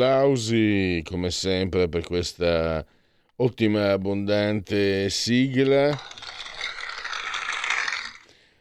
Applausi, 0.00 1.02
come 1.04 1.30
sempre, 1.30 1.90
per 1.90 2.02
questa 2.06 2.82
ottima 3.36 3.92
abbondante 3.92 5.10
sigla. 5.10 5.94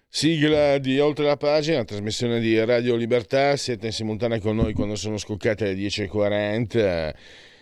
Sigla 0.10 0.78
di 0.80 1.00
Oltre 1.00 1.24
la 1.24 1.38
pagina, 1.38 1.86
trasmissione 1.86 2.42
di 2.42 2.62
Radio 2.66 2.98
Libertà. 2.98 3.56
Siete 3.56 3.86
in 3.86 3.94
simultanea 3.94 4.42
con 4.42 4.58
noi 4.58 4.74
quando 4.74 4.98
sono 4.98 5.18
scoccate 5.18 5.74
le 5.74 5.76
10.40. 5.76 7.14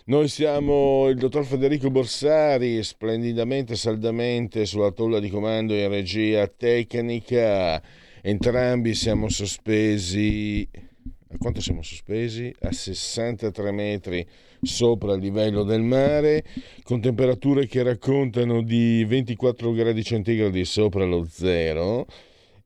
Noi 0.06 0.28
siamo 0.28 1.08
il 1.10 1.18
dottor 1.18 1.46
Federico 1.46 1.92
Borsari, 1.92 2.82
splendidamente, 2.82 3.76
saldamente 3.76 4.66
sulla 4.66 4.90
tolla 4.90 5.20
di 5.20 5.30
comando 5.30 5.76
in 5.76 5.88
regia 5.88 6.48
tecnica. 6.48 7.80
Entrambi 8.24 8.96
siamo 8.96 9.30
sospesi 9.30 10.68
a 11.30 11.38
quanto 11.38 11.62
siamo 11.62 11.82
sospesi? 11.82 12.54
A 12.62 12.72
63 12.72 13.72
metri 13.72 14.26
sopra 14.62 15.14
il 15.14 15.22
livello 15.22 15.64
del 15.64 15.82
mare, 15.82 16.44
con 16.84 17.02
temperature 17.02 17.68
che 17.68 17.84
raccontano 17.84 18.62
di 18.62 19.04
24 19.06 19.72
gradi 19.74 20.04
centigradi 20.04 20.64
sopra 20.64 21.06
lo 21.06 21.26
zero 21.26 22.06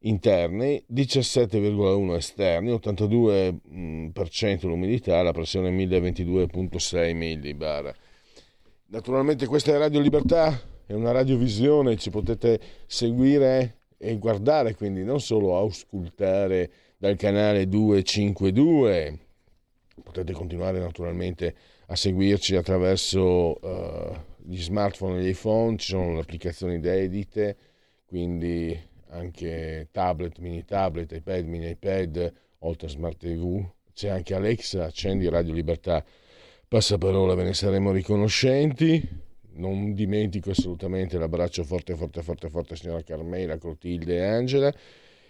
interni, 0.01 0.83
17,1 0.91 2.15
esterni, 2.15 2.71
82% 2.71 4.67
l'umidità, 4.67 5.21
la 5.21 5.31
pressione 5.31 5.71
1022,6 5.71 7.15
millibar. 7.15 7.93
Naturalmente 8.87 9.45
questa 9.47 9.73
è 9.73 9.77
Radio 9.77 9.99
Libertà, 9.99 10.59
è 10.85 10.93
una 10.93 11.11
radiovisione, 11.11 11.97
ci 11.97 12.09
potete 12.09 12.59
seguire 12.85 13.77
e 13.97 14.17
guardare, 14.17 14.75
quindi 14.75 15.03
non 15.03 15.19
solo 15.19 15.55
auscultare 15.55 16.69
dal 17.01 17.15
canale 17.15 17.67
252. 17.67 19.17
Potete 20.03 20.33
continuare 20.33 20.77
naturalmente 20.77 21.55
a 21.87 21.95
seguirci 21.95 22.55
attraverso 22.55 23.57
uh, 23.59 24.15
gli 24.37 24.61
smartphone 24.61 25.17
e 25.17 25.23
gli 25.23 25.29
iPhone, 25.29 25.77
ci 25.77 25.93
sono 25.93 26.13
le 26.13 26.19
applicazioni 26.19 26.79
dedite, 26.79 27.57
quindi 28.05 28.79
anche 29.09 29.87
tablet, 29.89 30.37
mini 30.37 30.63
tablet, 30.63 31.11
iPad, 31.11 31.45
mini 31.45 31.69
iPad, 31.69 32.31
oltre 32.59 32.85
a 32.85 32.89
Smart 32.91 33.17
TV. 33.17 33.67
C'è 33.93 34.09
anche 34.09 34.35
Alexa, 34.35 34.85
accendi 34.85 35.27
Radio 35.27 35.53
Libertà, 35.53 36.05
passaparola, 36.67 37.33
ve 37.33 37.45
ne 37.45 37.53
saremo 37.55 37.91
riconoscenti. 37.91 39.01
Non 39.53 39.95
dimentico 39.95 40.51
assolutamente 40.51 41.17
l'abbraccio 41.17 41.63
forte, 41.63 41.95
forte, 41.95 42.21
forte, 42.21 42.47
forte 42.47 42.75
signora 42.75 43.01
Carmela, 43.01 43.57
Clotilde 43.57 44.17
e 44.17 44.23
Angela 44.23 44.71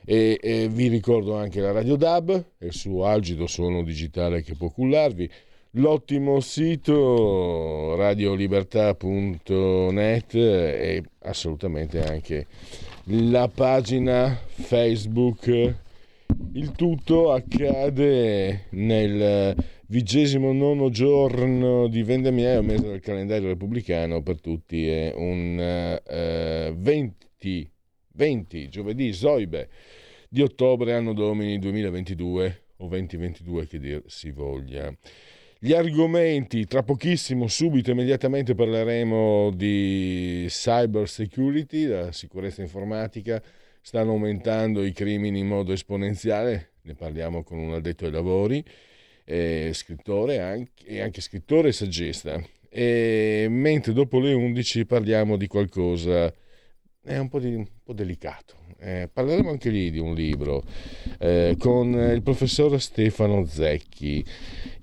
e, 0.05 0.39
e, 0.41 0.67
vi 0.67 0.87
ricordo 0.87 1.35
anche 1.35 1.61
la 1.61 1.71
Radio 1.71 1.95
DAB, 1.95 2.43
il 2.59 2.73
suo 2.73 3.05
algido 3.05 3.47
suono 3.47 3.83
digitale 3.83 4.41
che 4.41 4.55
può 4.55 4.69
cullarvi, 4.69 5.29
l'ottimo 5.71 6.39
sito 6.39 7.95
radiolibertà.net 7.95 10.33
e 10.33 11.03
assolutamente 11.19 12.03
anche 12.03 12.47
la 13.05 13.47
pagina 13.47 14.37
Facebook. 14.51 15.75
Il 16.53 16.71
tutto 16.71 17.31
accade 17.31 18.65
nel 18.69 19.55
vigesimo 19.87 20.53
nono 20.53 20.89
giorno 20.89 21.87
di 21.87 22.03
vendemmiaio, 22.03 22.63
mese 22.63 22.87
del 22.87 23.01
calendario 23.01 23.49
repubblicano 23.49 24.21
per 24.21 24.39
tutti, 24.39 24.87
è 24.87 25.13
un 25.15 25.99
uh, 26.01 26.73
20 26.77 27.69
20, 28.13 28.69
giovedì, 28.69 29.13
Zoibe, 29.13 29.69
di 30.29 30.41
ottobre, 30.41 30.93
anno 30.93 31.13
domini 31.13 31.59
2022 31.59 32.63
o 32.77 32.87
2022 32.87 33.67
che 33.67 33.79
dir 33.79 34.03
si 34.07 34.31
voglia. 34.31 34.93
Gli 35.59 35.73
argomenti, 35.73 36.65
tra 36.65 36.81
pochissimo, 36.81 37.47
subito, 37.47 37.91
immediatamente 37.91 38.55
parleremo 38.55 39.51
di 39.51 40.45
cyber 40.47 41.07
security, 41.07 41.85
la 41.85 42.11
sicurezza 42.11 42.61
informatica, 42.61 43.41
stanno 43.79 44.11
aumentando 44.11 44.83
i 44.83 44.91
crimini 44.91 45.39
in 45.39 45.47
modo 45.47 45.71
esponenziale, 45.71 46.71
ne 46.81 46.95
parliamo 46.95 47.43
con 47.43 47.59
un 47.59 47.73
addetto 47.73 48.05
ai 48.05 48.11
lavori, 48.11 48.63
eh, 49.23 49.69
scrittore 49.73 50.39
anche, 50.39 50.85
e 50.85 51.01
anche 51.01 51.21
scrittore 51.21 51.69
e 51.69 51.73
saggista. 51.73 52.43
E 52.67 53.45
mentre 53.49 53.93
dopo 53.93 54.19
le 54.19 54.33
11 54.33 54.85
parliamo 54.85 55.37
di 55.37 55.45
qualcosa 55.45 56.33
è 57.03 57.17
un 57.17 57.29
po', 57.29 57.39
di, 57.39 57.67
un 57.91 57.93
po 57.93 57.93
delicato. 57.93 58.55
Eh, 58.79 59.09
parleremo 59.11 59.49
anche 59.49 59.69
lì 59.69 59.91
di 59.91 59.99
un 59.99 60.15
libro 60.15 60.63
eh, 61.19 61.55
con 61.59 61.93
il 61.93 62.21
professor 62.23 62.81
Stefano 62.81 63.45
Zecchi, 63.45 64.25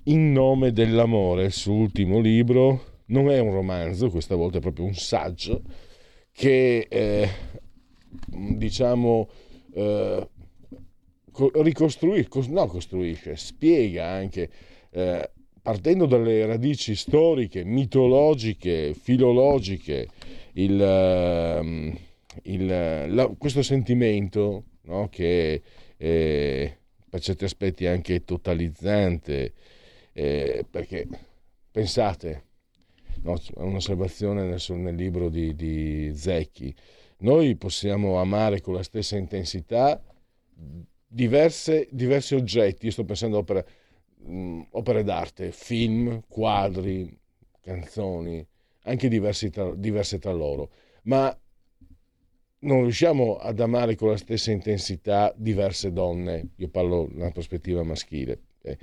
In 0.03 0.31
nome 0.31 0.71
dell'amore, 0.71 1.45
il 1.45 1.51
suo 1.51 1.73
ultimo 1.73 2.19
libro. 2.19 2.97
Non 3.07 3.29
è 3.29 3.39
un 3.39 3.51
romanzo, 3.51 4.09
questa 4.09 4.35
volta 4.35 4.59
è 4.59 4.61
proprio 4.61 4.85
un 4.85 4.93
saggio 4.93 5.61
che 6.31 6.85
eh, 6.87 7.29
diciamo 8.27 9.27
eh, 9.73 10.29
ricostruisce, 11.53 12.29
no, 12.49 12.67
costruisce, 12.67 13.35
spiega 13.35 14.07
anche 14.07 14.49
eh, 14.91 15.29
partendo 15.61 16.05
dalle 16.05 16.45
radici 16.45 16.95
storiche, 16.95 17.63
mitologiche, 17.63 18.93
filologiche, 18.93 20.07
il, 20.53 20.81
ehm, 20.81 21.97
il, 22.43 22.65
la, 22.65 23.27
questo 23.37 23.61
sentimento 23.61 24.65
no, 24.83 25.09
che 25.09 25.61
è 25.97 26.77
per 27.09 27.21
certi 27.21 27.43
aspetti 27.43 27.87
anche 27.87 28.23
totalizzante, 28.23 29.53
eh, 30.13 30.65
perché 30.69 31.07
pensate, 31.71 32.43
no, 33.21 33.35
un'osservazione 33.55 34.45
nel, 34.45 34.61
nel 34.77 34.95
libro 34.95 35.29
di, 35.29 35.55
di 35.55 36.11
Zecchi, 36.15 36.73
noi 37.19 37.55
possiamo 37.55 38.19
amare 38.19 38.61
con 38.61 38.75
la 38.75 38.83
stessa 38.83 39.17
intensità 39.17 40.01
diverse, 41.07 41.87
diversi 41.91 42.35
oggetti, 42.35 42.85
io 42.85 42.91
sto 42.91 43.03
pensando 43.03 43.37
a 43.37 43.39
opere, 43.39 43.67
mh, 44.17 44.61
opere 44.71 45.03
d'arte, 45.03 45.51
film, 45.51 46.21
quadri, 46.27 47.17
canzoni, 47.61 48.45
anche 48.83 49.09
tra, 49.49 49.73
diverse 49.75 50.19
tra 50.19 50.31
loro, 50.31 50.71
ma 51.03 51.35
non 52.59 52.81
riusciamo 52.81 53.37
ad 53.37 53.59
amare 53.59 53.95
con 53.95 54.09
la 54.09 54.17
stessa 54.17 54.51
intensità 54.51 55.33
diverse 55.35 55.91
donne, 55.91 56.49
io 56.55 56.67
parlo 56.69 57.07
nella 57.11 57.31
prospettiva 57.31 57.83
maschile. 57.83 58.39
Eh, 58.61 58.77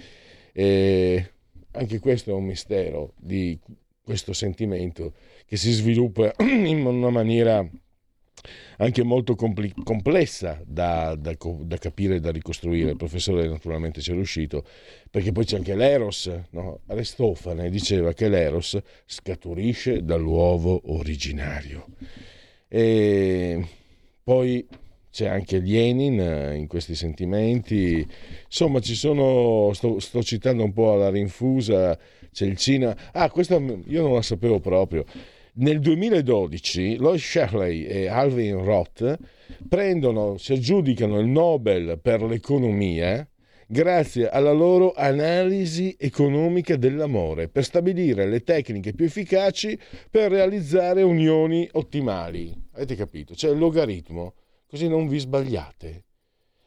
e 0.52 1.30
anche 1.72 1.98
questo 1.98 2.30
è 2.30 2.32
un 2.32 2.44
mistero 2.44 3.12
di 3.16 3.58
questo 4.02 4.32
sentimento 4.32 5.12
che 5.44 5.56
si 5.56 5.72
sviluppa 5.72 6.32
in 6.40 6.84
una 6.86 7.10
maniera 7.10 7.68
anche 8.78 9.02
molto 9.02 9.34
compli- 9.34 9.74
complessa 9.82 10.60
da, 10.64 11.14
da, 11.14 11.34
da, 11.38 11.78
capire 11.78 12.16
e 12.16 12.20
da 12.20 12.30
ricostruire. 12.30 12.90
Il 12.90 12.96
professore 12.96 13.48
naturalmente 13.48 14.00
ci 14.00 14.10
è 14.10 14.14
riuscito, 14.14 14.64
perché 15.10 15.32
poi 15.32 15.44
c'è 15.44 15.56
anche 15.56 15.74
l'Eros. 15.74 16.30
No? 16.50 16.80
Aristofane 16.86 17.70
diceva 17.70 18.12
che 18.12 18.28
l'Eros 18.28 18.78
scaturisce 19.04 20.04
dall'uovo 20.04 20.80
originario. 20.94 21.86
E 22.76 23.66
poi 24.22 24.66
c'è 25.10 25.28
anche 25.28 25.60
Lenin 25.60 26.20
eh, 26.20 26.56
in 26.56 26.66
questi 26.66 26.94
sentimenti. 26.94 28.06
Insomma, 28.44 28.80
ci 28.80 28.94
sono, 28.94 29.72
sto, 29.72 29.98
sto, 29.98 30.22
citando 30.22 30.62
un 30.62 30.74
po' 30.74 30.92
alla 30.92 31.08
rinfusa, 31.08 31.98
c'è 32.30 32.44
il 32.44 32.58
Cina. 32.58 32.94
Ah, 33.12 33.30
questa 33.30 33.56
io 33.56 34.02
non 34.02 34.12
la 34.12 34.20
sapevo 34.20 34.60
proprio. 34.60 35.06
Nel 35.54 35.80
2012 35.80 36.96
Lloyd 36.96 37.18
Shirley 37.18 37.84
e 37.84 38.08
Alvin 38.08 38.62
Roth 38.62 39.16
prendono, 39.66 40.36
si 40.36 40.52
aggiudicano 40.52 41.18
il 41.18 41.28
Nobel 41.28 41.98
per 41.98 42.22
l'economia 42.24 43.26
grazie 43.66 44.28
alla 44.28 44.52
loro 44.52 44.92
analisi 44.92 45.94
economica 45.98 46.76
dell'amore 46.76 47.48
per 47.48 47.64
stabilire 47.64 48.26
le 48.26 48.42
tecniche 48.42 48.92
più 48.92 49.06
efficaci 49.06 49.78
per 50.10 50.30
realizzare 50.30 51.02
unioni 51.02 51.68
ottimali. 51.72 52.54
Avete 52.72 52.94
capito? 52.94 53.34
C'è 53.34 53.50
il 53.50 53.58
logaritmo, 53.58 54.34
così 54.66 54.88
non 54.88 55.08
vi 55.08 55.18
sbagliate. 55.18 56.04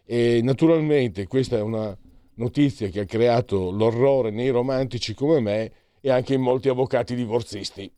E 0.05 0.41
naturalmente 0.43 1.27
questa 1.27 1.57
è 1.57 1.61
una 1.61 1.95
notizia 2.35 2.87
che 2.87 3.01
ha 3.01 3.05
creato 3.05 3.71
l'orrore 3.71 4.31
nei 4.31 4.49
romantici 4.49 5.13
come 5.13 5.39
me 5.39 5.71
e 6.01 6.09
anche 6.09 6.33
in 6.33 6.41
molti 6.41 6.69
avvocati 6.69 7.15
divorzisti. 7.15 7.91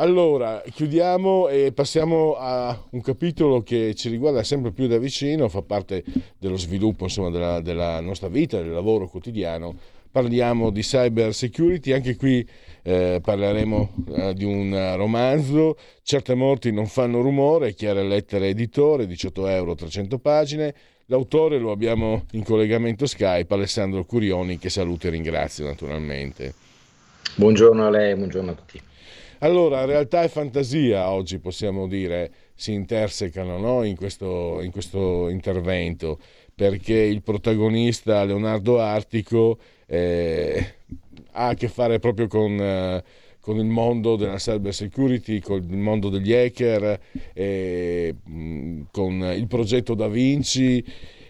Allora, 0.00 0.62
chiudiamo 0.66 1.48
e 1.48 1.72
passiamo 1.72 2.34
a 2.38 2.86
un 2.92 3.02
capitolo 3.02 3.62
che 3.62 3.94
ci 3.94 4.08
riguarda 4.08 4.42
sempre 4.42 4.70
più 4.70 4.86
da 4.86 4.96
vicino, 4.96 5.46
fa 5.50 5.60
parte 5.60 6.02
dello 6.38 6.56
sviluppo 6.56 7.04
insomma, 7.04 7.28
della, 7.28 7.60
della 7.60 8.00
nostra 8.00 8.28
vita, 8.28 8.56
del 8.56 8.70
lavoro 8.70 9.08
quotidiano. 9.08 9.76
Parliamo 10.10 10.70
di 10.70 10.80
cyber 10.80 11.34
security, 11.34 11.92
anche 11.92 12.16
qui 12.16 12.48
eh, 12.82 13.20
parleremo 13.22 13.90
eh, 14.14 14.32
di 14.32 14.44
un 14.44 14.94
romanzo, 14.96 15.76
Certe 16.02 16.34
morti 16.34 16.72
non 16.72 16.86
fanno 16.86 17.20
rumore, 17.20 17.74
chiare 17.74 18.02
lettere 18.02 18.48
editore, 18.48 19.06
18 19.06 19.48
euro, 19.48 19.74
300 19.74 20.18
pagine. 20.18 20.74
L'autore 21.06 21.58
lo 21.58 21.72
abbiamo 21.72 22.24
in 22.30 22.42
collegamento 22.42 23.04
Skype, 23.04 23.52
Alessandro 23.52 24.06
Curioni, 24.06 24.56
che 24.56 24.70
saluto 24.70 25.08
e 25.08 25.10
ringrazio 25.10 25.66
naturalmente. 25.66 26.54
Buongiorno 27.34 27.86
a 27.86 27.90
lei, 27.90 28.14
buongiorno 28.14 28.50
a 28.52 28.54
tutti. 28.54 28.88
Allora, 29.42 29.86
realtà 29.86 30.22
e 30.22 30.28
fantasia 30.28 31.10
oggi 31.10 31.38
possiamo 31.38 31.88
dire 31.88 32.30
si 32.54 32.74
intersecano 32.74 33.56
no? 33.56 33.84
in, 33.84 33.96
questo, 33.96 34.60
in, 34.60 34.70
questo, 34.70 35.30
intervento 35.30 36.18
perché 36.54 36.94
il 36.94 37.22
protagonista 37.22 38.22
Leonardo 38.24 38.80
Artico 38.80 39.58
eh, 39.86 40.74
ha 41.32 41.48
a 41.48 41.54
che 41.54 41.68
fare 41.68 41.98
proprio 41.98 42.26
con, 42.26 42.52
eh, 42.60 43.02
con, 43.40 43.56
il 43.56 43.64
mondo 43.64 44.16
della 44.16 44.36
cyber 44.36 44.74
security, 44.74 45.40
con 45.40 45.66
il 45.66 45.76
mondo 45.78 46.10
degli 46.10 46.34
hacker, 46.34 47.00
eh, 47.32 48.14
con 48.90 49.32
il 49.34 49.46
progetto 49.46 49.94
Da 49.94 50.08
Vinci. 50.08 50.84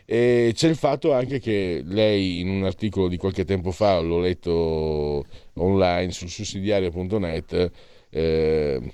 E 0.04 0.50
c'è 0.52 0.68
il 0.68 0.74
fatto 0.74 1.12
anche 1.12 1.38
che 1.38 1.82
lei 1.84 2.40
in 2.40 2.48
un 2.48 2.64
articolo 2.64 3.06
di 3.06 3.16
qualche 3.16 3.44
tempo 3.44 3.70
fa, 3.70 4.00
l'ho 4.00 4.18
letto 4.18 5.24
online 5.54 6.10
sul 6.10 6.28
sussidiario.net, 6.28 7.70
eh, 8.10 8.92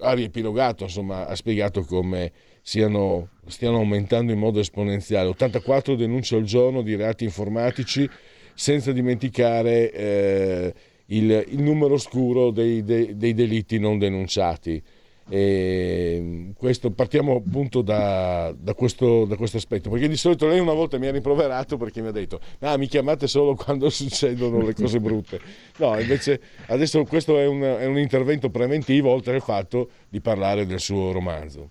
ha 0.00 0.12
riepilogato, 0.12 0.84
insomma, 0.84 1.26
ha 1.26 1.34
spiegato 1.34 1.82
come 1.82 2.32
siano, 2.62 3.30
stiano 3.46 3.78
aumentando 3.78 4.32
in 4.32 4.38
modo 4.38 4.60
esponenziale. 4.60 5.28
84 5.30 5.94
denunce 5.94 6.36
al 6.36 6.42
giorno 6.42 6.82
di 6.82 6.94
reati 6.94 7.24
informatici, 7.24 8.08
senza 8.54 8.92
dimenticare 8.92 9.92
eh, 9.92 10.74
il, 11.06 11.44
il, 11.48 11.62
numero 11.62 11.96
scuro 11.96 12.50
dei, 12.50 12.82
dei, 12.84 13.16
dei 13.16 13.34
delitti 13.34 13.78
non 13.78 13.98
denunciati. 13.98 14.82
E 15.30 16.52
questo, 16.56 16.90
partiamo 16.90 17.36
appunto 17.36 17.82
da, 17.82 18.54
da, 18.58 18.72
questo, 18.74 19.26
da, 19.26 19.36
questo, 19.36 19.58
aspetto, 19.58 19.90
perché 19.90 20.08
di 20.08 20.16
solito 20.16 20.46
lei 20.46 20.58
una 20.58 20.72
volta 20.72 20.98
mi 20.98 21.06
ha 21.06 21.10
rimproverato 21.10 21.76
perché 21.76 22.00
mi 22.00 22.08
ha 22.08 22.12
detto 22.12 22.40
ah, 22.60 22.78
mi 22.78 22.86
chiamate 22.86 23.26
solo 23.26 23.54
quando 23.54 23.88
succedono 23.90 24.62
le 24.62 24.74
cose 24.74 25.00
brutte. 25.00 25.38
No, 25.76 25.98
invece 26.00 26.40
adesso 26.66 27.04
questo 27.04 27.38
è 27.38 27.46
un, 27.46 27.60
è 27.60 27.84
un 27.84 27.98
intervento 27.98 28.48
preventivo 28.48 29.10
oltre 29.10 29.34
al 29.34 29.42
fatto 29.42 29.90
di 30.08 30.20
parlare 30.20 30.66
del 30.66 30.80
suo 30.80 31.12
romanzo. 31.12 31.70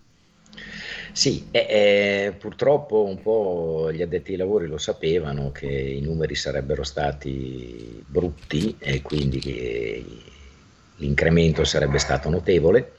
Sì, 1.11 1.47
eh, 1.49 2.33
purtroppo 2.37 3.03
un 3.03 3.19
po' 3.21 3.91
gli 3.91 4.03
addetti 4.03 4.31
ai 4.31 4.37
lavori 4.37 4.67
lo 4.67 4.77
sapevano 4.77 5.51
che 5.51 5.65
i 5.67 5.99
numeri 6.01 6.35
sarebbero 6.35 6.83
stati 6.83 8.03
brutti 8.05 8.75
e 8.77 9.01
quindi 9.01 10.21
l'incremento 10.97 11.63
sarebbe 11.63 11.97
stato 11.97 12.29
notevole 12.29 12.96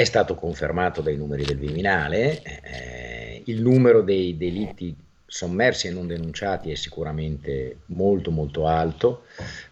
è 0.00 0.04
stato 0.04 0.34
confermato 0.34 1.02
dai 1.02 1.16
numeri 1.16 1.44
del 1.44 1.58
Viminale, 1.58 2.42
eh, 2.42 3.42
il 3.44 3.60
numero 3.60 4.00
dei 4.00 4.34
delitti 4.38 4.96
sommersi 5.26 5.88
e 5.88 5.90
non 5.90 6.06
denunciati 6.06 6.70
è 6.70 6.74
sicuramente 6.74 7.80
molto 7.86 8.30
molto 8.30 8.66
alto 8.66 9.24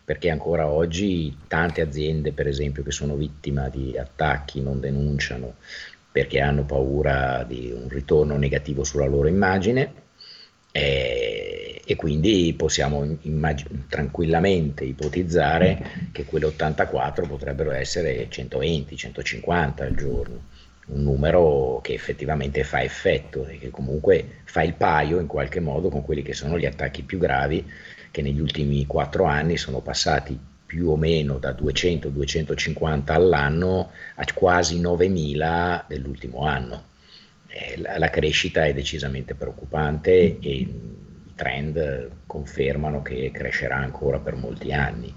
perché 0.04 0.28
ancora 0.28 0.68
oggi 0.68 1.34
tante 1.48 1.80
aziende 1.80 2.32
per 2.32 2.46
esempio 2.46 2.82
che 2.82 2.92
sono 2.92 3.16
vittima 3.16 3.68
di 3.70 3.96
attacchi 3.98 4.60
non 4.60 4.78
denunciano 4.78 5.54
perché 6.12 6.40
hanno 6.40 6.64
paura 6.64 7.42
di 7.48 7.72
un 7.72 7.88
ritorno 7.88 8.36
negativo 8.36 8.84
sulla 8.84 9.06
loro 9.06 9.28
immagine. 9.28 9.92
E, 10.70 11.77
e 11.90 11.96
quindi 11.96 12.52
possiamo 12.54 13.16
immag- 13.22 13.88
tranquillamente 13.88 14.84
ipotizzare 14.84 16.10
che 16.12 16.26
quelle 16.26 16.44
84 16.44 17.26
potrebbero 17.26 17.70
essere 17.70 18.26
120, 18.28 18.94
150 18.94 19.84
al 19.84 19.94
giorno, 19.94 20.42
un 20.88 21.02
numero 21.02 21.80
che 21.82 21.94
effettivamente 21.94 22.62
fa 22.62 22.82
effetto 22.82 23.46
e 23.46 23.56
che 23.56 23.70
comunque 23.70 24.42
fa 24.44 24.62
il 24.62 24.74
paio 24.74 25.18
in 25.18 25.26
qualche 25.26 25.60
modo 25.60 25.88
con 25.88 26.04
quelli 26.04 26.20
che 26.20 26.34
sono 26.34 26.58
gli 26.58 26.66
attacchi 26.66 27.04
più 27.04 27.16
gravi 27.16 27.64
che 28.10 28.20
negli 28.20 28.40
ultimi 28.40 28.84
quattro 28.84 29.24
anni 29.24 29.56
sono 29.56 29.80
passati 29.80 30.38
più 30.66 30.90
o 30.90 30.96
meno 30.96 31.38
da 31.38 31.52
200-250 31.52 33.12
all'anno 33.12 33.92
a 34.16 34.26
quasi 34.34 34.78
9.000 34.78 35.84
dell'ultimo 35.88 36.44
anno. 36.44 36.84
Eh, 37.46 37.80
la, 37.80 38.10
crescita 38.10 38.66
è 38.66 38.74
decisamente 38.74 39.34
preoccupante 39.34 40.38
e 40.38 40.68
trend 41.38 42.10
confermano 42.26 43.00
che 43.00 43.30
crescerà 43.32 43.76
ancora 43.76 44.18
per 44.18 44.34
molti 44.34 44.72
anni. 44.72 45.14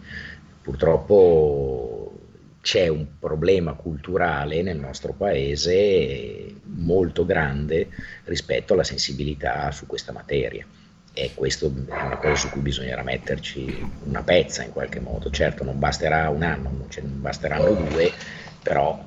Purtroppo 0.62 2.19
c'è 2.62 2.88
un 2.88 3.18
problema 3.18 3.73
culturale 3.73 4.62
nel 4.62 4.77
nostro 4.77 5.13
paese 5.13 6.53
molto 6.65 7.25
grande 7.25 7.89
rispetto 8.25 8.73
alla 8.73 8.83
sensibilità 8.83 9.71
su 9.71 9.88
questa 9.88 10.12
materia 10.12 10.63
e 11.13 11.31
questo 11.33 11.65
è 11.65 11.69
una 12.03 12.18
cosa 12.18 12.35
su 12.35 12.50
cui 12.50 12.62
bisognerà 12.62 13.01
metterci 13.01 13.91
una 14.03 14.21
pezza 14.21 14.63
in 14.63 14.71
qualche 14.71 15.00
modo. 15.00 15.31
Certo 15.31 15.63
non 15.63 15.79
basterà 15.79 16.29
un 16.29 16.44
anno, 16.44 16.69
non, 16.69 16.88
non 17.01 17.21
basteranno 17.21 17.74
due, 17.74 18.12
però 18.62 19.03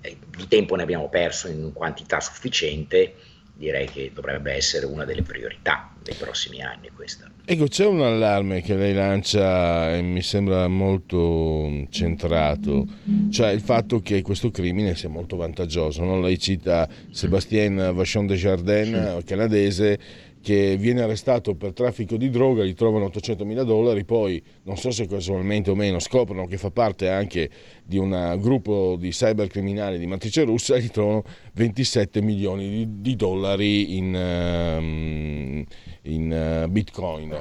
eh, 0.00 0.16
di 0.36 0.48
tempo 0.48 0.76
ne 0.76 0.82
abbiamo 0.82 1.08
perso 1.08 1.48
in 1.48 1.72
quantità 1.72 2.20
sufficiente, 2.20 3.14
direi 3.60 3.86
che 3.86 4.10
dovrebbe 4.14 4.52
essere 4.54 4.86
una 4.86 5.04
delle 5.04 5.22
priorità 5.22 5.92
dei 6.02 6.14
prossimi 6.14 6.62
anni 6.62 6.88
questa. 6.96 7.30
Ecco, 7.44 7.66
c'è 7.66 7.84
un 7.84 8.00
allarme 8.00 8.62
che 8.62 8.74
lei 8.74 8.94
lancia 8.94 9.94
e 9.94 10.00
mi 10.00 10.22
sembra 10.22 10.66
molto 10.66 11.86
centrato, 11.90 12.86
cioè 13.30 13.50
il 13.50 13.60
fatto 13.60 14.00
che 14.00 14.22
questo 14.22 14.50
crimine 14.50 14.94
sia 14.94 15.10
molto 15.10 15.36
vantaggioso. 15.36 16.02
No? 16.02 16.20
Lei 16.20 16.38
cita 16.38 16.88
Sébastien 17.10 17.92
Vachon 17.94 18.26
Desjardins, 18.26 19.18
sì. 19.18 19.24
canadese, 19.24 19.98
che 20.42 20.76
viene 20.78 21.02
arrestato 21.02 21.54
per 21.54 21.72
traffico 21.72 22.16
di 22.16 22.30
droga, 22.30 22.64
gli 22.64 22.74
trovano 22.74 23.06
800 23.06 23.44
mila 23.44 23.62
dollari, 23.62 24.04
poi 24.04 24.42
non 24.62 24.76
so 24.76 24.90
se 24.90 25.06
casualmente 25.06 25.70
o 25.70 25.74
meno 25.74 25.98
scoprono 25.98 26.46
che 26.46 26.56
fa 26.56 26.70
parte 26.70 27.08
anche 27.10 27.50
di 27.84 27.98
un 27.98 28.38
gruppo 28.40 28.96
di 28.98 29.10
cybercriminali 29.10 29.98
di 29.98 30.06
matrice 30.06 30.44
russa 30.44 30.76
e 30.76 30.82
gli 30.82 30.88
trovano 30.88 31.24
27 31.54 32.22
milioni 32.22 32.68
di, 32.70 33.00
di 33.00 33.16
dollari 33.16 33.96
in, 33.98 34.14
uh, 34.14 36.08
in 36.08 36.64
uh, 36.64 36.70
bitcoin. 36.70 37.38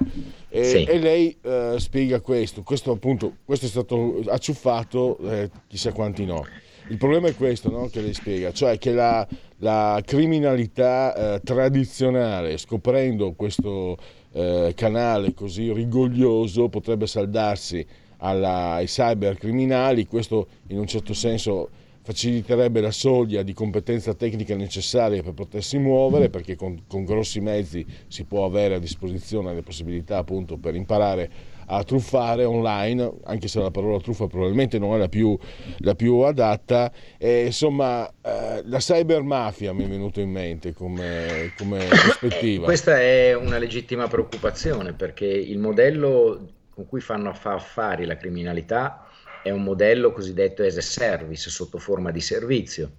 E, 0.50 0.64
sì. 0.64 0.84
e 0.84 1.00
lei 1.00 1.38
uh, 1.42 1.78
spiega 1.78 2.20
questo, 2.20 2.64
questo 2.64 2.92
appunto, 2.92 3.38
questo 3.46 3.66
è 3.66 3.70
stato 3.70 4.22
acciuffato, 4.28 5.18
eh, 5.20 5.50
chissà 5.68 5.94
quanti 5.94 6.26
no. 6.26 6.46
Il 6.90 6.98
problema 6.98 7.28
è 7.28 7.36
questo 7.36 7.70
no, 7.70 7.88
che 7.88 8.02
lei 8.02 8.16
spiega, 8.16 8.52
cioè 8.52 8.80
che 8.80 8.92
la, 8.92 9.26
la 9.60 10.02
criminalità 10.06 11.36
eh, 11.36 11.42
tradizionale, 11.42 12.58
scoprendo 12.58 13.34
questo 13.34 13.98
eh, 14.32 14.74
canale 14.76 15.34
così 15.34 15.72
rigoglioso, 15.72 16.70
potrebbe 16.70 17.08
saldarsi 17.08 17.86
alla, 18.18 18.74
ai 18.74 18.86
cybercriminali, 18.86 20.08
questo 20.08 20.48
in 20.68 20.80
un 20.80 20.88
certo 20.88 21.14
senso 21.14 21.70
faciliterebbe 22.02 22.82
la 22.82 22.92
soglia 22.92 23.44
di 23.44 23.54
competenza 23.54 24.14
tecnica 24.14 24.56
necessaria 24.56 25.22
per 25.22 25.34
potersi 25.34 25.78
muovere, 25.78 26.30
perché 26.30 26.56
con, 26.56 26.84
con 26.88 27.04
grossi 27.04 27.40
mezzi 27.40 27.86
si 28.08 28.24
può 28.24 28.46
avere 28.46 28.76
a 28.76 28.80
disposizione 28.80 29.54
le 29.54 29.62
possibilità 29.62 30.18
appunto 30.18 30.58
per 30.58 30.76
imparare 30.76 31.30
a 31.72 31.84
truffare 31.84 32.46
online, 32.46 33.20
anche 33.26 33.48
se 33.48 33.60
la 33.60 33.70
parola 33.70 34.00
truffa 34.00 34.26
probabilmente 34.26 34.80
non 34.80 34.96
è 34.96 34.98
la 34.98 35.08
più, 35.08 35.38
la 35.80 35.94
più 35.94 36.18
adatta. 36.20 36.92
E, 37.18 37.46
insomma, 37.46 38.08
eh, 38.08 38.62
la 38.66 38.78
cybermafia 38.80 39.72
mi 39.72 39.86
è 39.86 39.88
venuto 39.88 40.20
in 40.20 40.32
mente 40.32 40.74
come, 40.74 41.54
come 41.58 41.86
prospettiva. 41.86 42.66
Questa 42.66 43.00
è 43.00 43.36
una 43.36 43.60
legittima 43.60 44.08
preoccupazione 44.08 44.94
perché 44.94 45.26
il 45.26 45.60
modello 45.60 46.54
con 46.74 46.88
cui 46.88 47.02
fanno 47.02 47.30
affari 47.30 48.06
la 48.06 48.18
criminalità 48.18 49.06
è 49.44 49.52
un 49.52 49.64
modello 49.64 50.12
cosiddetto 50.12 50.64
as 50.64 50.78
a 50.78 50.82
service 50.82 51.50
sotto 51.50 51.78
forma 51.78 52.12
di 52.12 52.22
servizio. 52.22 52.92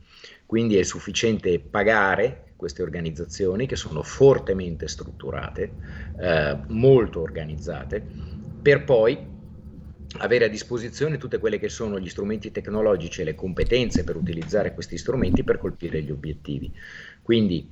Quindi 0.47 0.77
è 0.77 0.83
sufficiente 0.83 1.59
pagare 1.61 2.53
queste 2.57 2.83
organizzazioni 2.83 3.67
che 3.67 3.77
sono 3.77 4.03
fortemente 4.03 4.87
strutturate, 4.87 5.77
eh, 6.19 6.59
molto 6.69 7.23
organizzate, 7.23 8.07
per 8.61 8.85
poi 8.85 9.19
avere 10.19 10.47
a 10.47 10.49
disposizione 10.49 11.19
tutte 11.19 11.39
quelle 11.39 11.59
che 11.59 11.69
sono 11.69 11.99
gli 11.99 12.09
strumenti 12.09 12.51
tecnologici 12.51 13.21
e 13.21 13.25
le 13.25 13.35
competenze 13.35 14.05
per 14.05 14.17
utilizzare 14.17 14.75
questi 14.75 14.99
strumenti 14.99 15.45
per 15.45 15.59
colpire 15.59 16.03
gli 16.03 16.11
obiettivi. 16.11 16.73
Quindi 17.23 17.69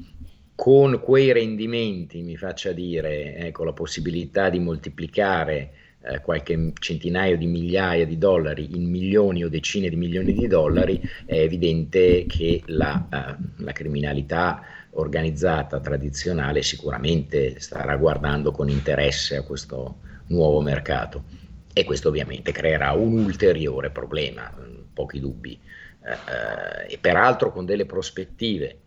con 0.55 1.01
quei 1.01 1.33
rendimenti, 1.33 2.23
mi 2.23 2.37
faccia 2.37 2.73
dire, 2.73 3.37
ecco, 3.37 3.65
la 3.65 3.73
possibilità 3.73 4.51
di 4.51 4.59
moltiplicare 4.59 5.73
eh, 6.01 6.21
qualche 6.21 6.73
centinaio 6.79 7.37
di 7.37 7.47
migliaia 7.47 8.07
di 8.07 8.19
dollari 8.19 8.75
in 8.75 8.89
milioni 8.89 9.45
o 9.45 9.49
decine 9.49 9.89
di 9.89 9.97
milioni 9.97 10.33
di 10.33 10.47
dollari, 10.47 11.01
è 11.27 11.39
evidente 11.39 12.27
che 12.27 12.63
la, 12.67 13.07
uh, 13.09 13.63
la 13.63 13.73
criminalità 13.73 14.63
organizzata 14.93 15.81
tradizionale 15.81 16.63
sicuramente 16.63 17.61
starà 17.61 17.97
guardando 17.97 18.51
con 18.51 18.69
interesse 18.69 19.37
a 19.37 19.43
questo 19.43 19.99
nuovo 20.29 20.61
mercato. 20.61 21.25
E 21.73 21.85
questo 21.85 22.09
ovviamente 22.09 22.53
creerà 22.53 22.93
un 22.93 23.19
ulteriore 23.19 23.91
problema, 23.91 24.53
pochi 24.93 25.21
dubbi, 25.21 25.59
eh, 26.05 26.11
eh, 26.11 26.95
e 26.95 26.99
peraltro 26.99 27.53
con 27.53 27.65
delle 27.65 27.87
prospettive 27.87 28.81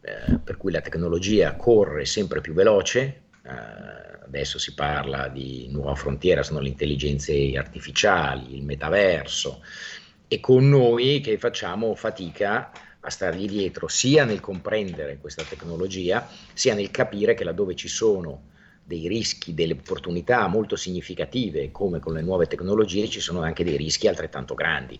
eh, 0.00 0.38
per 0.38 0.56
cui 0.56 0.72
la 0.72 0.80
tecnologia 0.80 1.56
corre 1.56 2.04
sempre 2.04 2.40
più 2.40 2.54
veloce, 2.54 3.22
eh, 3.42 3.50
adesso 4.24 4.58
si 4.58 4.74
parla 4.74 5.28
di 5.28 5.68
nuova 5.70 5.94
frontiera, 5.94 6.42
sono 6.42 6.60
le 6.60 6.68
intelligenze 6.68 7.52
artificiali, 7.56 8.54
il 8.54 8.62
metaverso, 8.62 9.62
e 10.28 10.40
con 10.40 10.68
noi 10.68 11.20
che 11.20 11.36
facciamo 11.38 11.94
fatica 11.94 12.70
a 13.00 13.10
stargli 13.10 13.48
dietro 13.48 13.88
sia 13.88 14.24
nel 14.24 14.40
comprendere 14.40 15.18
questa 15.18 15.42
tecnologia, 15.42 16.28
sia 16.52 16.74
nel 16.74 16.90
capire 16.90 17.34
che 17.34 17.44
laddove 17.44 17.74
ci 17.74 17.88
sono 17.88 18.56
dei 18.88 19.06
rischi, 19.06 19.52
delle 19.52 19.74
opportunità 19.74 20.46
molto 20.46 20.74
significative, 20.74 21.70
come 21.70 21.98
con 21.98 22.14
le 22.14 22.22
nuove 22.22 22.46
tecnologie, 22.46 23.06
ci 23.06 23.20
sono 23.20 23.42
anche 23.42 23.62
dei 23.62 23.76
rischi 23.76 24.08
altrettanto 24.08 24.54
grandi. 24.54 24.98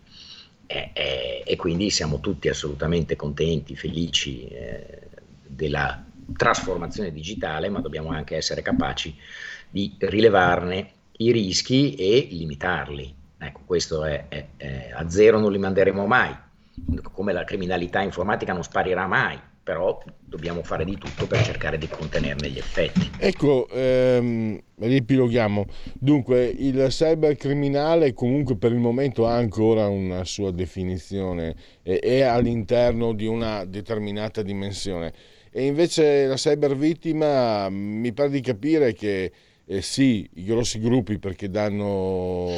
E, 0.66 0.90
e, 0.92 1.42
e 1.46 1.56
quindi 1.56 1.88
siamo 1.88 2.20
tutti 2.20 2.50
assolutamente 2.50 3.16
contenti, 3.16 3.74
felici 3.74 4.46
eh, 4.48 5.08
della 5.46 6.04
trasformazione 6.36 7.10
digitale, 7.10 7.70
ma 7.70 7.80
dobbiamo 7.80 8.10
anche 8.10 8.36
essere 8.36 8.60
capaci 8.60 9.16
di 9.70 9.94
rilevarne 9.96 10.90
i 11.12 11.32
rischi 11.32 11.94
e 11.94 12.28
limitarli. 12.30 13.14
Ecco, 13.38 13.62
questo 13.64 14.04
è, 14.04 14.26
è, 14.28 14.46
è 14.58 14.90
a 14.92 15.08
zero 15.08 15.40
non 15.40 15.50
li 15.50 15.58
manderemo 15.58 16.04
mai, 16.04 16.36
come 17.10 17.32
la 17.32 17.44
criminalità 17.44 18.02
informatica 18.02 18.52
non 18.52 18.62
sparirà 18.62 19.06
mai, 19.06 19.40
però 19.68 20.02
dobbiamo 20.18 20.62
fare 20.62 20.82
di 20.86 20.96
tutto 20.96 21.26
per 21.26 21.42
cercare 21.42 21.76
di 21.76 21.88
contenerne 21.88 22.48
gli 22.48 22.56
effetti. 22.56 23.10
Ecco, 23.18 23.68
ehm, 23.68 24.58
ripiloghiamo. 24.76 25.66
Dunque, 25.92 26.46
il 26.46 26.86
cybercriminale 26.88 28.14
comunque 28.14 28.56
per 28.56 28.72
il 28.72 28.78
momento 28.78 29.26
ha 29.26 29.34
ancora 29.34 29.86
una 29.86 30.24
sua 30.24 30.52
definizione, 30.52 31.54
e 31.82 31.98
è 31.98 32.22
all'interno 32.22 33.12
di 33.12 33.26
una 33.26 33.66
determinata 33.66 34.40
dimensione. 34.40 35.12
E 35.50 35.66
invece 35.66 36.24
la 36.24 36.36
cybervittima 36.36 37.68
mi 37.68 38.10
pare 38.14 38.30
di 38.30 38.40
capire 38.40 38.94
che 38.94 39.30
eh, 39.66 39.82
sì, 39.82 40.26
i 40.36 40.44
grossi 40.44 40.78
gruppi 40.78 41.18
perché 41.18 41.50
danno 41.50 42.54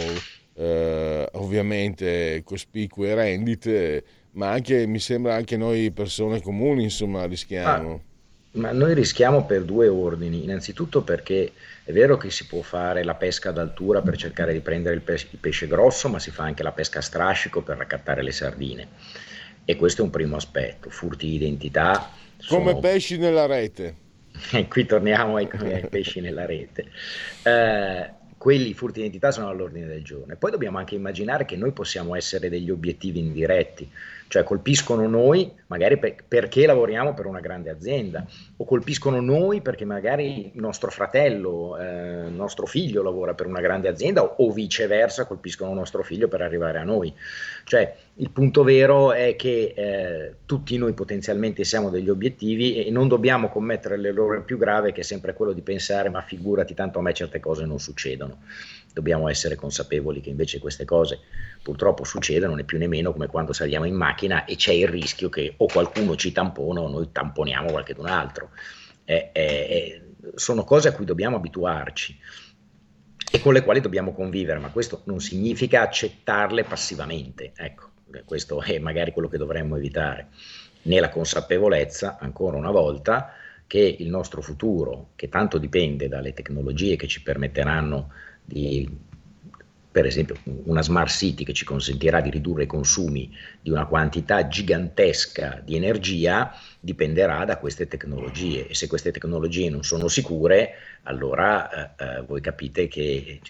eh, 0.55 1.29
ovviamente 1.33 2.43
cospicue 2.45 3.15
rendite 3.15 4.05
ma 4.33 4.51
anche, 4.51 4.87
mi 4.87 4.99
sembra 4.99 5.35
anche 5.35 5.57
noi 5.57 5.91
persone 5.91 6.41
comuni, 6.41 6.85
insomma, 6.85 7.25
rischiamo. 7.25 7.93
Ah, 7.93 8.09
ma 8.53 8.73
noi 8.73 8.95
rischiamo 8.95 9.45
per 9.45 9.63
due 9.63 9.89
ordini. 9.89 10.45
Innanzitutto 10.45 11.03
perché 11.03 11.53
è 11.85 11.93
vero 11.93 12.17
che 12.17 12.31
si 12.31 12.47
può 12.47 12.63
fare 12.63 13.05
la 13.05 13.15
pesca 13.15 13.51
d'altura 13.51 14.03
per 14.03 14.17
cercare 14.17 14.53
di 14.53 14.61
prendere 14.61 14.97
il, 14.97 15.03
pes- 15.03 15.29
il 15.31 15.39
pesce 15.39 15.67
grosso, 15.67 16.09
ma 16.09 16.19
si 16.19 16.31
fa 16.31 16.45
anche 16.45 16.63
la 16.63 16.73
pesca 16.73 16.99
a 16.99 17.03
strascico 17.03 17.63
per 17.63 17.77
raccattare 17.77 18.23
le 18.23 18.33
sardine. 18.33 18.89
E 19.65 19.77
questo 19.77 20.03
è 20.03 20.05
un 20.05 20.11
primo 20.11 20.37
aspetto. 20.37 20.91
Furti 20.91 21.27
di 21.27 21.35
identità. 21.35 22.11
Sono... 22.37 22.65
Come 22.65 22.81
pesci 22.81 23.19
nella 23.19 23.47
rete. 23.47 23.95
Qui 24.69 24.87
torniamo 24.87 25.37
ai, 25.37 25.49
ai 25.53 25.89
pesci 25.89 26.21
nella 26.21 26.47
rete. 26.47 26.87
Eh, 27.43 28.11
quelli 28.37 28.73
furti 28.73 28.95
di 28.95 29.07
identità 29.07 29.31
sono 29.31 29.49
all'ordine 29.49 29.87
del 29.87 30.03
giorno. 30.03 30.33
E 30.33 30.37
poi 30.37 30.51
dobbiamo 30.51 30.79
anche 30.79 30.95
immaginare 30.95 31.45
che 31.45 31.57
noi 31.57 31.73
possiamo 31.73 32.17
essere 32.17 32.49
degli 32.49 32.71
obiettivi 32.71 33.19
indiretti 33.19 33.89
cioè 34.31 34.45
colpiscono 34.45 35.09
noi 35.09 35.53
magari 35.67 35.99
per, 35.99 36.15
perché 36.27 36.65
lavoriamo 36.65 37.15
per 37.15 37.27
una 37.27 37.41
grande 37.41 37.69
azienda 37.69 38.25
o 38.59 38.65
colpiscono 38.65 39.21
noi 39.21 39.61
perché 39.61 39.85
magari 39.85 40.53
nostro 40.55 40.93
fratello, 40.93 41.77
eh, 41.77 42.29
nostro 42.31 42.67
figlio 42.67 43.03
lavora 43.03 43.35
per 43.35 43.47
una 43.47 43.61
grande 43.61 43.89
azienda 43.89 44.23
o, 44.23 44.37
o 44.39 44.53
viceversa 44.53 45.27
colpiscono 45.27 45.75
nostro 45.75 46.05
figlio 46.05 46.29
per 46.29 46.43
arrivare 46.43 46.79
a 46.79 46.85
noi. 46.85 47.13
Cioè 47.65 47.93
il 48.15 48.31
punto 48.31 48.63
vero 48.63 49.13
è 49.13 49.35
che 49.35 49.75
eh, 49.75 50.35
tutti 50.47 50.79
noi 50.79 50.93
potenzialmente 50.93 51.65
siamo 51.65 51.91
degli 51.91 52.09
obiettivi 52.09 52.85
e 52.85 52.91
non 52.93 53.09
dobbiamo 53.09 53.49
commettere 53.49 53.97
l'errore 53.97 54.43
più 54.43 54.59
grave 54.59 54.93
che 54.93 55.01
è 55.01 55.05
sempre 55.05 55.35
quello 55.35 55.53
di 55.53 55.63
pensare 55.63 56.09
ma 56.09 56.23
figurati 56.23 56.73
tanto 56.75 57.01
a 57.01 57.03
me 57.03 57.13
certe 57.13 57.41
cose 57.41 57.65
non 57.65 57.81
succedono 57.81 58.39
dobbiamo 58.93 59.29
essere 59.29 59.55
consapevoli 59.55 60.21
che 60.21 60.31
invece 60.31 60.59
queste 60.59 60.85
cose 60.85 61.21
purtroppo 61.63 62.05
succedono 62.05 62.55
né 62.55 62.65
più 62.65 62.79
né 62.79 62.87
meno 62.87 63.13
come 63.13 63.27
quando 63.27 63.53
saliamo 63.53 63.85
in 63.85 63.95
macchina 63.95 64.45
e 64.45 64.57
c'è 64.57 64.73
il 64.73 64.89
rischio 64.89 65.29
che 65.29 65.55
o 65.57 65.67
qualcuno 65.67 66.17
ci 66.17 66.33
tampona 66.33 66.81
o 66.81 66.89
noi 66.89 67.11
tamponiamo 67.13 67.71
qualcun 67.71 68.07
altro. 68.07 68.51
Eh, 69.05 69.31
eh, 69.33 70.03
sono 70.35 70.65
cose 70.65 70.89
a 70.89 70.93
cui 70.93 71.05
dobbiamo 71.05 71.37
abituarci 71.37 72.19
e 73.33 73.41
con 73.41 73.53
le 73.53 73.63
quali 73.63 73.81
dobbiamo 73.81 74.13
convivere, 74.13 74.59
ma 74.59 74.71
questo 74.71 75.03
non 75.05 75.21
significa 75.21 75.83
accettarle 75.83 76.65
passivamente. 76.65 77.53
Ecco, 77.57 77.91
questo 78.25 78.61
è 78.61 78.79
magari 78.79 79.13
quello 79.13 79.29
che 79.29 79.39
dovremmo 79.39 79.77
evitare, 79.77 80.29
nella 80.83 81.11
consapevolezza, 81.11 82.19
ancora 82.19 82.57
una 82.57 82.71
volta, 82.71 83.35
che 83.67 83.97
il 84.01 84.09
nostro 84.09 84.43
futuro, 84.43 85.11
che 85.15 85.29
tanto 85.29 85.59
dipende 85.59 86.09
dalle 86.09 86.33
tecnologie 86.33 86.97
che 86.97 87.07
ci 87.07 87.23
permetteranno 87.23 88.13
di 88.51 89.09
per 89.93 90.07
esempio 90.07 90.37
una 90.65 90.83
smart 90.83 91.11
city 91.11 91.43
che 91.43 91.53
ci 91.53 91.65
consentirà 91.65 92.21
di 92.21 92.31
ridurre 92.31 92.63
i 92.63 92.67
consumi 92.67 93.29
di 93.61 93.71
una 93.71 93.87
quantità 93.87 94.47
gigantesca 94.47 95.61
di 95.65 95.75
energia 95.75 96.55
dipenderà 96.79 97.45
da 97.45 97.59
queste 97.59 97.89
tecnologie 97.89 98.69
e 98.69 98.75
se 98.75 98.87
queste 98.87 99.11
tecnologie 99.11 99.69
non 99.69 99.83
sono 99.83 100.07
sicure 100.07 100.75
allora 101.05 101.97
eh, 101.97 102.05
eh 102.05 102.23
voi 102.23 102.41
capite 102.41 102.87
che 102.87 103.41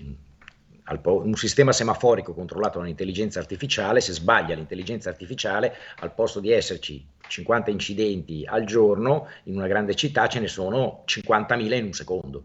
un 1.02 1.34
sistema 1.34 1.72
semaforico 1.72 2.34
controllato 2.34 2.78
da 2.78 2.84
un'intelligenza 2.84 3.38
artificiale, 3.38 4.00
se 4.00 4.12
sbaglia 4.12 4.56
l'intelligenza 4.56 5.08
artificiale, 5.08 5.72
al 6.00 6.12
posto 6.12 6.40
di 6.40 6.50
esserci 6.50 7.06
50 7.28 7.70
incidenti 7.70 8.44
al 8.44 8.64
giorno, 8.64 9.28
in 9.44 9.54
una 9.54 9.68
grande 9.68 9.94
città 9.94 10.26
ce 10.26 10.40
ne 10.40 10.48
sono 10.48 11.04
50.000 11.06 11.76
in 11.76 11.84
un 11.84 11.92
secondo. 11.92 12.44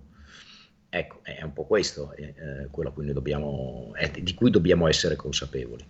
Ecco, 0.96 1.20
è 1.24 1.44
un 1.44 1.52
po' 1.52 1.66
questo 1.66 2.14
eh, 2.16 2.68
quello 2.72 2.94
cui 2.94 3.12
dobbiamo, 3.12 3.92
eh, 3.98 4.10
di 4.22 4.34
cui 4.34 4.50
dobbiamo 4.50 4.88
essere 4.88 5.18
consapevoli. 5.18 5.86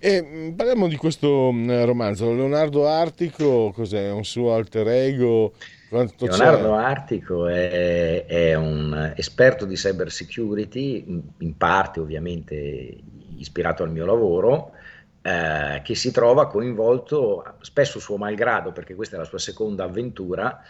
E 0.00 0.20
mm, 0.20 0.50
parliamo 0.54 0.88
di 0.88 0.96
questo 0.96 1.52
mm, 1.52 1.84
romanzo. 1.84 2.34
Leonardo 2.34 2.88
Artico, 2.88 3.70
cos'è? 3.70 4.10
Un 4.10 4.24
suo 4.24 4.52
alter 4.52 4.88
ego? 4.88 5.52
Quanto 5.88 6.26
Leonardo 6.26 6.72
c'è? 6.72 6.82
Artico 6.82 7.46
è, 7.46 8.26
è, 8.26 8.54
un 8.54 9.12
esperto 9.14 9.64
di 9.64 9.76
cyber 9.76 10.10
security, 10.10 11.22
in 11.38 11.56
parte 11.56 12.00
ovviamente 12.00 12.98
ispirato 13.36 13.84
al 13.84 13.92
mio 13.92 14.06
lavoro, 14.06 14.72
eh, 15.22 15.82
che 15.84 15.94
si 15.94 16.10
trova 16.10 16.48
coinvolto, 16.48 17.44
spesso 17.60 18.00
suo 18.00 18.16
malgrado, 18.16 18.72
perché 18.72 18.96
questa 18.96 19.14
è 19.14 19.18
la 19.20 19.24
sua 19.24 19.38
seconda 19.38 19.84
avventura, 19.84 20.62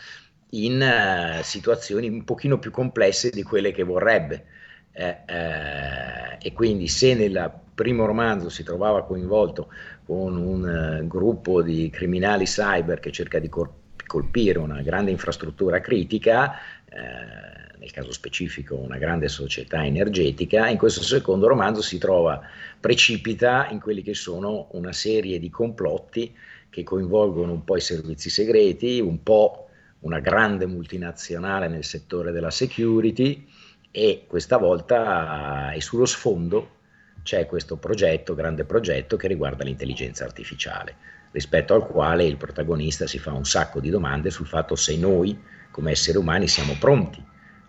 in 0.51 0.81
uh, 0.81 1.43
situazioni 1.43 2.09
un 2.09 2.25
pochino 2.25 2.59
più 2.59 2.71
complesse 2.71 3.31
di 3.31 3.43
quelle 3.43 3.73
che 3.73 3.83
vorrebbe. 3.83 4.45
Eh, 4.93 5.17
eh, 5.27 6.39
e 6.41 6.53
quindi 6.55 6.89
se 6.89 7.15
nel 7.15 7.53
primo 7.75 8.07
romanzo 8.07 8.49
si 8.49 8.63
trovava 8.63 9.05
coinvolto 9.05 9.71
con 10.07 10.37
un 10.39 11.01
uh, 11.03 11.07
gruppo 11.07 11.61
di 11.61 11.91
criminali 11.91 12.47
cyber 12.47 12.99
che 12.99 13.13
cerca 13.13 13.39
di 13.39 13.51
cor- 13.51 13.85
colpire 14.07 14.59
una 14.59 14.81
grande 14.81 15.11
infrastruttura 15.11 15.81
critica, 15.81 16.55
eh, 16.89 17.77
nel 17.79 17.91
caso 17.91 18.13
specifico 18.13 18.77
una 18.77 18.97
grande 18.97 19.29
società 19.29 19.85
energetica, 19.85 20.69
in 20.69 20.79
questo 20.79 21.03
secondo 21.03 21.47
romanzo 21.47 21.83
si 21.83 21.99
trova, 21.99 22.41
precipita 22.81 23.69
in 23.71 23.81
quelli 23.81 24.03
che 24.03 24.15
sono 24.15 24.69
una 24.73 24.93
serie 24.93 25.39
di 25.39 25.51
complotti 25.51 26.35
che 26.71 26.83
coinvolgono 26.83 27.53
un 27.53 27.65
po' 27.65 27.77
i 27.77 27.81
servizi 27.81 28.31
segreti, 28.31 29.01
un 29.01 29.23
po' 29.23 29.66
una 30.01 30.21
grande 30.21 30.67
multinazionale 30.67 31.69
nel 31.69 31.85
settore 31.85 32.33
della 32.33 32.51
security 32.51 33.47
e 33.91 34.25
questa 34.27 34.59
volta 34.59 35.73
è 35.73 35.81
sullo 35.81 36.05
sfondo 36.05 36.75
c'è 37.23 37.47
questo 37.47 37.77
progetto, 37.77 38.35
grande 38.35 38.65
progetto 38.65 39.17
che 39.17 39.27
riguarda 39.27 39.65
l'intelligenza 39.65 40.25
artificiale. 40.25 40.95
rispetto 41.33 41.75
al 41.75 41.87
quale 41.87 42.25
il 42.25 42.37
protagonista 42.37 43.07
si 43.07 43.19
fa 43.19 43.33
un 43.33 43.45
sacco 43.45 43.81
di 43.81 43.91
domande 43.91 44.31
sul 44.31 44.47
fatto 44.47 44.75
se 44.77 44.97
noi 44.97 45.39
come 45.71 45.91
esseri 45.91 46.17
umani 46.17 46.49
siamo 46.49 46.77
pronti 46.79 47.23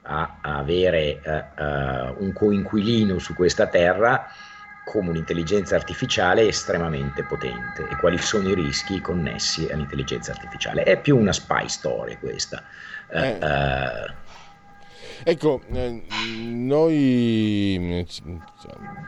a, 0.03 0.37
avere 0.41 1.19
uh, 1.25 1.61
uh, 1.61 2.23
un 2.23 2.31
coinquilino 2.33 3.19
su 3.19 3.33
questa 3.33 3.67
terra 3.67 4.27
come 4.87 5.09
un'intelligenza 5.09 5.75
artificiale 5.75 6.47
estremamente 6.47 7.23
potente 7.23 7.87
e 7.89 7.97
quali 7.99 8.17
sono 8.17 8.49
i 8.49 8.55
rischi 8.55 9.01
connessi 9.01 9.67
all'intelligenza 9.69 10.31
artificiale. 10.31 10.83
È 10.83 10.99
più 10.99 11.17
una 11.17 11.33
spy 11.33 11.67
story 11.67 12.17
questa. 12.17 12.63
Eh. 13.11 13.37
Uh, 13.41 14.13
ecco, 15.23 15.61
eh, 15.73 16.03
noi 16.39 18.05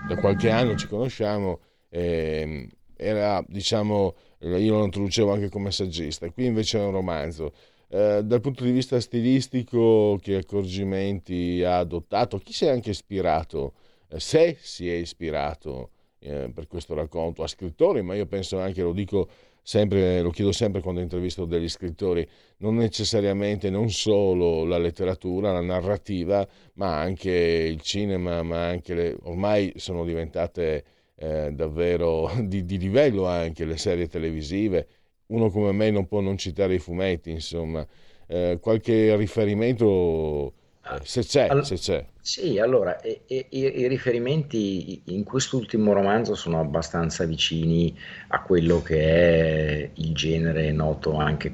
da 0.07 0.17
qualche 0.17 0.49
anno 0.49 0.75
ci 0.75 0.87
conosciamo, 0.87 1.61
eh, 1.89 2.69
era 2.97 3.41
diciamo, 3.47 4.15
io 4.39 4.77
lo 4.77 4.83
introducevo 4.83 5.31
anche 5.31 5.49
come 5.49 5.71
saggista, 5.71 6.29
qui 6.29 6.45
invece 6.45 6.77
è 6.77 6.83
un 6.83 6.91
romanzo. 6.91 7.53
Eh, 7.87 8.21
dal 8.23 8.41
punto 8.41 8.65
di 8.65 8.71
vista 8.71 8.99
stilistico, 8.99 10.19
che 10.21 10.35
accorgimenti 10.35 11.63
ha 11.63 11.77
adottato? 11.77 12.37
Chi 12.37 12.51
si 12.51 12.65
è 12.65 12.69
anche 12.69 12.89
ispirato? 12.89 13.73
Se 14.17 14.57
si 14.59 14.89
è 14.89 14.93
ispirato 14.93 15.91
eh, 16.19 16.51
per 16.53 16.67
questo 16.67 16.93
racconto 16.93 17.43
a 17.43 17.47
scrittori, 17.47 18.01
ma 18.01 18.15
io 18.15 18.25
penso 18.25 18.59
anche, 18.59 18.81
lo 18.81 18.93
dico 18.93 19.29
sempre, 19.61 20.21
lo 20.21 20.31
chiedo 20.31 20.51
sempre 20.51 20.81
quando 20.81 20.99
intervisto 21.01 21.45
degli 21.45 21.69
scrittori, 21.69 22.27
non 22.57 22.75
necessariamente 22.75 23.69
non 23.69 23.89
solo 23.89 24.65
la 24.65 24.77
letteratura, 24.77 25.51
la 25.51 25.61
narrativa, 25.61 26.47
ma 26.73 26.99
anche 26.99 27.31
il 27.31 27.81
cinema, 27.81 28.41
ma 28.41 28.67
anche 28.67 28.93
le, 28.95 29.17
ormai 29.23 29.73
sono 29.75 30.03
diventate 30.03 30.83
eh, 31.15 31.51
davvero 31.51 32.31
di, 32.43 32.65
di 32.65 32.77
livello 32.77 33.27
anche 33.27 33.65
le 33.65 33.77
serie 33.77 34.07
televisive. 34.07 34.87
Uno 35.27 35.51
come 35.51 35.71
me 35.71 35.91
non 35.91 36.07
può 36.07 36.21
non 36.21 36.37
citare 36.37 36.73
i 36.73 36.79
fumetti, 36.79 37.29
insomma, 37.29 37.85
eh, 38.27 38.57
qualche 38.59 39.15
riferimento 39.15 40.53
se 41.03 41.21
c'è, 41.23 41.47
All- 41.49 41.61
se 41.61 41.75
c'è. 41.75 42.05
Sì, 42.21 42.59
allora, 42.59 42.99
e, 43.01 43.21
e, 43.27 43.47
i 43.49 43.87
riferimenti 43.87 45.01
in 45.05 45.23
quest'ultimo 45.23 45.93
romanzo 45.93 46.35
sono 46.35 46.59
abbastanza 46.59 47.25
vicini 47.25 47.97
a 48.27 48.41
quello 48.41 48.81
che 48.81 48.99
è 49.01 49.89
il 49.95 50.13
genere 50.13 50.71
noto 50.71 51.15
anche 51.15 51.51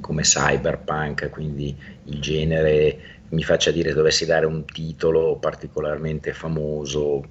come 0.00 0.22
cyberpunk, 0.22 1.28
quindi 1.30 1.76
il 2.04 2.20
genere, 2.20 2.98
mi 3.30 3.42
faccia 3.42 3.70
dire, 3.70 3.92
dovessi 3.92 4.24
dare 4.24 4.46
un 4.46 4.64
titolo 4.64 5.36
particolarmente 5.36 6.32
famoso, 6.32 7.22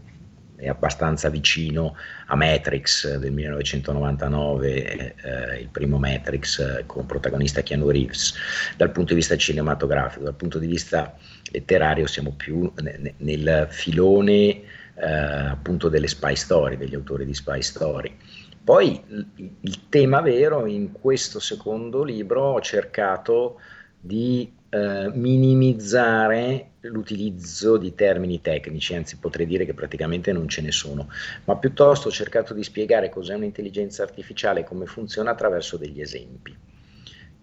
è 0.63 0.69
abbastanza 0.69 1.29
vicino 1.29 1.95
a 2.27 2.35
Matrix 2.35 3.17
del 3.17 3.31
1999, 3.31 5.15
eh, 5.15 5.59
il 5.59 5.69
primo 5.69 5.97
Matrix 5.97 6.59
eh, 6.59 6.83
con 6.85 7.05
protagonista 7.05 7.61
Keanu 7.61 7.89
Reeves, 7.89 8.33
dal 8.77 8.91
punto 8.91 9.09
di 9.09 9.19
vista 9.19 9.35
cinematografico, 9.35 10.23
dal 10.23 10.35
punto 10.35 10.59
di 10.59 10.67
vista 10.67 11.15
letterario 11.53 12.07
siamo 12.07 12.33
più 12.35 12.71
ne, 12.81 13.13
nel 13.17 13.67
filone 13.69 14.61
eh, 14.95 15.05
appunto 15.05 15.87
delle 15.87 16.07
spy 16.07 16.35
story, 16.35 16.77
degli 16.77 16.95
autori 16.95 17.25
di 17.25 17.33
spy 17.33 17.61
story. 17.61 18.17
Poi 18.63 19.01
il 19.61 19.89
tema 19.89 20.21
vero 20.21 20.65
in 20.65 20.91
questo 20.91 21.39
secondo 21.39 22.03
libro 22.03 22.53
ho 22.53 22.61
cercato 22.61 23.59
di 23.99 24.51
eh, 24.69 25.11
minimizzare 25.13 26.71
l'utilizzo 26.81 27.77
di 27.77 27.93
termini 27.93 28.41
tecnici, 28.41 28.95
anzi 28.95 29.17
potrei 29.17 29.45
dire 29.45 29.65
che 29.65 29.73
praticamente 29.73 30.31
non 30.31 30.47
ce 30.47 30.61
ne 30.61 30.71
sono, 30.71 31.09
ma 31.43 31.57
piuttosto 31.57 32.07
ho 32.07 32.11
cercato 32.11 32.53
di 32.53 32.63
spiegare 32.63 33.09
cos'è 33.09 33.35
un'intelligenza 33.35 34.03
artificiale 34.03 34.61
e 34.61 34.63
come 34.63 34.85
funziona 34.85 35.31
attraverso 35.31 35.77
degli 35.77 36.01
esempi. 36.01 36.55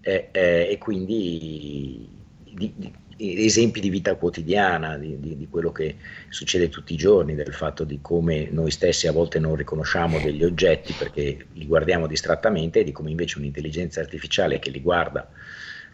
Eh, 0.03 0.29
eh, 0.33 0.69
e 0.71 0.79
quindi 0.79 2.09
di, 2.43 2.73
di, 2.75 2.93
esempi 3.21 3.81
di 3.81 3.91
vita 3.91 4.15
quotidiana, 4.15 4.97
di, 4.97 5.19
di, 5.21 5.49
quello 5.51 5.73
che 5.73 5.97
succede 6.29 6.69
tutti 6.69 6.95
i 6.95 6.97
giorni, 6.97 7.35
del 7.35 7.53
fatto 7.53 7.85
di 7.85 7.99
come 8.01 8.49
noi 8.51 8.71
stessi 8.71 9.07
a 9.07 9.13
volte 9.13 9.39
non 9.39 9.55
riconosciamo 9.55 10.19
degli 10.21 10.43
oggetti 10.43 10.95
perché 10.97 11.47
li 11.53 11.67
guardiamo 11.67 12.07
distrattamente 12.07 12.81
e 12.81 12.85
di 12.85 12.93
come 12.93 13.11
invece 13.11 13.39
un'intelligenza 13.39 14.01
artificiale 14.01 14.59
che 14.59 14.71
li 14.71 14.81
guarda 14.81 15.29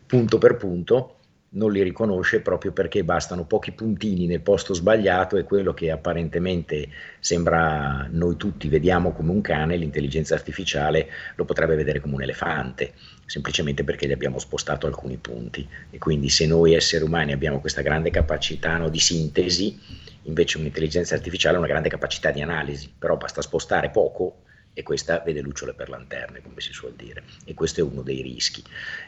punto 0.06 0.38
per 0.38 0.56
punto 0.56 1.16
non 1.48 1.72
li 1.72 1.82
riconosce 1.82 2.40
proprio 2.40 2.72
perché 2.72 3.04
bastano 3.04 3.44
pochi 3.44 3.72
puntini 3.72 4.26
nel 4.26 4.40
posto 4.40 4.74
sbagliato 4.74 5.36
e 5.36 5.44
quello 5.44 5.72
che 5.74 5.90
apparentemente 5.90 6.88
sembra 7.20 8.06
noi 8.10 8.36
tutti 8.36 8.68
vediamo 8.68 9.12
come 9.12 9.30
un 9.30 9.40
cane, 9.40 9.76
l'intelligenza 9.76 10.34
artificiale 10.34 11.08
lo 11.36 11.44
potrebbe 11.44 11.76
vedere 11.76 12.00
come 12.00 12.14
un 12.14 12.22
elefante, 12.22 12.92
semplicemente 13.26 13.84
perché 13.84 14.06
gli 14.06 14.12
abbiamo 14.12 14.38
spostato 14.38 14.86
alcuni 14.86 15.16
punti. 15.16 15.68
E 15.90 15.98
quindi 15.98 16.28
se 16.28 16.46
noi 16.46 16.74
esseri 16.74 17.04
umani 17.04 17.32
abbiamo 17.32 17.60
questa 17.60 17.82
grande 17.82 18.10
capacità 18.10 18.76
no, 18.78 18.88
di 18.88 19.00
sintesi, 19.00 19.78
invece 20.22 20.58
un'intelligenza 20.58 21.14
artificiale 21.14 21.56
ha 21.56 21.58
una 21.58 21.68
grande 21.68 21.88
capacità 21.88 22.30
di 22.30 22.40
analisi, 22.40 22.92
però 22.96 23.16
basta 23.16 23.42
spostare 23.42 23.90
poco 23.90 24.42
e 24.72 24.82
questa 24.82 25.20
vede 25.24 25.40
lucciole 25.40 25.74
per 25.74 25.88
lanterne, 25.88 26.42
come 26.42 26.60
si 26.60 26.72
suol 26.72 26.94
dire, 26.94 27.24
e 27.44 27.54
questo 27.54 27.80
è 27.80 27.82
uno 27.82 28.02
dei 28.02 28.22
rischi. 28.22 28.62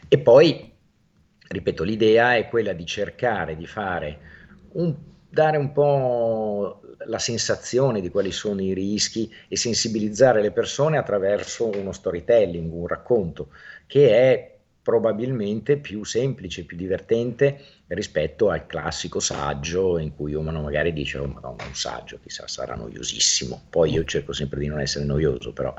E 0.07 0.17
poi 0.19 0.77
ripeto, 1.47 1.83
l'idea 1.83 2.35
è 2.35 2.47
quella 2.47 2.73
di 2.73 2.85
cercare 2.85 3.55
di 3.55 3.65
fare 3.65 4.19
un, 4.73 4.95
dare 5.29 5.57
un 5.57 5.71
po' 5.71 6.81
la 7.05 7.19
sensazione 7.19 8.01
di 8.01 8.09
quali 8.09 8.31
sono 8.31 8.61
i 8.61 8.73
rischi 8.73 9.31
e 9.47 9.55
sensibilizzare 9.55 10.41
le 10.41 10.51
persone 10.51 10.97
attraverso 10.97 11.69
uno 11.69 11.91
storytelling, 11.91 12.71
un 12.71 12.87
racconto, 12.87 13.49
che 13.85 14.09
è 14.09 14.57
probabilmente 14.81 15.77
più 15.77 16.03
semplice, 16.03 16.65
più 16.65 16.75
divertente 16.75 17.61
rispetto 17.87 18.49
al 18.49 18.65
classico 18.65 19.19
saggio 19.19 19.97
in 19.99 20.15
cui 20.15 20.33
uno 20.33 20.51
magari 20.61 20.93
dice 20.93 21.19
oh 21.19 21.27
madonna 21.27 21.63
un 21.65 21.75
saggio 21.75 22.19
chissà 22.21 22.47
sarà 22.47 22.75
noiosissimo 22.75 23.65
poi 23.69 23.91
io 23.91 24.03
cerco 24.05 24.31
sempre 24.31 24.59
di 24.59 24.67
non 24.67 24.79
essere 24.79 25.05
noioso 25.05 25.53
però 25.53 25.73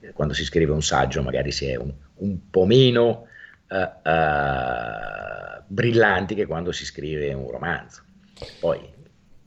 eh, 0.00 0.12
quando 0.12 0.34
si 0.34 0.44
scrive 0.44 0.72
un 0.72 0.82
saggio 0.82 1.22
magari 1.22 1.52
si 1.52 1.66
è 1.66 1.76
un, 1.76 1.92
un 2.16 2.50
po' 2.50 2.66
meno 2.66 3.28
uh, 3.70 4.08
uh, 4.08 5.62
brillanti 5.66 6.34
che 6.34 6.46
quando 6.46 6.72
si 6.72 6.84
scrive 6.84 7.32
un 7.32 7.50
romanzo. 7.50 8.02
Poi, 8.58 8.98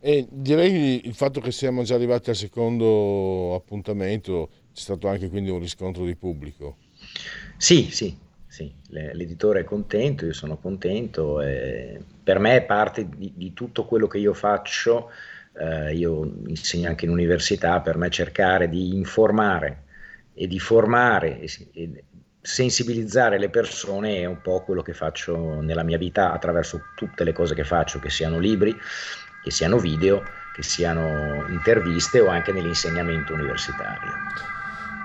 e 0.05 0.27
direi 0.29 1.07
il 1.07 1.13
fatto 1.13 1.39
che 1.39 1.53
siamo 1.53 1.83
già 1.83 1.95
arrivati 1.95 2.29
al 2.29 2.35
secondo 2.35 3.55
appuntamento 3.55 4.49
c'è 4.73 4.81
stato 4.81 5.07
anche 5.07 5.29
quindi 5.29 5.49
un 5.49 5.59
riscontro 5.59 6.03
di 6.03 6.17
pubblico. 6.17 6.75
Sì, 7.55 7.89
sì, 7.89 8.13
sì. 8.45 8.69
l'editore 8.89 9.61
è 9.61 9.63
contento, 9.63 10.25
io 10.25 10.33
sono 10.33 10.57
contento. 10.57 11.37
per 11.37 12.39
me 12.39 12.55
è 12.57 12.63
parte 12.63 13.07
di, 13.07 13.31
di, 13.33 13.53
tutto 13.53 13.85
quello 13.85 14.07
che 14.07 14.17
io 14.17 14.33
faccio. 14.33 15.09
Eh, 15.57 15.95
io 15.95 16.29
insegno 16.47 16.89
anche 16.89 17.05
in 17.05 17.11
università, 17.11 17.79
per 17.79 17.95
me 17.95 18.09
cercare 18.09 18.67
di 18.67 18.95
informare 18.95 19.83
e 20.33 20.47
di 20.47 20.59
formare 20.59 21.39
e, 21.39 21.49
e, 21.71 22.03
sensibilizzare 22.45 23.39
le 23.39 23.49
persone 23.49 24.17
è 24.17 24.25
un 24.25 24.41
po' 24.41 24.63
quello 24.63 24.81
che 24.81 24.93
faccio 24.93 25.61
nella 25.61 25.83
mia 25.83 25.97
vita 25.97 26.33
attraverso 26.33 26.87
tutte 26.93 27.23
le 27.23 27.31
cose 27.31 27.55
che 27.55 27.63
faccio, 27.63 27.99
che 27.99 28.09
siano 28.09 28.37
libri, 28.37 28.77
che 29.41 29.49
siano 29.49 29.77
video, 29.77 30.21
che 30.53 30.61
siano 30.61 31.45
interviste 31.47 32.19
o 32.19 32.27
anche 32.27 32.51
nell'insegnamento 32.51 33.33
universitario. 33.33 34.11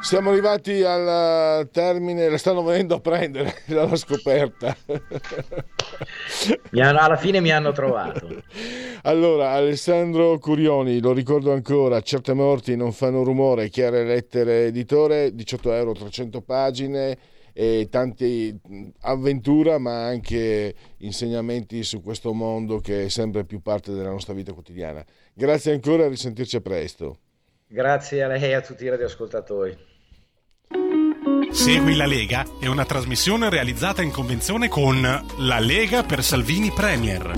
Siamo 0.01 0.31
arrivati 0.31 0.83
al 0.83 1.69
termine, 1.71 2.29
la 2.29 2.39
stanno 2.39 2.63
venendo 2.63 2.95
a 2.95 3.01
prendere 3.01 3.63
dalla 3.67 3.97
scoperta. 3.97 4.77
Hanno, 6.71 6.99
alla 6.99 7.17
fine 7.17 7.41
mi 7.41 7.51
hanno 7.51 7.73
trovato. 7.73 8.43
Allora, 9.03 9.53
Alessandro 9.53 10.39
Curioni, 10.39 11.01
lo 11.01 11.13
ricordo 11.13 11.53
ancora, 11.53 12.01
certe 12.01 12.35
morti 12.35 12.75
non 12.75 12.93
fanno 12.93 13.23
rumore, 13.23 13.69
chiare 13.69 14.05
lettere 14.05 14.67
editore, 14.67 15.35
18 15.35 15.73
euro, 15.73 15.93
300 15.93 16.41
pagine 16.43 17.17
e 17.53 17.87
tante 17.91 18.59
avventura 19.03 19.79
ma 19.79 20.05
anche 20.05 20.75
insegnamenti 20.99 21.85
su 21.85 22.03
questo 22.03 22.33
mondo 22.33 22.81
che 22.81 23.05
è 23.05 23.09
sempre 23.09 23.45
più 23.45 23.61
parte 23.61 23.93
della 23.93 24.11
nostra 24.11 24.35
vita 24.35 24.53
quotidiana. 24.53 25.03
Grazie 25.33 25.73
ancora 25.73 26.03
e 26.03 26.07
a 26.07 26.09
risentirci 26.09 26.57
a 26.57 26.61
presto. 26.61 27.19
Grazie 27.69 28.23
a 28.25 28.29
lei 28.29 28.43
e 28.43 28.55
a 28.55 28.61
tutti 28.61 28.85
i 28.85 28.89
radioascoltatori. 28.89 29.88
Segui 31.51 31.97
la 31.97 32.07
Lega 32.07 32.47
è 32.61 32.67
una 32.67 32.85
trasmissione 32.85 33.49
realizzata 33.51 34.03
in 34.03 34.11
convenzione 34.11 34.69
con 34.69 35.01
La 35.01 35.59
Lega 35.59 36.03
per 36.03 36.23
Salvini 36.23 36.71
Premier. 36.71 37.33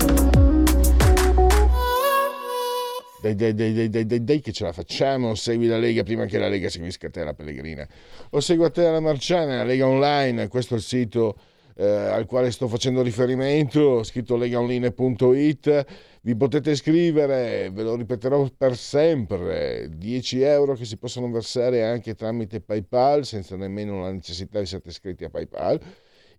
Dai, 3.21 3.35
dai, 3.35 3.53
dai, 3.53 3.89
dai, 3.89 4.05
dai, 4.05 4.23
dai, 4.23 4.39
che 4.41 4.51
ce 4.51 4.63
la 4.63 4.73
facciamo. 4.73 5.33
Segui 5.35 5.67
la 5.67 5.77
Lega 5.77 6.03
prima 6.03 6.25
che 6.25 6.37
la 6.37 6.49
Lega 6.49 6.69
seguisca 6.69 7.09
te 7.09 7.23
la 7.23 7.33
Pellegrina. 7.33 7.87
O 8.31 8.39
segua 8.39 8.69
te 8.69 8.83
la 8.83 8.99
Marciana, 8.99 9.57
la 9.57 9.63
Lega 9.63 9.87
Online, 9.87 10.47
questo 10.47 10.73
è 10.73 10.77
il 10.77 10.83
sito 10.83 11.37
eh, 11.75 11.85
al 11.85 12.25
quale 12.25 12.51
sto 12.51 12.67
facendo 12.67 13.01
riferimento, 13.01 14.03
scritto 14.03 14.35
legaonline.it, 14.35 15.85
vi 16.21 16.35
potete 16.35 16.71
iscrivere, 16.71 17.71
ve 17.71 17.83
lo 17.83 17.95
ripeterò 17.95 18.47
per 18.55 18.77
sempre, 18.77 19.89
10 19.91 20.41
euro 20.41 20.75
che 20.75 20.85
si 20.85 20.97
possono 20.97 21.29
versare 21.31 21.83
anche 21.83 22.13
tramite 22.13 22.61
PayPal 22.61 23.25
senza 23.25 23.55
nemmeno 23.55 24.01
la 24.01 24.11
necessità 24.11 24.59
di 24.59 24.65
essere 24.65 24.83
iscritti 24.85 25.23
a 25.23 25.29
PayPal 25.29 25.79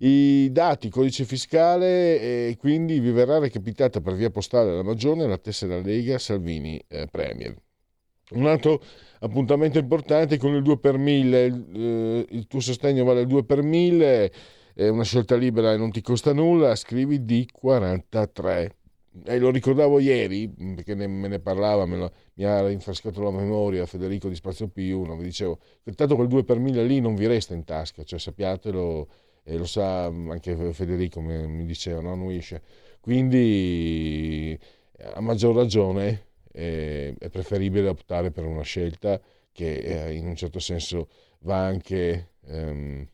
i 0.05 0.51
dati, 0.51 0.88
codice 0.88 1.25
fiscale 1.25 2.21
e 2.21 2.57
quindi 2.59 2.99
vi 2.99 3.12
verrà 3.12 3.38
recapitata 3.38 4.01
per 4.01 4.14
via 4.14 4.31
postale 4.31 4.75
la 4.75 4.83
Magione 4.83 5.27
la 5.27 5.38
tessera 5.38 5.79
Lega 5.79 6.18
Salvini 6.18 6.83
eh, 6.88 7.07
Premier. 7.09 7.55
Un 8.31 8.47
altro 8.47 8.83
appuntamento 9.21 9.79
importante 9.79 10.38
con 10.38 10.55
il 10.55 10.62
2 10.62 10.79
per 10.79 10.97
1000, 10.97 11.45
eh, 11.45 12.27
il 12.31 12.47
tuo 12.49 12.61
sostegno 12.61 13.05
vale 13.05 13.21
il 13.21 13.27
2 13.29 13.45
per 13.45 13.62
1000, 13.62 14.33
è 14.75 14.88
una 14.88 15.05
scelta 15.05 15.37
libera 15.37 15.73
e 15.73 15.77
non 15.77 15.92
ti 15.92 16.01
costa 16.01 16.33
nulla, 16.33 16.75
scrivi 16.75 17.21
D43. 17.21 18.71
E 19.25 19.38
lo 19.38 19.51
ricordavo 19.51 19.98
ieri, 19.98 20.48
perché 20.48 20.94
ne, 20.94 21.07
me 21.07 21.29
ne 21.29 21.38
parlava, 21.38 21.85
me 21.85 21.96
lo, 21.96 22.12
mi 22.35 22.44
ha 22.44 22.66
rinfrescato 22.66 23.22
la 23.22 23.31
memoria 23.31 23.85
Federico 23.85 24.29
di 24.29 24.35
Spazio 24.35 24.70
P1, 24.75 25.16
vi 25.16 25.25
dicevo, 25.25 25.59
tanto 25.94 26.14
quel 26.14 26.29
2 26.29 26.44
per 26.44 26.59
1000 26.59 26.83
lì 26.85 27.01
non 27.01 27.14
vi 27.14 27.27
resta 27.27 27.53
in 27.55 27.64
tasca, 27.64 28.05
cioè 28.05 28.18
sappiatelo, 28.18 29.09
e 29.44 29.57
lo 29.57 29.66
sa 29.66 30.05
anche 30.05 30.72
Federico 30.72 31.20
mi, 31.20 31.46
mi 31.46 31.66
diceva, 31.66 32.01
no, 32.01 32.14
Nuisce. 32.14 32.62
Quindi 33.01 34.59
a 35.14 35.20
maggior 35.20 35.55
ragione 35.55 36.27
eh, 36.53 37.14
è 37.18 37.29
preferibile 37.29 37.88
optare 37.88 38.31
per 38.31 38.44
una 38.44 38.62
scelta 38.62 39.20
che 39.51 39.75
eh, 39.79 40.14
in 40.14 40.27
un 40.27 40.37
certo 40.37 40.59
senso 40.59 41.09
va 41.40 41.64
anche 41.64 42.35
ehm, 42.46 43.07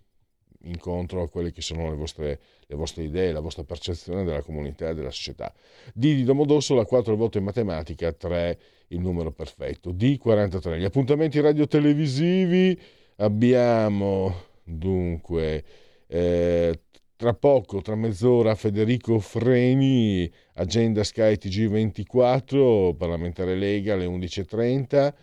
incontro 0.63 1.23
a 1.23 1.29
quelle 1.29 1.53
che 1.53 1.63
sono 1.63 1.89
le 1.89 1.97
vostre, 1.97 2.41
le 2.71 2.77
vostre, 2.77 3.05
idee, 3.05 3.33
la 3.33 3.41
vostra 3.41 3.65
percezione 3.65 4.25
della 4.25 4.43
comunità 4.43 4.91
e 4.91 4.95
della 4.95 5.11
società. 5.11 5.53
D 5.95 6.15
di 6.15 6.25
Domodossola, 6.25 6.85
4 6.85 7.13
il 7.13 7.19
voto 7.19 7.39
in 7.39 7.45
matematica, 7.45 8.13
3 8.13 8.59
il 8.89 9.01
numero 9.01 9.33
perfetto. 9.33 9.91
D43. 9.93 10.79
Gli 10.79 10.85
appuntamenti 10.85 11.41
radio-televisivi 11.41 12.79
abbiamo 13.17 14.35
dunque 14.63 15.65
eh, 16.07 16.81
tra 17.17 17.33
poco, 17.33 17.81
tra 17.81 17.95
mezz'ora, 17.95 18.55
Federico 18.55 19.19
Freni, 19.19 20.31
agenda 20.55 21.03
Sky 21.05 21.37
TG24, 21.37 22.95
parlamentare 22.97 23.57
Lega 23.57 23.95
alle 23.95 24.05
11.30. 24.05 25.15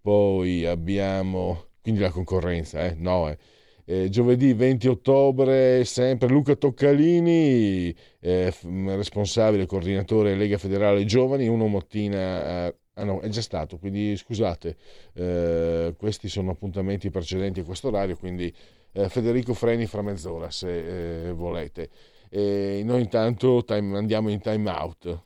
Poi 0.00 0.64
abbiamo, 0.66 1.66
quindi 1.82 2.00
la 2.00 2.10
concorrenza, 2.10 2.84
eh? 2.84 2.94
No, 2.94 3.28
eh. 3.28 3.36
Eh, 3.84 4.08
giovedì 4.08 4.52
20 4.52 4.88
ottobre, 4.88 5.84
sempre 5.84 6.28
Luca 6.28 6.54
Toccalini, 6.54 7.94
eh, 8.20 8.54
responsabile, 8.86 9.66
coordinatore 9.66 10.36
Lega 10.36 10.58
Federale 10.58 11.04
Giovani, 11.04 11.48
uno 11.48 11.66
mattina... 11.68 12.66
Eh, 12.66 12.76
ah 12.94 13.04
no, 13.04 13.20
è 13.20 13.28
già 13.28 13.40
stato, 13.40 13.78
quindi 13.78 14.16
scusate, 14.16 14.76
eh, 15.14 15.94
questi 15.96 16.28
sono 16.28 16.50
appuntamenti 16.50 17.10
precedenti 17.10 17.60
a 17.60 17.64
questo 17.64 17.88
orario, 17.88 18.16
quindi 18.16 18.52
eh, 18.92 19.08
Federico 19.08 19.54
Freni 19.54 19.86
fra 19.86 20.02
mezz'ora 20.02 20.50
se 20.50 21.28
eh, 21.28 21.32
volete. 21.32 21.88
E 22.28 22.82
noi 22.84 23.02
intanto 23.02 23.62
time, 23.64 23.96
andiamo 23.96 24.30
in 24.30 24.40
time 24.40 24.70
out. 24.70 25.22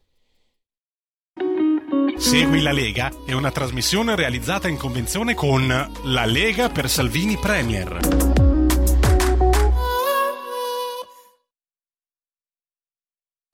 Segui 2.17 2.63
la 2.63 2.73
Lega 2.73 3.13
è 3.27 3.33
una 3.33 3.51
trasmissione 3.51 4.17
realizzata 4.17 4.69
in 4.69 4.77
convenzione 4.77 5.35
con 5.35 5.67
La 6.05 6.25
Lega 6.25 6.71
per 6.71 6.89
Salvini 6.89 7.37
Premier. 7.37 8.36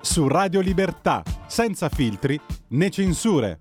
su 0.00 0.28
Radio 0.28 0.60
Libertà, 0.60 1.22
senza 1.46 1.88
filtri 1.88 2.40
né 2.68 2.90
censure. 2.90 3.58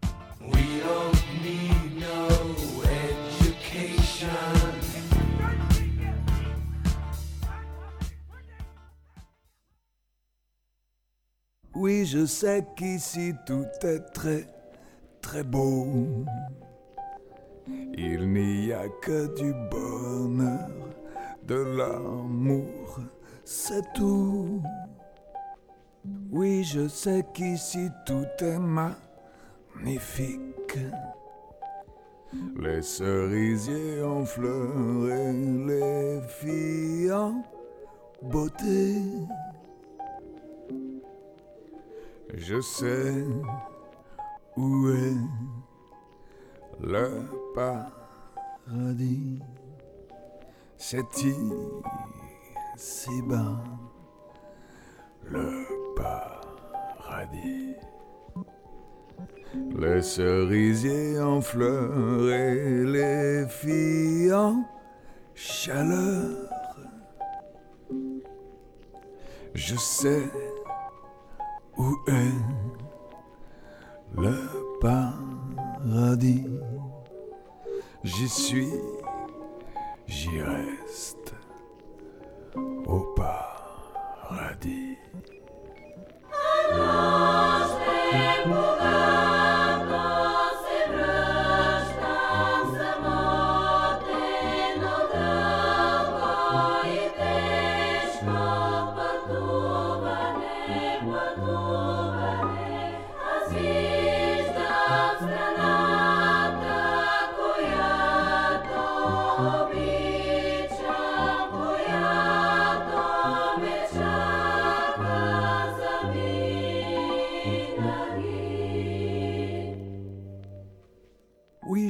Oui, 11.75 12.05
je 12.05 12.25
sais 12.25 12.65
qu'ici 12.75 13.33
tout 13.45 13.67
est 13.83 14.11
très, 14.11 14.45
très 15.21 15.43
beau. 15.43 16.25
Il 17.97 18.33
n'y 18.33 18.73
a 18.73 18.89
que 19.01 19.33
du 19.35 19.53
bonheur, 19.71 20.69
de 21.43 21.55
l'amour, 21.55 22.99
c'est 23.45 23.93
tout. 23.93 24.61
Oui, 26.05 26.63
je 26.63 26.87
sais 26.87 27.25
qu'ici 27.33 27.89
tout 28.05 28.27
est 28.39 28.59
magnifique. 28.59 30.39
Les 32.57 32.81
cerisiers 32.81 34.01
en 34.03 34.23
fleurs 34.23 35.09
et 35.09 35.33
les 35.33 36.21
filles 36.27 37.11
en 37.11 37.43
beauté. 38.21 39.01
Je 42.35 42.61
sais 42.61 43.25
où 44.55 44.89
est 44.89 45.17
le 46.81 47.23
paradis. 47.55 49.39
C'est 50.77 51.25
ici 52.75 53.21
bas 53.27 53.63
le 55.23 55.78
paradis. 55.99 57.75
Les 59.77 60.01
cerisiers 60.01 61.19
en 61.19 61.41
fleurs 61.41 62.29
et 62.29 62.85
les 62.85 63.45
filles 63.47 64.33
en 64.33 64.63
chaleur. 65.33 66.49
Je 69.53 69.75
sais 69.75 70.23
où 71.77 71.95
est 72.07 72.39
le 74.15 74.35
paradis. 74.79 76.47
J'y 78.03 78.29
suis, 78.29 78.73
j'y 80.07 80.41
reste 80.41 81.33
au 82.85 82.99
paradis. 83.15 84.97
nos 86.77 87.69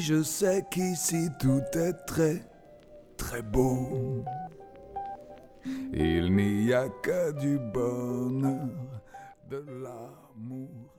je 0.10 0.24
sais 0.24 0.65
qu'ici 0.72 1.30
tout 1.39 1.62
est 1.74 1.93
très, 2.08 2.41
très 3.15 3.43
beau. 3.43 4.26
Il 5.93 6.36
n'y 6.36 6.74
a 6.74 6.89
que 7.04 7.32
du 7.39 7.60
bonheur, 7.60 8.69
de 9.52 9.63
l'amour, 9.84 10.95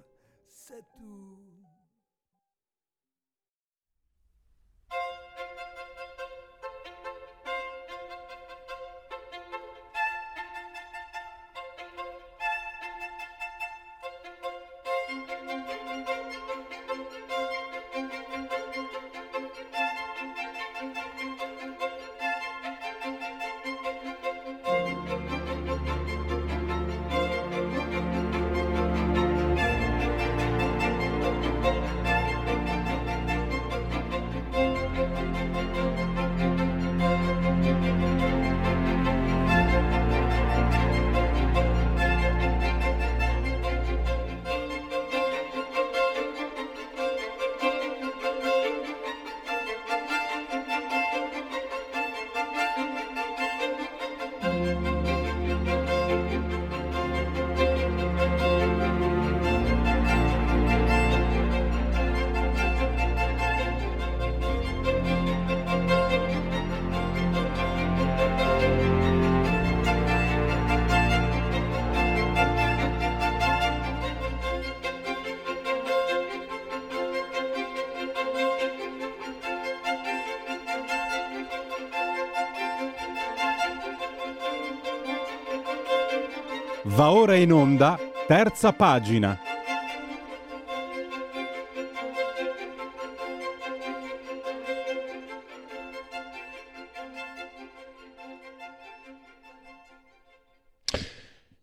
Va 87.00 87.12
ora 87.12 87.34
in 87.34 87.50
onda, 87.50 87.98
terza 88.26 88.74
pagina. 88.74 89.40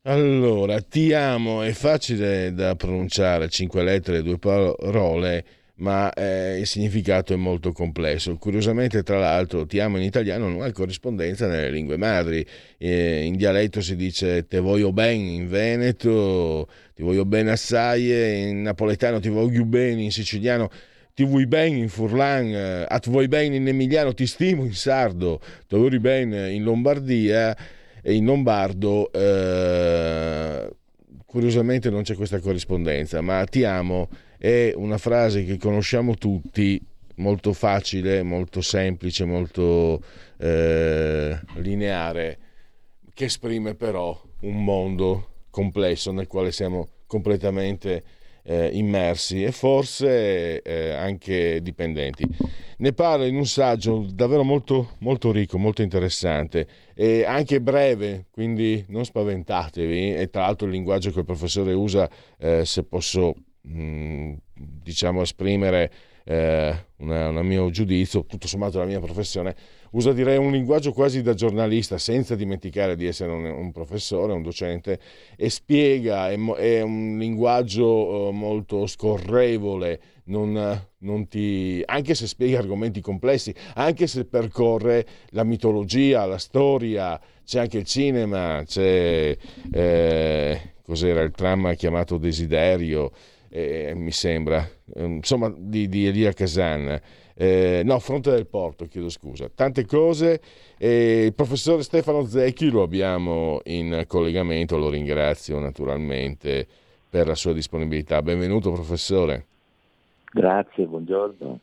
Allora, 0.02 0.82
ti 0.82 1.14
amo 1.14 1.62
è 1.62 1.72
facile 1.72 2.52
da 2.56 2.76
pronunciare, 2.76 3.48
cinque 3.48 3.84
lettere, 3.84 4.24
due 4.24 4.40
parole, 4.40 5.46
ma 5.78 6.12
eh, 6.14 6.60
il 6.60 6.66
significato 6.66 7.34
è 7.34 7.36
molto 7.36 7.72
complesso. 7.72 8.36
Curiosamente, 8.38 9.04
tra 9.04 9.20
l'altro, 9.20 9.66
ti 9.66 9.80
amo 9.80 9.98
in 9.98 10.04
italiano 10.04 10.48
non 10.48 10.62
ha 10.62 10.72
corrispondenza 10.72 11.48
nelle 11.48 11.70
lingue 11.70 11.98
madri. 11.98 12.46
Eh, 12.78 13.24
in 13.24 13.36
dialetto 13.36 13.82
si 13.82 13.96
dice 13.96 14.48
te 14.48 14.60
voglio 14.60 14.92
ben 14.92 15.20
in 15.20 15.48
Veneto, 15.48 16.68
ti 16.96 17.04
voglio 17.04 17.26
bene 17.26 17.52
assai, 17.52 18.50
in 18.50 18.62
napoletano 18.64 19.20
ti 19.20 19.30
voglio 19.30 19.66
bene, 19.66 20.02
in 20.02 20.12
siciliano 20.12 20.70
ti 21.14 21.26
vuoi 21.26 21.48
bene 21.48 21.78
in 21.78 21.90
Furlan, 21.90 22.46
eh, 22.46 22.86
a 22.88 23.00
ti 23.00 23.10
vuoi 23.10 23.28
bene 23.28 23.56
in 23.56 23.68
Emiliano, 23.68 24.14
ti 24.14 24.28
stimo 24.28 24.64
in 24.64 24.74
Sardo, 24.74 25.42
ti 25.68 25.76
vuoi 25.76 25.98
bene 26.00 26.52
in 26.52 26.62
Lombardia 26.62 27.58
e 28.04 28.14
in 28.14 28.26
Lombardo. 28.26 29.12
Eh, 29.12 30.70
curiosamente 31.26 31.90
non 31.90 32.04
c'è 32.04 32.14
questa 32.14 32.40
corrispondenza, 32.40 33.22
ma 33.22 33.44
ti 33.46 33.64
amo 33.64 34.10
è 34.38 34.74
una 34.76 34.98
frase 34.98 35.44
che 35.44 35.58
conosciamo 35.58 36.16
tutti, 36.16 36.80
molto 37.16 37.54
facile, 37.54 38.24
molto 38.24 38.62
semplice, 38.62 39.26
molto 39.26 40.02
eh, 40.38 41.40
lineare, 41.56 42.38
che 43.14 43.26
esprime 43.26 43.76
però 43.76 44.20
un 44.42 44.64
mondo 44.64 45.30
complesso 45.50 46.12
nel 46.12 46.28
quale 46.28 46.52
siamo 46.52 46.88
completamente 47.08 48.04
eh, 48.44 48.70
immersi 48.74 49.44
e 49.44 49.52
forse 49.52 50.62
eh, 50.62 50.92
anche 50.92 51.62
dipendenti. 51.62 52.26
Ne 52.78 52.94
parla 52.94 53.26
in 53.26 53.36
un 53.36 53.46
saggio 53.46 54.06
davvero 54.10 54.44
molto, 54.44 54.92
molto 55.00 55.32
ricco, 55.32 55.58
molto 55.58 55.82
interessante 55.82 56.68
e 56.94 57.26
anche 57.26 57.60
breve, 57.60 58.28
quindi 58.32 58.86
non 58.90 59.04
spaventatevi. 59.04 60.14
E 60.14 60.30
tra 60.30 60.44
l'altro 60.44 60.68
il 60.68 60.74
linguaggio 60.74 61.12
che 61.12 61.20
il 61.20 61.26
professore 61.26 61.74
usa, 61.74 62.10
eh, 62.38 62.64
se 62.66 62.84
posso 62.84 63.36
mh, 63.68 64.34
diciamo 64.54 65.22
esprimere 65.22 65.92
eh, 66.24 66.76
un 66.98 67.40
mio 67.44 67.70
giudizio, 67.70 68.26
tutto 68.26 68.48
sommato 68.48 68.80
la 68.80 68.86
mia 68.86 69.00
professione, 69.00 69.56
usa 69.92 70.12
direi 70.12 70.38
un 70.38 70.52
linguaggio 70.52 70.92
quasi 70.92 71.22
da 71.22 71.34
giornalista, 71.34 71.98
senza 71.98 72.36
dimenticare 72.36 72.96
di 72.96 73.06
essere 73.06 73.32
un, 73.32 73.46
un 73.46 73.72
professore, 73.72 74.34
un 74.34 74.42
docente, 74.42 75.00
e 75.38 75.50
spiega, 75.50 76.30
è, 76.30 76.38
è 76.38 76.82
un 76.82 77.18
linguaggio 77.18 78.28
uh, 78.28 78.32
molto 78.32 78.88
scorrevole, 78.88 80.02
non, 80.26 80.88
non 80.98 81.28
ti, 81.30 81.82
anche 81.86 82.14
se 82.14 82.28
spiega 82.28 82.60
argomenti 82.60 83.00
complessi, 83.00 83.54
anche 83.76 84.08
se 84.08 84.26
percorre 84.26 85.06
la 85.30 85.46
mitologia, 85.46 86.26
la 86.26 86.38
storia, 86.38 87.20
c'è 87.46 87.60
anche 87.60 87.78
il 87.78 87.86
cinema, 87.86 88.62
c'è 88.66 89.38
eh, 89.72 90.74
cos'era 90.84 91.22
il 91.22 91.32
tram 91.32 91.74
chiamato 91.76 92.18
Desiderio, 92.18 93.12
eh, 93.50 93.94
mi 93.96 94.12
sembra, 94.12 94.68
insomma 94.96 95.54
di, 95.56 95.88
di 95.88 96.08
Elia 96.08 96.34
Casan. 96.34 97.00
Eh, 97.40 97.82
no, 97.86 98.00
Fronte 98.00 98.32
del 98.32 98.48
Porto, 98.48 98.86
chiedo 98.86 99.10
scusa. 99.10 99.50
Tante 99.54 99.86
cose. 99.86 100.42
Eh, 100.78 101.26
il 101.26 101.34
professore 101.34 101.84
Stefano 101.84 102.26
Zecchi 102.26 102.70
lo 102.70 102.82
abbiamo 102.82 103.60
in 103.66 104.06
collegamento, 104.08 104.78
lo 104.78 104.90
ringrazio 104.90 105.60
naturalmente 105.60 106.66
per 107.10 107.28
la 107.28 107.36
sua 107.36 107.54
disponibilità. 107.54 108.22
Benvenuto 108.22 108.72
professore. 108.72 109.46
Grazie, 110.32 110.86
buongiorno. 110.86 111.60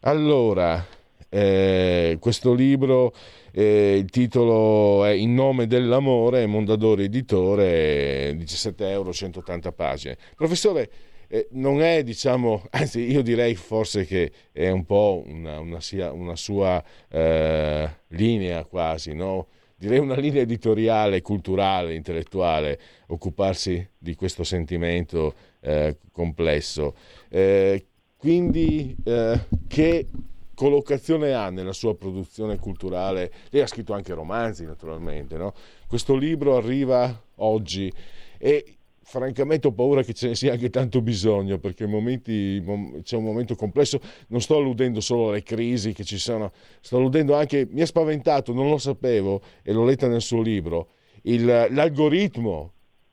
Allora, 0.00 0.84
eh, 1.28 2.16
questo 2.20 2.54
libro, 2.54 3.12
eh, 3.52 3.96
il 3.96 4.10
titolo 4.10 5.04
è 5.04 5.10
In 5.10 5.34
nome 5.34 5.66
dell'amore, 5.66 6.46
Mondadori 6.46 7.04
Editore, 7.04 8.34
17 8.36 8.88
euro, 8.88 9.12
180 9.12 9.72
pagine. 9.72 10.16
Professore, 10.34 10.90
eh, 11.28 11.48
non 11.52 11.80
è, 11.80 12.02
diciamo, 12.02 12.64
anzi 12.70 13.10
io 13.10 13.22
direi 13.22 13.54
forse 13.54 14.04
che 14.04 14.32
è 14.52 14.70
un 14.70 14.84
po' 14.84 15.22
una, 15.26 15.60
una, 15.60 15.78
una 16.12 16.36
sua 16.36 16.82
eh, 17.08 17.90
linea 18.08 18.64
quasi, 18.64 19.14
no? 19.14 19.46
direi 19.82 19.98
una 19.98 20.14
linea 20.14 20.42
editoriale, 20.42 21.22
culturale, 21.22 21.94
intellettuale, 21.94 22.78
occuparsi 23.08 23.84
di 23.98 24.14
questo 24.14 24.44
sentimento 24.44 25.34
eh, 25.60 25.96
complesso. 26.12 26.94
Eh, 27.28 27.86
quindi 28.16 28.94
eh, 29.02 29.40
che 29.66 30.06
collocazione 30.54 31.32
ha 31.32 31.50
nella 31.50 31.72
sua 31.72 31.94
produzione 31.94 32.58
culturale? 32.58 33.32
Lei 33.50 33.62
ha 33.62 33.66
scritto 33.66 33.92
anche 33.92 34.14
romanzi 34.14 34.64
naturalmente, 34.64 35.36
no? 35.36 35.54
Questo 35.86 36.14
libro 36.14 36.56
arriva 36.56 37.22
oggi 37.36 37.92
e 38.38 38.76
francamente 39.04 39.66
ho 39.66 39.72
paura 39.72 40.02
che 40.02 40.14
ce 40.14 40.28
ne 40.28 40.34
sia 40.34 40.52
anche 40.52 40.70
tanto 40.70 41.02
bisogno 41.02 41.58
perché 41.58 41.86
momenti, 41.86 42.62
c'è 43.02 43.16
un 43.16 43.24
momento 43.24 43.54
complesso, 43.56 44.00
non 44.28 44.40
sto 44.40 44.56
alludendo 44.56 45.00
solo 45.00 45.28
alle 45.28 45.42
crisi 45.42 45.92
che 45.92 46.04
ci 46.04 46.18
sono, 46.18 46.52
sto 46.80 46.96
alludendo 46.96 47.34
anche, 47.34 47.66
mi 47.70 47.82
ha 47.82 47.86
spaventato, 47.86 48.52
non 48.52 48.68
lo 48.68 48.78
sapevo 48.78 49.42
e 49.62 49.72
l'ho 49.72 49.84
letta 49.84 50.08
nel 50.08 50.22
suo 50.22 50.40
libro, 50.40 50.92
il, 51.22 51.44
l'algoritmo 51.44 52.72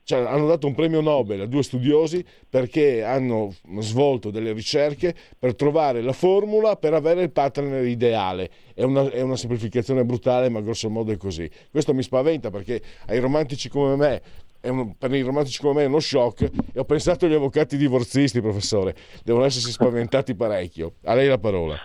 cioè, 0.10 0.26
hanno 0.26 0.48
dato 0.48 0.66
un 0.66 0.74
premio 0.74 1.02
Nobel 1.02 1.42
a 1.42 1.46
due 1.46 1.62
studiosi 1.62 2.26
perché 2.50 3.04
hanno 3.04 3.54
svolto 3.78 4.32
delle 4.32 4.54
ricerche 4.54 5.14
per 5.38 5.54
trovare 5.54 6.02
la 6.02 6.14
formula 6.14 6.78
per 6.78 6.96
avere 6.96 7.22
il 7.22 7.30
partner 7.30 7.86
ideale. 7.86 8.50
È 8.74 8.82
una, 8.82 9.08
è 9.12 9.22
una, 9.22 9.36
semplificazione 9.36 10.04
brutale, 10.04 10.50
ma 10.50 10.62
grosso 10.62 10.90
modo 10.90 11.12
è 11.12 11.18
così. 11.18 11.48
Questo 11.70 11.94
mi 11.94 12.02
spaventa 12.02 12.50
perché 12.50 12.82
ai 13.06 13.20
romantici 13.20 13.70
come 13.70 13.96
me 13.96 14.22
un, 14.64 14.98
per 14.98 15.14
i 15.14 15.22
romantici 15.22 15.62
come 15.62 15.76
me 15.76 15.84
è 15.84 15.86
uno 15.86 16.00
shock 16.00 16.42
e 16.74 16.80
ho 16.80 16.86
pensato 16.86 17.28
agli 17.28 17.36
avvocati 17.36 17.78
divorzisti, 17.78 18.42
professore, 18.42 18.96
devono 19.24 19.46
essersi 19.46 19.70
spaventati 19.70 20.34
parecchio. 20.34 20.94
A 21.04 21.14
lei 21.14 21.28
la 21.28 21.38
parola. 21.38 21.76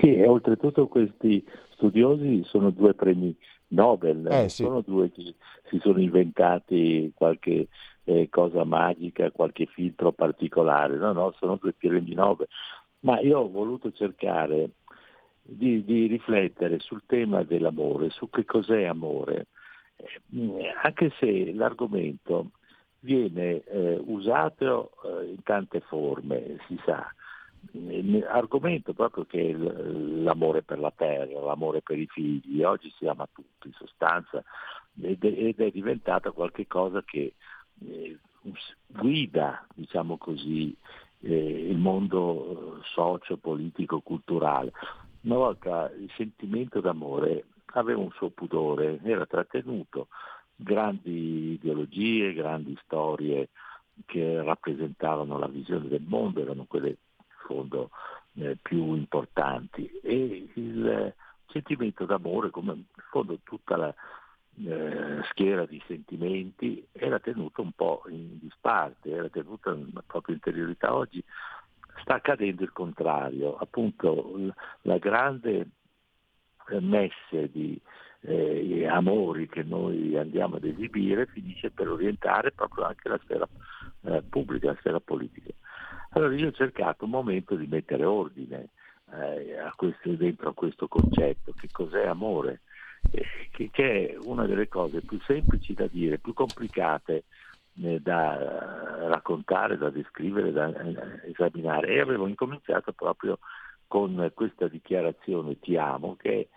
Sì, 0.00 0.16
e 0.16 0.26
oltretutto 0.26 0.88
questi 0.88 1.44
studiosi 1.74 2.42
sono 2.44 2.70
due 2.70 2.92
premi 2.92 3.36
Nobel, 3.74 4.26
eh, 4.26 4.48
sì. 4.48 4.62
sono 4.62 4.80
due 4.80 5.10
che 5.10 5.34
si 5.68 5.78
sono 5.80 6.00
inventati 6.00 7.12
qualche 7.14 7.68
eh, 8.04 8.28
cosa 8.30 8.64
magica, 8.64 9.30
qualche 9.30 9.66
filtro 9.66 10.12
particolare, 10.12 10.96
no, 10.96 11.12
no, 11.12 11.34
sono 11.38 11.56
due 11.56 11.72
premi 11.72 12.14
Nobel. 12.14 12.48
Ma 13.00 13.20
io 13.20 13.40
ho 13.40 13.50
voluto 13.50 13.92
cercare 13.92 14.70
di, 15.42 15.84
di 15.84 16.06
riflettere 16.06 16.78
sul 16.78 17.02
tema 17.06 17.42
dell'amore, 17.42 18.08
su 18.10 18.30
che 18.30 18.44
cos'è 18.44 18.84
amore, 18.84 19.48
eh, 19.96 20.72
anche 20.82 21.12
se 21.18 21.52
l'argomento 21.52 22.50
viene 23.00 23.62
eh, 23.64 24.00
usato 24.02 24.92
eh, 25.04 25.26
in 25.26 25.42
tante 25.42 25.80
forme, 25.80 26.58
si 26.66 26.80
sa, 26.86 27.06
argomento 28.28 28.92
proprio 28.92 29.24
che 29.24 29.50
è 29.50 29.52
l'amore 29.52 30.62
per 30.62 30.78
la 30.78 30.92
terra, 30.94 31.40
l'amore 31.40 31.82
per 31.82 31.98
i 31.98 32.06
figli, 32.06 32.62
oggi 32.62 32.92
si 32.96 33.06
ama 33.06 33.28
tutto 33.32 33.66
in 33.66 33.72
sostanza 33.72 34.42
ed 35.00 35.24
è, 35.24 35.70
diventata 35.70 36.30
qualcosa 36.30 37.02
che 37.02 37.34
eh, 37.80 38.18
guida, 38.86 39.66
diciamo 39.74 40.16
così, 40.16 40.76
eh, 41.20 41.68
il 41.68 41.76
mondo 41.78 42.80
socio, 42.84 43.36
politico, 43.38 44.00
culturale. 44.00 44.72
Una 45.22 45.36
volta 45.36 45.90
il 45.98 46.10
sentimento 46.16 46.80
d'amore 46.80 47.46
aveva 47.74 48.00
un 48.00 48.12
suo 48.12 48.30
pudore, 48.30 49.00
era 49.02 49.26
trattenuto, 49.26 50.08
grandi 50.54 51.54
ideologie, 51.54 52.34
grandi 52.34 52.78
storie 52.84 53.48
che 54.06 54.42
rappresentavano 54.42 55.38
la 55.38 55.48
visione 55.48 55.88
del 55.88 56.04
mondo, 56.06 56.40
erano 56.40 56.66
quelle 56.68 56.98
fondo 57.46 57.90
eh, 58.34 58.56
più 58.60 58.94
importanti 58.94 59.86
e 60.02 60.50
il 60.54 61.14
sentimento 61.48 62.04
d'amore 62.04 62.50
come 62.50 62.72
in 62.72 62.84
fondo 63.10 63.38
tutta 63.42 63.76
la 63.76 63.94
eh, 64.64 65.22
schiera 65.30 65.66
di 65.66 65.82
sentimenti 65.86 66.86
era 66.92 67.18
tenuto 67.18 67.62
un 67.62 67.72
po' 67.72 68.02
in 68.08 68.38
disparte, 68.38 69.10
era 69.10 69.28
tenuta 69.28 69.72
nella 69.72 70.02
propria 70.06 70.34
interiorità. 70.34 70.94
Oggi 70.94 71.22
sta 72.00 72.14
accadendo 72.14 72.62
il 72.62 72.72
contrario, 72.72 73.56
appunto 73.56 74.52
la 74.82 74.98
grande 74.98 75.68
messe 76.80 77.50
di 77.50 77.80
eh, 78.20 78.86
amori 78.86 79.48
che 79.48 79.62
noi 79.62 80.16
andiamo 80.16 80.56
ad 80.56 80.64
esibire 80.64 81.26
finisce 81.26 81.70
per 81.70 81.88
orientare 81.88 82.52
proprio 82.52 82.84
anche 82.84 83.08
la 83.08 83.20
sfera 83.22 83.48
eh, 84.02 84.22
pubblica, 84.22 84.68
la 84.68 84.76
sfera 84.78 85.00
politica. 85.00 85.52
Allora 86.14 86.34
io 86.34 86.48
ho 86.48 86.52
cercato 86.52 87.04
un 87.04 87.10
momento 87.10 87.56
di 87.56 87.66
mettere 87.66 88.04
ordine 88.04 88.68
eh, 89.12 89.58
a 89.58 89.72
questo, 89.74 90.10
dentro 90.10 90.50
a 90.50 90.54
questo 90.54 90.86
concetto, 90.86 91.52
che 91.58 91.68
cos'è 91.72 92.06
amore, 92.06 92.60
eh, 93.10 93.24
che, 93.50 93.68
che, 93.72 94.10
è 94.10 94.16
una 94.22 94.46
delle 94.46 94.68
cose 94.68 95.00
più 95.00 95.20
semplici 95.26 95.74
da 95.74 95.88
dire, 95.88 96.18
più 96.18 96.32
complicate 96.32 97.24
eh, 97.82 97.98
da 98.00 99.08
raccontare, 99.08 99.76
da 99.76 99.90
descrivere, 99.90 100.52
da 100.52 100.68
eh, 100.68 101.30
esaminare. 101.30 101.88
E 101.88 102.00
avevo 102.00 102.28
incominciato 102.28 102.92
proprio 102.92 103.40
con 103.88 104.30
questa 104.34 104.68
dichiarazione 104.68 105.58
ti 105.58 105.76
amo, 105.76 106.14
che 106.16 106.48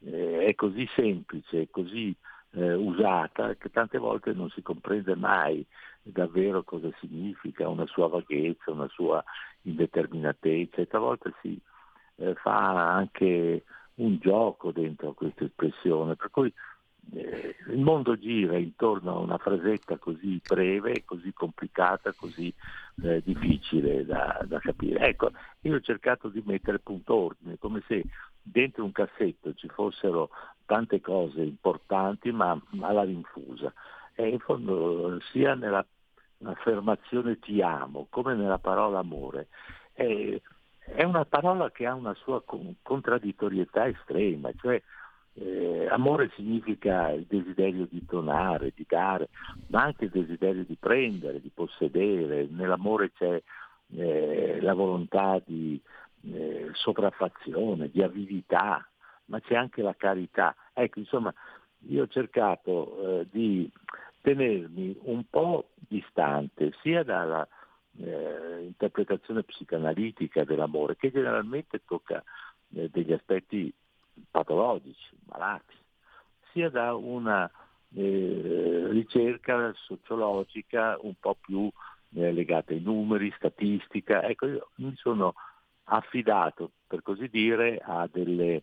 eh, 0.00 0.46
è 0.46 0.54
così 0.56 0.84
semplice, 0.96 1.68
così 1.70 2.12
eh, 2.52 2.74
usata, 2.74 3.54
che 3.56 3.70
tante 3.70 3.98
volte 3.98 4.32
non 4.32 4.48
si 4.50 4.62
comprende 4.62 5.14
mai 5.14 5.64
davvero 6.02 6.62
cosa 6.62 6.88
significa, 7.00 7.68
una 7.68 7.86
sua 7.86 8.08
vaghezza, 8.08 8.70
una 8.70 8.88
sua 8.88 9.22
indeterminatezza 9.62 10.76
e 10.76 10.86
talvolta 10.86 11.32
si 11.42 11.60
eh, 12.16 12.34
fa 12.34 12.94
anche 12.94 13.64
un 13.94 14.18
gioco 14.18 14.72
dentro 14.72 15.14
questa 15.14 15.44
espressione, 15.44 16.16
per 16.16 16.30
cui 16.30 16.52
eh, 17.12 17.56
il 17.68 17.78
mondo 17.78 18.18
gira 18.18 18.56
intorno 18.56 19.16
a 19.16 19.18
una 19.18 19.38
frasetta 19.38 19.96
così 19.96 20.40
breve, 20.46 21.04
così 21.04 21.32
complicata, 21.32 22.12
così 22.12 22.52
eh, 23.02 23.22
difficile 23.24 24.04
da, 24.04 24.44
da, 24.46 24.58
capire. 24.58 25.06
Ecco, 25.08 25.30
io 25.62 25.76
ho 25.76 25.80
cercato 25.80 26.28
di 26.28 26.42
mettere 26.44 26.78
punto 26.78 27.14
ordine, 27.14 27.58
come 27.58 27.82
se 27.86 28.02
dentro 28.42 28.84
un 28.84 28.92
cassetto 28.92 29.54
ci 29.54 29.68
fossero 29.68 30.30
tante 30.66 31.00
cose 31.00 31.40
importanti 31.40 32.30
ma 32.32 32.60
alla 32.80 33.04
rinfusa. 33.04 33.72
E 34.14 34.28
in 34.28 34.38
fondo 34.38 35.20
sia 35.30 35.54
nella 35.54 35.84
l'affermazione 36.38 37.38
ti 37.38 37.62
amo, 37.62 38.06
come 38.10 38.34
nella 38.34 38.58
parola 38.58 38.98
amore, 38.98 39.48
è, 39.92 40.40
è 40.78 41.02
una 41.02 41.24
parola 41.24 41.70
che 41.70 41.86
ha 41.86 41.94
una 41.94 42.14
sua 42.14 42.42
contraddittorietà 42.82 43.88
estrema, 43.88 44.50
cioè 44.60 44.80
eh, 45.34 45.86
amore 45.90 46.30
significa 46.34 47.10
il 47.10 47.26
desiderio 47.28 47.86
di 47.90 48.02
donare, 48.06 48.72
di 48.74 48.84
dare, 48.88 49.28
ma 49.68 49.82
anche 49.82 50.04
il 50.04 50.10
desiderio 50.10 50.64
di 50.64 50.76
prendere, 50.78 51.40
di 51.40 51.50
possedere, 51.52 52.46
nell'amore 52.50 53.12
c'è 53.12 53.42
eh, 53.94 54.58
la 54.60 54.74
volontà 54.74 55.40
di 55.44 55.80
eh, 56.32 56.70
sopraffazione, 56.72 57.90
di 57.90 58.02
avidità, 58.02 58.86
ma 59.26 59.40
c'è 59.40 59.54
anche 59.54 59.82
la 59.82 59.94
carità. 59.94 60.54
Ecco, 60.72 60.98
insomma, 60.98 61.32
io 61.88 62.04
ho 62.04 62.08
cercato 62.08 63.20
eh, 63.20 63.26
di 63.30 63.70
tenermi 64.20 64.98
un 65.02 65.24
po' 65.28 65.70
distante 65.76 66.72
sia 66.82 67.02
dalla 67.04 67.46
eh, 67.98 68.64
interpretazione 68.64 69.44
psicanalitica 69.44 70.44
dell'amore, 70.44 70.96
che 70.96 71.12
generalmente 71.12 71.82
tocca 71.84 72.22
eh, 72.74 72.88
degli 72.90 73.12
aspetti 73.12 73.72
patologici, 74.30 75.16
malati, 75.26 75.74
sia 76.52 76.70
da 76.70 76.94
una 76.94 77.50
eh, 77.94 78.86
ricerca 78.90 79.72
sociologica 79.74 80.96
un 81.00 81.14
po' 81.20 81.36
più 81.40 81.70
eh, 82.14 82.32
legata 82.32 82.72
ai 82.72 82.80
numeri, 82.80 83.32
statistica. 83.36 84.22
Ecco, 84.22 84.46
io 84.46 84.68
mi 84.76 84.94
sono 84.96 85.34
affidato, 85.84 86.72
per 86.86 87.02
così 87.02 87.28
dire, 87.28 87.80
a 87.82 88.08
delle 88.10 88.62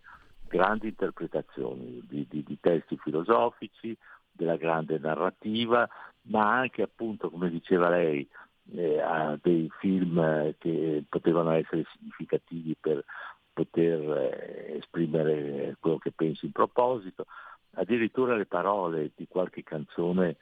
grandi 0.53 0.89
interpretazioni 0.89 1.99
di, 2.07 2.27
di, 2.29 2.43
di 2.43 2.57
testi 2.61 2.95
filosofici, 2.97 3.97
della 4.31 4.55
grande 4.55 4.99
narrativa, 4.99 5.89
ma 6.23 6.57
anche 6.59 6.83
appunto, 6.83 7.31
come 7.31 7.49
diceva 7.49 7.89
lei, 7.89 8.27
eh, 8.75 8.99
a 8.99 9.37
dei 9.41 9.67
film 9.79 10.19
eh, 10.19 10.55
che 10.59 11.03
potevano 11.09 11.51
essere 11.51 11.85
significativi 11.95 12.75
per 12.79 13.03
poter 13.51 13.99
eh, 13.99 14.77
esprimere 14.77 15.75
quello 15.79 15.97
che 15.97 16.11
pensi 16.11 16.45
in 16.45 16.51
proposito, 16.51 17.25
addirittura 17.73 18.35
le 18.35 18.45
parole 18.45 19.11
di 19.15 19.27
qualche 19.27 19.63
canzone 19.63 20.37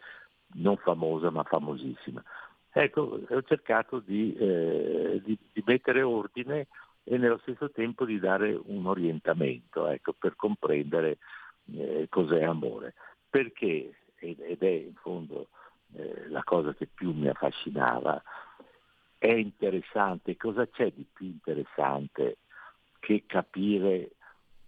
non 0.56 0.76
famosa 0.76 1.30
ma 1.30 1.44
famosissima. 1.44 2.22
Ecco, 2.74 3.20
ho 3.28 3.42
cercato 3.44 4.00
di, 4.00 4.36
eh, 4.36 5.22
di, 5.24 5.38
di 5.52 5.64
mettere 5.66 6.02
ordine 6.02 6.68
e 7.04 7.18
nello 7.18 7.40
stesso 7.40 7.72
tempo 7.72 8.06
di 8.06 8.20
dare 8.20 8.60
un 8.64 8.86
orientamento 8.86 9.88
ecco, 9.88 10.14
per 10.14 10.36
comprendere 10.36 11.18
eh, 11.74 12.08
cos'è 12.10 12.44
amore 12.44 12.94
perché, 13.32 13.96
ed 14.18 14.62
è 14.62 14.68
in 14.68 14.94
fondo 14.96 15.48
eh, 15.94 16.28
la 16.28 16.44
cosa 16.44 16.74
che 16.74 16.86
più 16.86 17.14
mi 17.14 17.30
affascinava, 17.30 18.22
è 19.18 19.32
interessante, 19.32 20.36
cosa 20.36 20.68
c'è 20.68 20.92
di 20.92 21.06
più 21.12 21.28
interessante 21.28 22.40
che 23.00 23.24
capire 23.26 24.12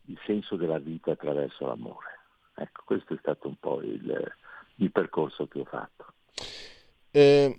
il 0.06 0.17
senso 0.26 0.56
della 0.56 0.80
vita 0.80 1.12
attraverso 1.12 1.67
l'amore? 1.67 2.19
Ecco, 2.56 2.84
questo 2.86 3.13
è 3.13 3.17
stato 3.19 3.50
un 3.50 3.56
po' 3.60 3.82
il, 3.82 4.34
il 4.76 4.91
percorso 4.91 5.48
che 5.48 5.60
ho 5.60 5.65
fatto. 5.65 6.13
Eh, 7.12 7.56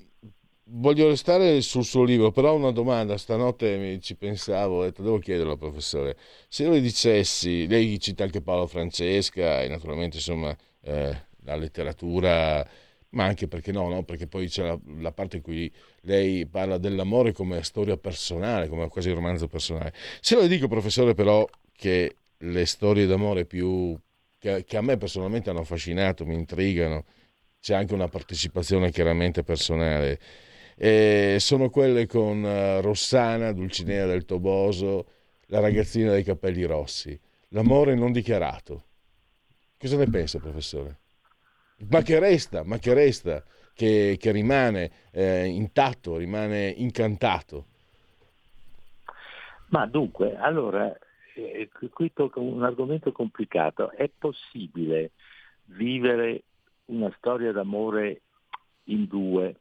voglio 0.67 1.09
restare 1.09 1.61
sul 1.61 1.85
suo 1.85 2.05
libro, 2.05 2.31
però 2.31 2.55
una 2.55 2.71
domanda, 2.71 3.17
stanotte 3.17 3.99
ci 4.01 4.17
pensavo, 4.17 4.79
ho 4.81 4.85
detto 4.85 5.03
devo 5.03 5.19
chiederlo 5.19 5.53
al 5.53 5.59
professore, 5.59 6.17
se 6.49 6.65
io 6.65 6.71
le 6.71 6.81
dicessi, 6.81 7.67
lei 7.67 7.99
cita 8.01 8.25
anche 8.25 8.41
Paolo 8.41 8.67
Francesca 8.67 9.63
e 9.63 9.69
naturalmente 9.69 10.17
insomma 10.17 10.57
eh, 10.83 11.17
la 11.45 11.57
letteratura, 11.57 12.67
ma 13.11 13.25
anche 13.25 13.49
perché 13.49 13.73
no, 13.73 13.89
no? 13.89 14.03
perché 14.05 14.27
poi 14.27 14.49
c'è 14.49 14.63
la, 14.65 14.79
la, 14.99 15.13
parte 15.13 15.37
in 15.37 15.43
cui 15.43 15.71
lei 16.03 16.47
parla 16.47 16.79
dell'amore 16.79 17.33
come 17.33 17.63
storia 17.63 17.97
personale, 17.97 18.69
come 18.69 18.89
quasi 18.89 19.11
romanzo 19.11 19.47
personale. 19.49 19.93
Se 20.21 20.35
lo 20.35 20.47
dico, 20.47 20.69
professore, 20.69 21.15
però, 21.15 21.47
che 21.77 22.17
le 22.39 22.67
storie 22.67 23.07
d'amore 23.07 23.45
più 23.47 23.99
che, 24.39 24.65
che 24.65 24.77
a 24.77 24.83
me 24.83 24.97
personalmente 24.97 25.51
hanno 25.51 25.61
affascinato, 25.61 26.27
mi 26.27 26.35
intrigano, 26.35 27.05
c'è 27.61 27.75
anche 27.75 27.95
una 27.95 28.09
partecipazione 28.09 28.91
chiaramente 28.91 29.43
personale. 29.43 30.19
E 30.77 31.37
sono 31.39 31.71
quelle 31.71 32.07
con 32.07 32.43
uh, 32.43 32.81
Rossana, 32.81 33.53
Dulcinea 33.53 34.07
del 34.07 34.25
Toboso, 34.25 35.07
la 35.47 35.61
ragazzina 35.61 36.11
dai 36.11 36.25
capelli 36.25 36.65
rossi. 36.65 37.19
L'amore 37.49 37.95
non 37.95 38.13
dichiarato. 38.13 38.85
Cosa 39.79 39.97
ne 39.97 40.09
pensa, 40.09 40.39
professore? 40.39 40.99
ma 41.89 42.03
che 42.03 42.19
resta, 42.19 42.65
ma 42.65 42.79
che 42.79 42.95
resta, 42.95 43.43
che, 43.75 44.17
che 44.19 44.31
rimane 44.31 44.91
eh, 45.11 45.47
intatto, 45.47 46.17
rimane 46.17 46.69
incantato. 46.69 47.67
Ma 49.69 49.87
dunque, 49.87 50.37
allora, 50.37 50.97
eh, 51.35 51.69
qui 51.91 52.13
tocca 52.13 52.39
un 52.39 52.63
argomento 52.63 53.13
complicato. 53.13 53.91
È 53.91 54.09
possibile 54.17 55.13
vivere 55.65 56.43
una 56.87 57.13
storia 57.17 57.51
d'amore 57.51 58.21
in 58.85 59.07
due 59.07 59.57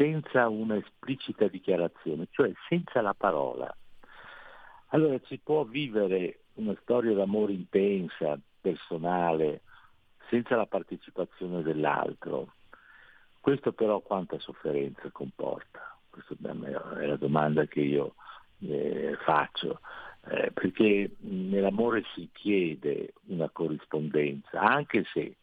senza 0.00 0.48
una 0.48 0.76
esplicita 0.76 1.46
dichiarazione, 1.46 2.28
cioè 2.30 2.50
senza 2.70 3.02
la 3.02 3.12
parola. 3.12 3.70
Allora 4.92 5.20
si 5.26 5.36
può 5.36 5.64
vivere 5.64 6.44
una 6.54 6.74
storia 6.80 7.12
d'amore 7.12 7.52
intensa, 7.52 8.38
personale, 8.62 9.60
senza 10.30 10.56
la 10.56 10.64
partecipazione 10.64 11.60
dell'altro. 11.60 12.54
Questo 13.40 13.72
però 13.72 14.00
quanta 14.00 14.38
sofferenza 14.38 15.10
comporta? 15.12 15.94
Questa 16.08 16.34
è 16.98 17.06
la 17.06 17.16
domanda 17.16 17.66
che 17.66 17.80
io 17.80 18.14
eh, 18.60 19.18
faccio, 19.22 19.80
eh, 20.28 20.50
perché 20.50 21.10
nell'amore 21.18 22.04
si 22.14 22.26
chiede 22.32 23.12
una 23.26 23.50
corrispondenza, 23.50 24.62
anche 24.62 25.04
se 25.12 25.36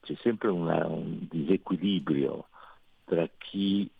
c'è 0.00 0.16
sempre 0.20 0.48
una, 0.48 0.84
un 0.84 1.28
disequilibrio 1.30 2.48
tra 3.08 3.28
chi 3.38 3.90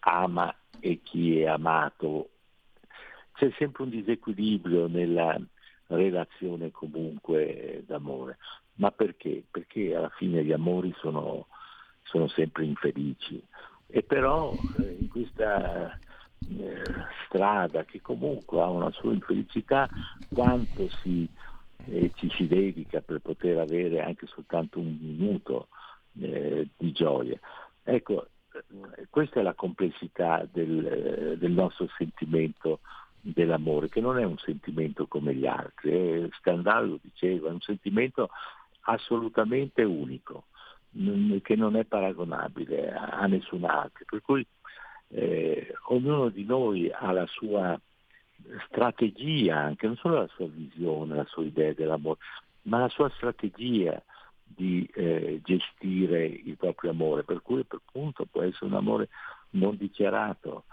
ama 0.00 0.54
e 0.80 1.00
chi 1.02 1.40
è 1.40 1.46
amato, 1.46 2.30
c'è 3.32 3.50
sempre 3.56 3.84
un 3.84 3.90
disequilibrio 3.90 4.88
nella 4.88 5.40
relazione 5.86 6.70
comunque 6.70 7.84
d'amore. 7.86 8.38
Ma 8.74 8.90
perché? 8.90 9.44
Perché 9.50 9.94
alla 9.94 10.10
fine 10.10 10.44
gli 10.44 10.52
amori 10.52 10.92
sono, 10.98 11.46
sono 12.02 12.28
sempre 12.28 12.64
infelici. 12.64 13.42
E 13.86 14.02
però 14.02 14.52
eh, 14.78 14.96
in 15.00 15.08
questa 15.08 15.98
eh, 16.48 16.82
strada 17.26 17.84
che 17.84 18.00
comunque 18.00 18.60
ha 18.60 18.68
una 18.68 18.90
sua 18.90 19.12
infelicità, 19.12 19.88
quanto 20.32 20.88
si, 21.02 21.28
eh, 21.86 22.10
ci 22.16 22.28
si 22.30 22.46
dedica 22.46 23.00
per 23.00 23.20
poter 23.20 23.58
avere 23.58 24.02
anche 24.02 24.26
soltanto 24.26 24.80
un 24.80 24.98
minuto 25.00 25.68
eh, 26.20 26.68
di 26.76 26.92
gioia. 26.92 27.38
Ecco, 27.82 28.28
questa 29.10 29.40
è 29.40 29.42
la 29.42 29.54
complessità 29.54 30.46
del, 30.50 30.86
eh, 30.86 31.38
del, 31.38 31.52
nostro 31.52 31.88
sentimento 31.96 32.80
dell'amore, 33.20 33.88
che 33.88 34.00
non 34.00 34.18
è 34.18 34.24
un 34.24 34.38
sentimento 34.38 35.06
come 35.06 35.34
gli 35.34 35.46
altri. 35.46 36.28
Stendhal 36.38 36.88
lo 36.88 36.98
diceva, 37.02 37.48
è 37.48 37.52
un 37.52 37.60
sentimento 37.60 38.30
assolutamente 38.82 39.82
unico, 39.82 40.44
che 41.42 41.56
non 41.56 41.76
è 41.76 41.84
paragonabile 41.84 42.92
a, 42.92 43.18
a 43.18 43.26
nessun 43.26 43.64
altro. 43.64 44.04
Per 44.06 44.22
cui 44.22 44.46
eh, 45.08 45.74
ognuno 45.88 46.28
di 46.28 46.44
noi 46.44 46.90
ha 46.90 47.12
la 47.12 47.26
sua 47.26 47.78
strategia, 48.68 49.56
anche 49.56 49.86
non 49.86 49.96
solo 49.96 50.18
la 50.18 50.28
sua 50.28 50.46
visione, 50.48 51.14
la 51.14 51.26
sua 51.26 51.44
idea 51.44 51.72
dell'amore, 51.72 52.18
ma 52.62 52.78
la 52.80 52.88
sua 52.88 53.10
strategia 53.10 54.02
di 54.46 54.88
eh, 54.94 55.40
gestire 55.44 56.24
il 56.24 56.56
proprio 56.56 56.90
amore, 56.90 57.24
per 57.24 57.42
cui 57.42 57.64
per 57.64 57.80
punto 57.90 58.26
può 58.26 58.42
essere 58.42 58.66
un 58.66 58.74
amore 58.74 59.08
non 59.50 59.76
dichiarato, 59.76 60.64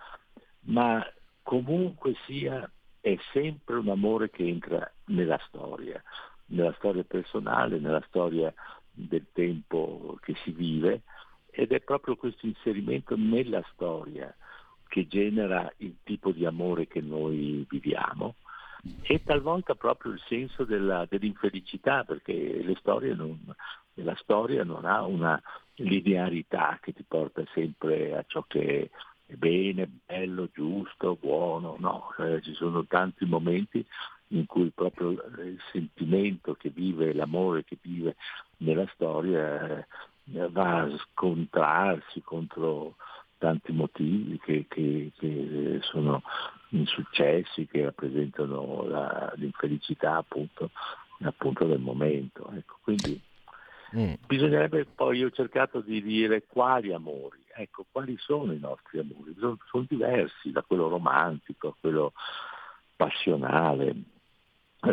ma 0.66 1.04
comunque 1.42 2.16
sia 2.26 2.70
è 3.02 3.18
sempre 3.34 3.76
un 3.76 3.90
amore 3.90 4.30
che 4.30 4.48
entra 4.48 4.90
nella 5.08 5.40
storia, 5.48 6.02
nella 6.48 6.74
storia 6.78 7.04
personale, 7.04 7.80
nella 7.80 8.04
storia 8.08 8.54
del 8.92 9.26
tempo 9.34 10.18
che 10.22 10.36
si 10.44 10.52
vive 10.52 11.02
ed 11.50 11.72
è 11.72 11.82
proprio 11.82 12.16
questo 12.16 12.46
inserimento 12.46 13.16
nella 13.18 13.64
storia 13.74 14.34
che 14.88 15.08
genera 15.08 15.72
il 15.78 15.98
tipo 16.04 16.32
di 16.32 16.46
amore 16.46 16.88
che 16.88 17.02
noi 17.02 17.66
viviamo 17.68 18.36
e 19.02 19.24
talvolta 19.24 19.76
proprio 19.76 20.12
il 20.12 20.22
senso 20.28 20.66
della, 20.66 21.06
dell'infelicità 21.10 22.04
perché 22.04 22.64
non, 23.16 23.40
la 23.96 24.16
storia 24.18 24.64
non 24.64 24.86
ha 24.86 25.04
una 25.04 25.42
linearità 25.76 26.78
che 26.82 26.94
ti 26.94 27.04
porta 27.08 27.44
sempre 27.54 28.16
a 28.16 28.24
ciò 28.28 28.44
che 28.48 28.90
è 29.26 29.36
bene, 29.36 29.90
bello, 30.06 30.50
giusto, 30.54 31.18
buono, 31.20 31.78
no, 31.80 32.14
eh, 32.20 32.42
ci 32.42 32.54
sono 32.54 32.86
tanti 32.86 33.26
momenti 33.26 33.86
in 34.30 34.46
cui 34.46 34.70
proprio 34.72 35.12
il 35.12 35.60
sentimento 35.72 36.56
che 36.56 36.70
vive, 36.70 37.14
l'amore 37.14 37.64
che 37.64 37.78
vive 37.80 38.16
nella 38.58 38.88
storia 38.94 39.80
eh, 39.80 40.50
va 40.50 40.82
a 40.82 40.98
scontrarsi 40.98 42.22
contro 42.22 42.96
tanti 43.44 43.74
motivi 43.74 44.40
che, 44.40 44.68
che, 44.70 45.12
che 45.18 45.80
sono 45.82 46.22
insuccessi, 46.70 47.68
che 47.68 47.84
rappresentano 47.84 48.86
la, 48.88 49.34
l'infelicità 49.36 50.16
appunto, 50.16 50.70
appunto, 51.24 51.66
del 51.66 51.80
momento. 51.80 52.50
Ecco, 52.56 52.78
quindi 52.82 53.20
mm. 53.98 54.14
bisognerebbe 54.26 54.86
poi, 54.86 55.18
io 55.18 55.28
ho 55.28 55.32
cercato 55.32 55.82
di 55.82 56.02
dire 56.02 56.44
quali 56.48 56.94
amori, 56.94 57.44
ecco, 57.54 57.86
quali 57.92 58.16
sono 58.18 58.54
i 58.54 58.60
nostri 58.60 59.00
amori, 59.00 59.36
sono, 59.38 59.58
sono 59.70 59.86
diversi 59.90 60.52
da 60.52 60.62
quello 60.62 60.88
romantico 60.88 61.68
a 61.68 61.76
quello 61.78 62.14
passionale, 62.96 63.94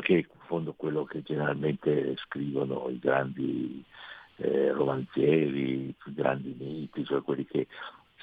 che 0.01 0.14
è 0.14 0.18
in 0.18 0.26
fondo 0.46 0.72
quello 0.72 1.05
che 1.05 1.22
generalmente 1.22 2.16
scrivono 2.16 2.88
i 2.88 2.98
grandi 2.98 3.84
eh, 4.38 4.72
romanzieri, 4.72 5.86
i 5.88 5.94
grandi 6.07 6.57
miti, 6.59 7.05
cioè 7.05 7.22
quelli 7.22 7.44
che 7.44 7.68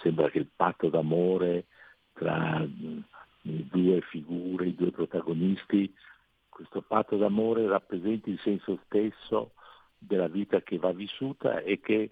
sembra 0.02 0.30
che 0.30 0.40
il 0.40 0.50
patto 0.56 0.90
d'amore 0.90 1.66
tra 2.14 2.60
mm, 2.60 3.00
i 3.44 3.68
due 3.70 4.02
figure, 4.02 4.68
i 4.68 4.76
due 4.76 4.92
protagonisti, 4.92 5.94
questo 6.50 6.82
patto 6.82 7.18
d'amore 7.18 7.68
rappresenti 7.68 8.32
il 8.32 8.40
senso 8.40 8.80
stesso 8.86 9.52
della 9.98 10.28
vita 10.28 10.62
che 10.62 10.78
va 10.78 10.92
vissuta 10.92 11.60
e 11.60 11.80
che 11.80 12.12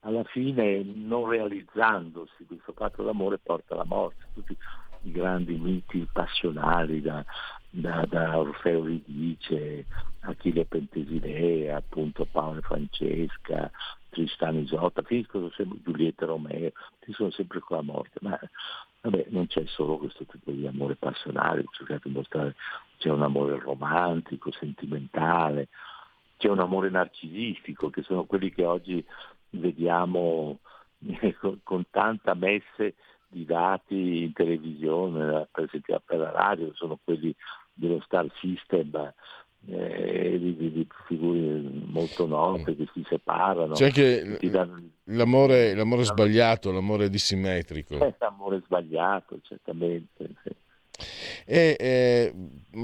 alla 0.00 0.24
fine 0.24 0.82
non 0.82 1.28
realizzandosi 1.28 2.44
questo 2.46 2.72
patto 2.72 3.02
d'amore 3.02 3.38
porta 3.38 3.74
alla 3.74 3.84
morte. 3.84 4.24
I 5.02 5.12
grandi 5.12 5.56
miti 5.56 6.06
passionali 6.12 7.00
da, 7.00 7.24
da, 7.70 8.04
da 8.08 8.38
Orfeo 8.38 8.84
Ridice, 8.84 9.86
Achille 10.20 10.64
Pentesilea, 10.64 11.76
appunto 11.76 12.26
Paolo 12.30 12.58
e 12.58 12.62
Francesca, 12.62 13.70
Tristano 14.10 14.60
Isotta, 14.60 15.02
finiscono 15.02 15.50
sempre 15.50 15.78
Giulietta 15.82 16.26
Romeo, 16.26 16.72
finiscono 17.00 17.30
sempre 17.30 17.60
con 17.60 17.78
la 17.78 17.82
morte, 17.82 18.18
ma 18.20 18.38
vabbè 19.00 19.26
non 19.30 19.46
c'è 19.46 19.64
solo 19.66 19.96
questo 19.98 20.24
tipo 20.26 20.50
di 20.50 20.66
amore 20.66 20.96
passionale, 20.96 21.60
ho 21.62 21.70
cercato 21.72 22.08
di 22.08 22.14
mostrare 22.14 22.54
c'è 22.98 23.10
un 23.10 23.22
amore 23.22 23.58
romantico, 23.58 24.52
sentimentale, 24.52 25.68
c'è 26.36 26.48
un 26.48 26.60
amore 26.60 26.90
narcisistico, 26.90 27.90
che 27.90 28.02
sono 28.02 28.24
quelli 28.24 28.52
che 28.52 28.64
oggi 28.64 29.04
vediamo 29.50 30.58
con 31.64 31.84
tanta 31.90 32.34
messe 32.34 32.94
di 33.32 33.46
dati 33.46 34.24
in 34.24 34.32
televisione, 34.34 35.48
per, 35.50 35.70
per 36.04 36.18
la 36.18 36.30
radio, 36.30 36.70
sono 36.74 36.98
quelli 37.02 37.34
dello 37.72 38.00
star 38.04 38.30
system 38.40 39.14
eh, 39.66 40.38
di, 40.38 40.56
di, 40.56 40.72
di, 40.72 40.88
figure 41.06 41.62
molto 41.86 42.26
note 42.26 42.76
che 42.76 42.86
si 42.92 43.04
separano. 43.08 43.72
C'è 43.74 43.86
anche 43.86 44.38
danno... 44.50 44.82
l'amore, 45.04 45.74
l'amore 45.74 46.04
sbagliato, 46.04 46.72
l'amore 46.72 47.08
dissimmetrico. 47.08 47.96
C'è 47.96 48.14
l'amore 48.18 48.60
sbagliato, 48.64 49.38
certamente. 49.42 50.28
Sì. 50.42 50.50
E, 51.44 51.76
eh, 51.78 52.32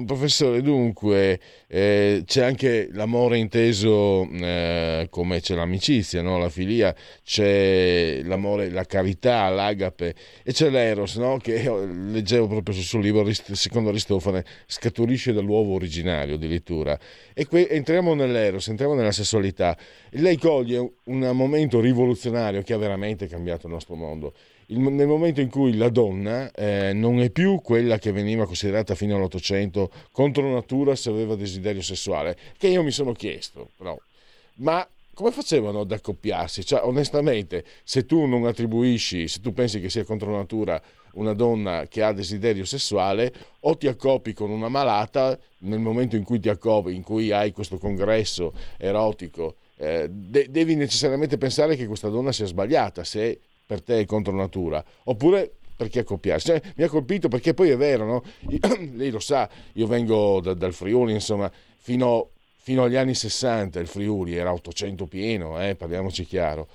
professore, 0.04 0.62
dunque, 0.62 1.40
eh, 1.68 2.22
c'è 2.26 2.42
anche 2.42 2.88
l'amore 2.92 3.38
inteso 3.38 4.28
eh, 4.30 5.06
come 5.10 5.40
c'è 5.40 5.54
l'amicizia, 5.54 6.22
no? 6.22 6.38
la 6.38 6.48
filia, 6.48 6.94
c'è 7.22 8.22
l'amore, 8.24 8.70
la 8.70 8.84
carità, 8.84 9.48
l'agape 9.48 10.14
e 10.42 10.52
c'è 10.52 10.70
l'eros, 10.70 11.16
no? 11.16 11.38
che 11.38 11.62
leggevo 11.62 12.46
proprio 12.46 12.74
sul 12.74 12.84
suo 12.84 12.98
libro, 13.00 13.26
secondo 13.32 13.90
Aristofane, 13.90 14.44
scaturisce 14.66 15.32
dall'uovo 15.32 15.74
originario 15.74 16.34
addirittura. 16.34 16.98
E 17.32 17.46
qui 17.46 17.66
entriamo 17.68 18.14
nell'eros, 18.14 18.68
entriamo 18.68 18.94
nella 18.94 19.12
sessualità. 19.12 19.76
Lei 20.10 20.36
coglie 20.36 20.92
un 21.04 21.30
momento 21.32 21.80
rivoluzionario 21.80 22.62
che 22.62 22.72
ha 22.72 22.78
veramente 22.78 23.26
cambiato 23.28 23.66
il 23.66 23.72
nostro 23.72 23.94
mondo 23.94 24.34
il, 24.68 24.78
nel 24.78 25.06
momento 25.06 25.40
in 25.40 25.50
cui 25.50 25.76
la 25.76 25.88
donna 25.88 26.50
eh, 26.52 26.92
non 26.92 27.20
è 27.20 27.30
più 27.30 27.60
quella 27.60 27.98
che 27.98 28.12
veniva 28.12 28.46
considerata 28.46 28.94
fino 28.94 29.16
all'Ottocento 29.16 29.90
contro 30.10 30.50
natura 30.50 30.94
se 30.94 31.10
aveva 31.10 31.34
desiderio 31.34 31.82
sessuale, 31.82 32.36
che 32.56 32.68
io 32.68 32.82
mi 32.82 32.90
sono 32.90 33.12
chiesto, 33.12 33.70
però, 33.76 33.96
ma 34.56 34.86
come 35.14 35.32
facevano 35.32 35.80
ad 35.80 35.90
accoppiarsi? 35.90 36.64
Cioè, 36.64 36.84
onestamente, 36.84 37.64
se 37.82 38.06
tu 38.06 38.26
non 38.26 38.46
attribuisci, 38.46 39.26
se 39.26 39.40
tu 39.40 39.52
pensi 39.52 39.80
che 39.80 39.90
sia 39.90 40.04
contro 40.04 40.30
natura 40.30 40.80
una 41.14 41.32
donna 41.32 41.86
che 41.88 42.04
ha 42.04 42.12
desiderio 42.12 42.64
sessuale, 42.64 43.32
o 43.60 43.76
ti 43.76 43.88
accoppi 43.88 44.32
con 44.32 44.50
una 44.50 44.68
malata 44.68 45.36
nel 45.58 45.80
momento 45.80 46.14
in 46.14 46.22
cui 46.22 46.38
ti 46.38 46.48
accoppi, 46.48 46.94
in 46.94 47.02
cui 47.02 47.32
hai 47.32 47.50
questo 47.50 47.78
congresso 47.78 48.52
erotico 48.76 49.56
eh, 49.78 50.08
de- 50.10 50.48
devi 50.50 50.74
necessariamente 50.74 51.38
pensare 51.38 51.76
che 51.76 51.86
questa 51.86 52.08
donna 52.08 52.32
sia 52.32 52.46
sbagliata 52.46 53.04
se 53.04 53.40
per 53.68 53.82
te 53.82 54.00
è 54.00 54.06
contro 54.06 54.32
natura, 54.34 54.82
oppure 55.04 55.56
perché 55.76 55.98
accoppiarsi. 55.98 56.46
Cioè, 56.46 56.62
mi 56.76 56.84
ha 56.84 56.88
colpito 56.88 57.28
perché 57.28 57.52
poi 57.52 57.68
è 57.68 57.76
vero, 57.76 58.06
no? 58.06 58.22
Lei 58.96 59.10
lo 59.10 59.18
sa, 59.18 59.46
io 59.74 59.86
vengo 59.86 60.40
da, 60.40 60.54
dal 60.54 60.72
Friuli, 60.72 61.12
insomma, 61.12 61.52
fino, 61.76 62.30
fino, 62.56 62.84
agli 62.84 62.96
anni 62.96 63.14
60 63.14 63.78
il 63.78 63.86
Friuli 63.86 64.34
era 64.34 64.54
800 64.54 65.06
pieno, 65.06 65.62
eh, 65.62 65.74
parliamoci 65.74 66.24
chiaro. 66.24 66.68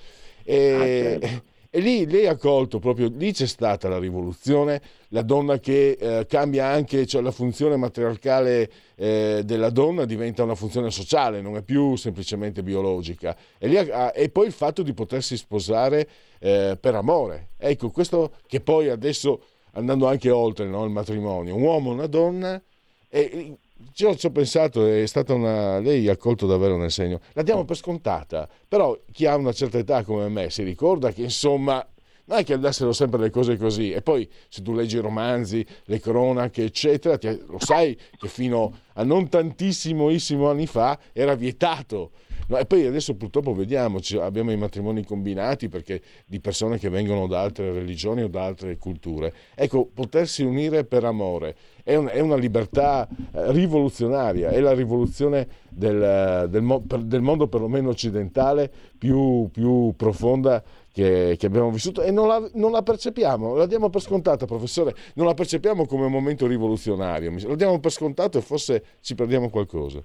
E, 0.43 0.71
ah, 0.71 1.19
certo. 1.19 1.51
E 1.75 1.79
lì 1.79 2.05
lei 2.05 2.27
ha 2.27 2.35
colto 2.35 2.77
proprio, 2.77 3.11
lì 3.11 3.33
c'è 3.33 3.47
stata 3.47 3.89
la 3.89 3.97
rivoluzione, 3.97 4.79
la 5.07 5.23
donna 5.23 5.57
che 5.57 5.97
eh, 5.99 6.27
cambia 6.27 6.67
anche, 6.67 7.07
cioè 7.07 7.23
la 7.23 7.31
funzione 7.31 7.77
matriarcale 7.77 8.69
eh, 8.93 9.41
della 9.43 9.71
donna 9.71 10.05
diventa 10.05 10.43
una 10.43 10.53
funzione 10.53 10.91
sociale, 10.91 11.41
non 11.41 11.57
è 11.57 11.63
più 11.63 11.95
semplicemente 11.95 12.61
biologica. 12.61 13.35
E, 13.57 13.75
ha, 13.89 14.11
e 14.13 14.29
poi 14.29 14.45
il 14.45 14.51
fatto 14.51 14.83
di 14.83 14.93
potersi 14.93 15.35
sposare 15.35 16.07
eh, 16.37 16.77
per 16.79 16.93
amore. 16.93 17.47
Ecco, 17.57 17.89
questo 17.89 18.33
che 18.45 18.59
poi 18.59 18.89
adesso, 18.89 19.41
andando 19.71 20.05
anche 20.05 20.29
oltre 20.29 20.67
no, 20.67 20.85
il 20.85 20.91
matrimonio, 20.91 21.55
un 21.55 21.63
uomo 21.63 21.89
e 21.89 21.93
una 21.95 22.05
donna, 22.05 22.61
e 23.09 23.57
ci 23.91 24.05
ho, 24.05 24.15
ci 24.15 24.25
ho, 24.25 24.31
pensato, 24.31 24.85
è 24.85 25.05
stata 25.05 25.33
una. 25.33 25.79
Lei 25.79 26.07
ha 26.07 26.17
colto 26.17 26.47
davvero 26.47 26.77
nel 26.77 26.91
segno. 26.91 27.19
La 27.33 27.43
diamo 27.43 27.65
per 27.65 27.75
scontata, 27.75 28.47
però 28.67 28.97
chi 29.11 29.25
ha 29.25 29.35
una 29.35 29.51
certa 29.51 29.77
età 29.77 30.03
come 30.03 30.29
me 30.29 30.49
si 30.49 30.63
ricorda 30.63 31.11
che 31.11 31.23
insomma 31.23 31.85
non 32.25 32.37
è 32.37 32.43
che 32.43 32.53
andassero 32.53 32.93
sempre 32.93 33.19
le 33.19 33.29
cose 33.29 33.57
così. 33.57 33.91
E 33.91 34.01
poi 34.01 34.29
se 34.47 34.61
tu 34.61 34.73
leggi 34.73 34.97
i 34.97 35.01
romanzi, 35.01 35.65
le 35.85 35.99
cronache, 35.99 36.63
eccetera, 36.63 37.17
ti, 37.17 37.27
lo 37.47 37.59
sai 37.59 37.97
che 38.17 38.27
fino 38.27 38.79
a 38.93 39.03
non 39.03 39.27
tantissimissimo 39.27 40.49
anni 40.49 40.67
fa 40.67 40.97
era 41.11 41.35
vietato 41.35 42.11
No, 42.47 42.57
e 42.57 42.65
poi 42.65 42.85
adesso 42.85 43.15
purtroppo 43.15 43.53
vediamo, 43.53 43.99
abbiamo 44.19 44.51
i 44.51 44.57
matrimoni 44.57 45.05
combinati 45.05 45.69
perché 45.69 46.01
di 46.25 46.41
persone 46.41 46.77
che 46.77 46.89
vengono 46.89 47.25
da 47.27 47.41
altre 47.41 47.71
religioni 47.71 48.21
o 48.21 48.27
da 48.27 48.43
altre 48.43 48.77
culture. 48.77 49.33
Ecco, 49.55 49.85
potersi 49.85 50.43
unire 50.43 50.83
per 50.83 51.05
amore 51.05 51.55
è, 51.83 51.95
un, 51.95 52.07
è 52.07 52.19
una 52.21 52.37
libertà 52.37 53.07
eh, 53.07 53.51
rivoluzionaria, 53.51 54.49
è 54.49 54.59
la 54.59 54.73
rivoluzione 54.73 55.47
del, 55.69 56.47
del, 56.49 56.81
del 57.03 57.21
mondo 57.21 57.47
perlomeno 57.47 57.89
occidentale 57.89 58.71
più, 58.97 59.49
più 59.51 59.93
profonda 59.97 60.63
che, 60.91 61.35
che, 61.37 61.45
abbiamo 61.45 61.71
vissuto 61.71 62.01
e 62.01 62.11
non 62.11 62.27
la, 62.27 62.49
non 62.53 62.71
la, 62.71 62.81
percepiamo, 62.81 63.55
la 63.55 63.65
diamo 63.65 63.89
per 63.89 64.01
scontata, 64.01 64.45
professore, 64.45 64.93
non 65.15 65.25
la 65.25 65.33
percepiamo 65.33 65.85
come 65.85 66.05
un 66.05 66.11
momento 66.11 66.47
rivoluzionario, 66.47 67.33
la 67.47 67.55
diamo 67.55 67.79
per 67.79 67.91
scontato 67.91 68.37
e 68.37 68.41
forse 68.41 68.83
ci 69.01 69.13
perdiamo 69.15 69.49
qualcosa. 69.49 70.01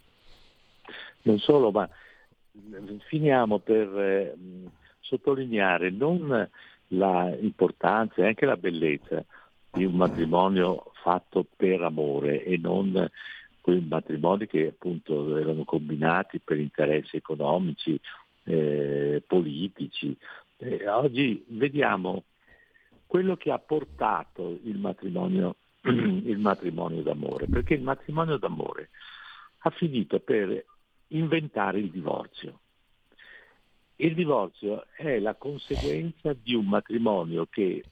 Non 1.23 1.39
solo, 1.39 1.71
ma 1.71 1.89
finiamo 3.07 3.59
per 3.59 3.99
eh, 3.99 4.35
sottolineare 5.01 5.91
non 5.91 6.49
l'importanza 6.89 8.23
e 8.23 8.27
anche 8.27 8.47
la 8.47 8.57
bellezza 8.57 9.25
di 9.79 9.85
un 9.85 9.95
matrimonio 9.95 10.91
fatto 11.03 11.47
per 11.57 11.81
amore 11.83 12.43
e 12.43 12.59
non 12.59 13.09
quei 13.61 13.81
matrimoni 13.81 14.49
che 14.49 14.67
appunto 14.67 15.37
erano 15.37 15.63
combinati 15.63 16.41
per 16.41 16.59
interessi 16.59 17.17
economici, 17.17 17.99
eh, 18.43 19.23
politici. 19.25 20.17
Eh, 20.57 20.89
oggi 20.89 21.45
vediamo 21.51 22.25
quello 23.07 23.37
che 23.37 23.53
ha 23.53 23.59
portato 23.61 24.59
il 24.65 24.79
matrimonio, 24.79 25.55
il 25.85 26.39
matrimonio 26.39 27.03
d'amore, 27.03 27.47
perché 27.47 27.75
il 27.75 27.83
matrimonio 27.83 28.37
d'amore 28.37 28.91
ha 29.59 29.71
finito 29.71 30.19
per 30.19 30.65
inventare 31.09 31.79
il 31.79 31.91
divorzio. 31.91 32.59
Il 33.97 34.15
divorzio 34.15 34.87
è 34.97 35.21
la 35.21 35.35
conseguenza 35.35 36.33
di 36.33 36.55
un 36.55 36.67
matrimonio 36.67 37.47
che 37.49 37.85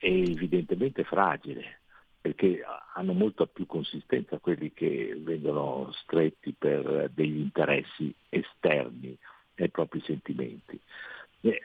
è 0.00 0.06
evidentemente 0.06 1.04
fragile, 1.04 1.80
perché 2.18 2.62
hanno 2.94 3.12
molta 3.12 3.44
più 3.46 3.66
consistenza 3.66 4.38
quelli 4.38 4.72
che 4.72 5.14
vengono 5.18 5.92
stretti 5.92 6.54
per 6.56 7.10
degli 7.12 7.38
interessi 7.38 8.12
esterni 8.30 9.16
ai 9.56 9.68
propri 9.68 10.00
sentimenti. 10.00 10.80
Eh, 11.42 11.60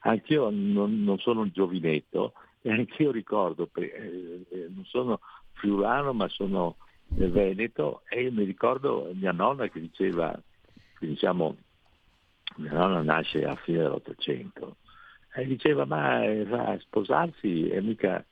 anch'io 0.00 0.48
non, 0.48 1.04
non, 1.04 1.18
sono 1.18 1.42
un 1.42 1.50
giovinetto 1.52 2.32
e 2.62 2.72
anch'io 2.72 3.10
ricordo, 3.10 3.68
eh, 3.74 4.44
non 4.74 4.84
sono 4.86 5.20
friulano 5.52 6.14
ma 6.14 6.28
sono 6.28 6.76
Veneto 7.08 8.02
e 8.08 8.30
mi 8.30 8.44
ricordo 8.44 9.10
mia 9.12 9.32
nonna 9.32 9.68
che 9.68 9.80
diceva, 9.80 10.38
diciamo, 10.98 11.56
mia 12.56 12.72
nonna 12.72 13.02
nasce 13.02 13.44
a 13.44 13.54
fine 13.54 13.78
dell'Ottocento 13.78 14.76
e 15.36 15.46
diceva 15.46 15.84
ma 15.84 16.24
eh, 16.24 16.78
sposarsi 16.80 17.68
è 17.68 17.80
mica 17.80 18.24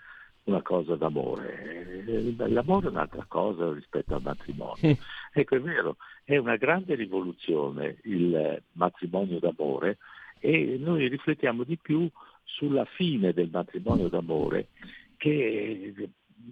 una 0.45 0.63
cosa 0.63 0.97
d'amore, 0.97 2.05
eh, 2.07 2.35
l'amore 2.49 2.89
è 2.89 2.91
un'altra 2.91 3.25
cosa 3.27 3.73
rispetto 3.73 4.15
al 4.15 4.23
matrimonio. 4.23 4.97
ecco, 5.33 5.57
è 5.57 5.61
vero, 5.61 5.97
è 6.23 6.37
una 6.37 6.57
grande 6.57 6.95
rivoluzione 6.95 7.99
il 8.05 8.63
matrimonio 8.73 9.39
d'amore 9.39 9.99
e 10.39 10.77
noi 10.79 11.09
riflettiamo 11.09 11.65
di 11.65 11.79
più 11.79 12.09
sulla 12.45 12.85
fine 12.85 13.33
del 13.33 13.49
matrimonio 13.51 14.09
d'amore 14.09 14.69
che 15.17 15.95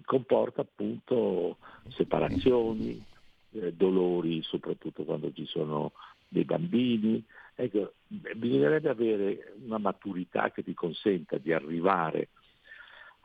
comporta 0.05 0.61
appunto 0.61 1.57
separazioni, 1.89 3.03
eh, 3.51 3.73
dolori, 3.73 4.41
soprattutto 4.41 5.03
quando 5.03 5.31
ci 5.31 5.45
sono 5.45 5.91
dei 6.27 6.45
bambini. 6.45 7.23
Ecco, 7.55 7.93
bisognerebbe 8.07 8.89
avere 8.89 9.53
una 9.63 9.77
maturità 9.77 10.51
che 10.51 10.63
ti 10.63 10.73
consenta 10.73 11.37
di 11.37 11.53
arrivare 11.53 12.29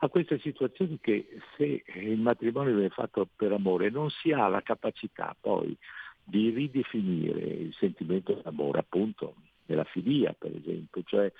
a 0.01 0.07
queste 0.07 0.39
situazioni 0.39 0.99
che 1.01 1.39
se 1.57 1.83
il 1.95 2.19
matrimonio 2.19 2.73
viene 2.73 2.89
fatto 2.89 3.27
per 3.35 3.51
amore 3.51 3.89
non 3.89 4.09
si 4.09 4.31
ha 4.31 4.47
la 4.47 4.61
capacità 4.61 5.35
poi 5.37 5.75
di 6.23 6.51
ridefinire 6.51 7.39
il 7.39 7.73
sentimento 7.73 8.33
d'amore 8.33 8.79
appunto 8.79 9.35
nella 9.65 9.83
filia 9.83 10.33
per 10.37 10.55
esempio, 10.55 11.01
cioè 11.03 11.31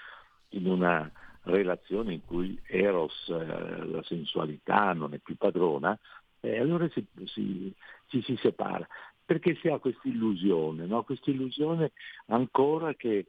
in 0.50 0.68
una 0.68 1.10
relazione 1.44 2.14
in 2.14 2.26
cui 2.26 2.60
Eros, 2.66 3.30
eh, 3.30 3.86
la 3.86 4.04
sensualità, 4.04 4.94
non 4.94 5.14
è 5.14 5.20
più 5.20 5.36
padrona, 5.36 5.98
eh, 6.42 6.60
allora 6.60 6.88
si, 6.90 7.06
si, 7.26 7.74
ci 8.08 8.22
si 8.22 8.36
separa. 8.38 8.88
Perché 9.30 9.54
si 9.62 9.68
ha 9.68 9.78
questa 9.78 10.08
illusione, 10.08 10.88
no? 10.88 11.04
questa 11.04 11.30
illusione 11.30 11.92
ancora 12.30 12.96
che 12.96 13.28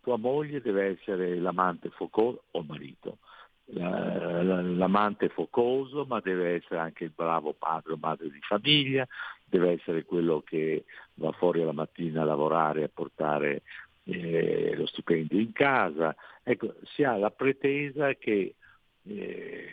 tua 0.00 0.16
moglie 0.16 0.60
deve 0.60 0.96
essere 0.96 1.40
l'amante 1.40 1.90
focoso 1.90 2.44
o 2.52 2.62
marito, 2.62 3.18
l'amante 3.64 5.28
focoso, 5.28 6.04
ma 6.04 6.20
deve 6.20 6.54
essere 6.54 6.78
anche 6.78 7.02
il 7.02 7.12
bravo 7.12 7.52
padre 7.52 7.94
o 7.94 7.98
madre 8.00 8.30
di 8.30 8.38
famiglia, 8.42 9.04
deve 9.44 9.72
essere 9.72 10.04
quello 10.04 10.40
che 10.46 10.84
va 11.14 11.32
fuori 11.32 11.64
la 11.64 11.72
mattina 11.72 12.22
a 12.22 12.26
lavorare 12.26 12.82
e 12.82 12.84
a 12.84 12.90
portare 12.94 13.62
eh, 14.04 14.76
lo 14.76 14.86
stipendio 14.86 15.40
in 15.40 15.50
casa, 15.50 16.14
ecco, 16.44 16.76
si 16.84 17.02
ha 17.02 17.16
la 17.16 17.32
pretesa 17.32 18.14
che 18.14 18.54
eh, 19.02 19.68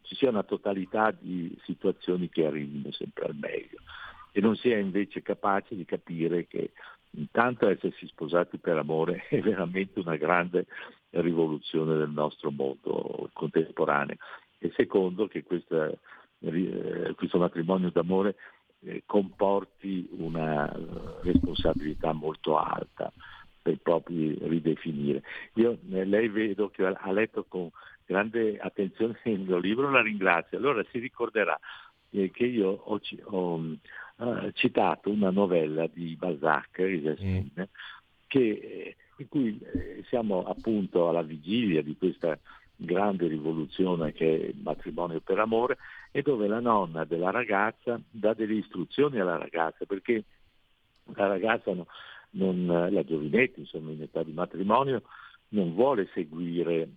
ci 0.00 0.16
sia 0.16 0.30
una 0.30 0.42
totalità 0.42 1.12
di 1.16 1.56
situazioni 1.62 2.28
che 2.28 2.46
arrivino 2.46 2.90
sempre 2.90 3.26
al 3.26 3.36
meglio 3.36 3.78
e 4.32 4.40
non 4.40 4.56
si 4.56 4.70
è 4.70 4.76
invece 4.76 5.22
capace 5.22 5.76
di 5.76 5.84
capire 5.84 6.46
che 6.46 6.72
intanto 7.10 7.68
essersi 7.68 8.06
sposati 8.06 8.58
per 8.58 8.78
amore 8.78 9.26
è 9.28 9.40
veramente 9.40 10.00
una 10.00 10.16
grande 10.16 10.66
rivoluzione 11.10 11.96
del 11.96 12.10
nostro 12.10 12.50
mondo 12.50 13.28
contemporaneo 13.32 14.16
e 14.58 14.72
secondo 14.74 15.26
che 15.28 15.42
questa, 15.42 15.90
eh, 16.40 17.12
questo 17.16 17.38
matrimonio 17.38 17.90
d'amore 17.90 18.36
eh, 18.84 19.02
comporti 19.04 20.08
una 20.12 20.72
responsabilità 21.22 22.12
molto 22.12 22.56
alta 22.58 23.12
per 23.60 23.78
proprio 23.78 24.34
ridefinire. 24.48 25.22
Io 25.54 25.78
eh, 25.90 26.04
lei 26.04 26.28
vedo 26.28 26.70
che 26.70 26.84
ha 26.84 27.12
letto 27.12 27.44
con 27.46 27.68
grande 28.04 28.58
attenzione 28.58 29.18
il 29.24 29.40
mio 29.40 29.58
libro, 29.58 29.90
la 29.90 30.02
ringrazio. 30.02 30.58
Allora 30.58 30.84
si 30.90 30.98
ricorderà 30.98 31.58
che 32.10 32.44
io 32.44 32.68
ho, 32.68 33.00
ho 33.24 33.76
citato 34.54 35.10
una 35.10 35.30
novella 35.30 35.86
di 35.86 36.16
Balzac, 36.16 36.80
mm. 36.80 37.62
che, 38.26 38.96
in 39.16 39.28
cui 39.28 39.58
siamo 40.08 40.44
appunto 40.44 41.08
alla 41.08 41.22
vigilia 41.22 41.82
di 41.82 41.96
questa 41.96 42.38
grande 42.76 43.28
rivoluzione 43.28 44.12
che 44.12 44.26
è 44.26 44.44
il 44.48 44.60
matrimonio 44.62 45.20
per 45.20 45.38
amore 45.38 45.78
e 46.10 46.22
dove 46.22 46.48
la 46.48 46.60
nonna 46.60 47.04
della 47.04 47.30
ragazza 47.30 48.00
dà 48.10 48.34
delle 48.34 48.54
istruzioni 48.54 49.20
alla 49.20 49.38
ragazza 49.38 49.84
perché 49.84 50.24
la 51.14 51.26
ragazza, 51.26 51.72
non, 51.72 51.86
non, 52.30 52.90
la 52.92 53.04
giovinetta 53.04 53.60
insomma 53.60 53.92
in 53.92 54.02
età 54.02 54.22
di 54.22 54.32
matrimonio, 54.32 55.02
non 55.48 55.74
vuole 55.74 56.08
seguire 56.12 56.88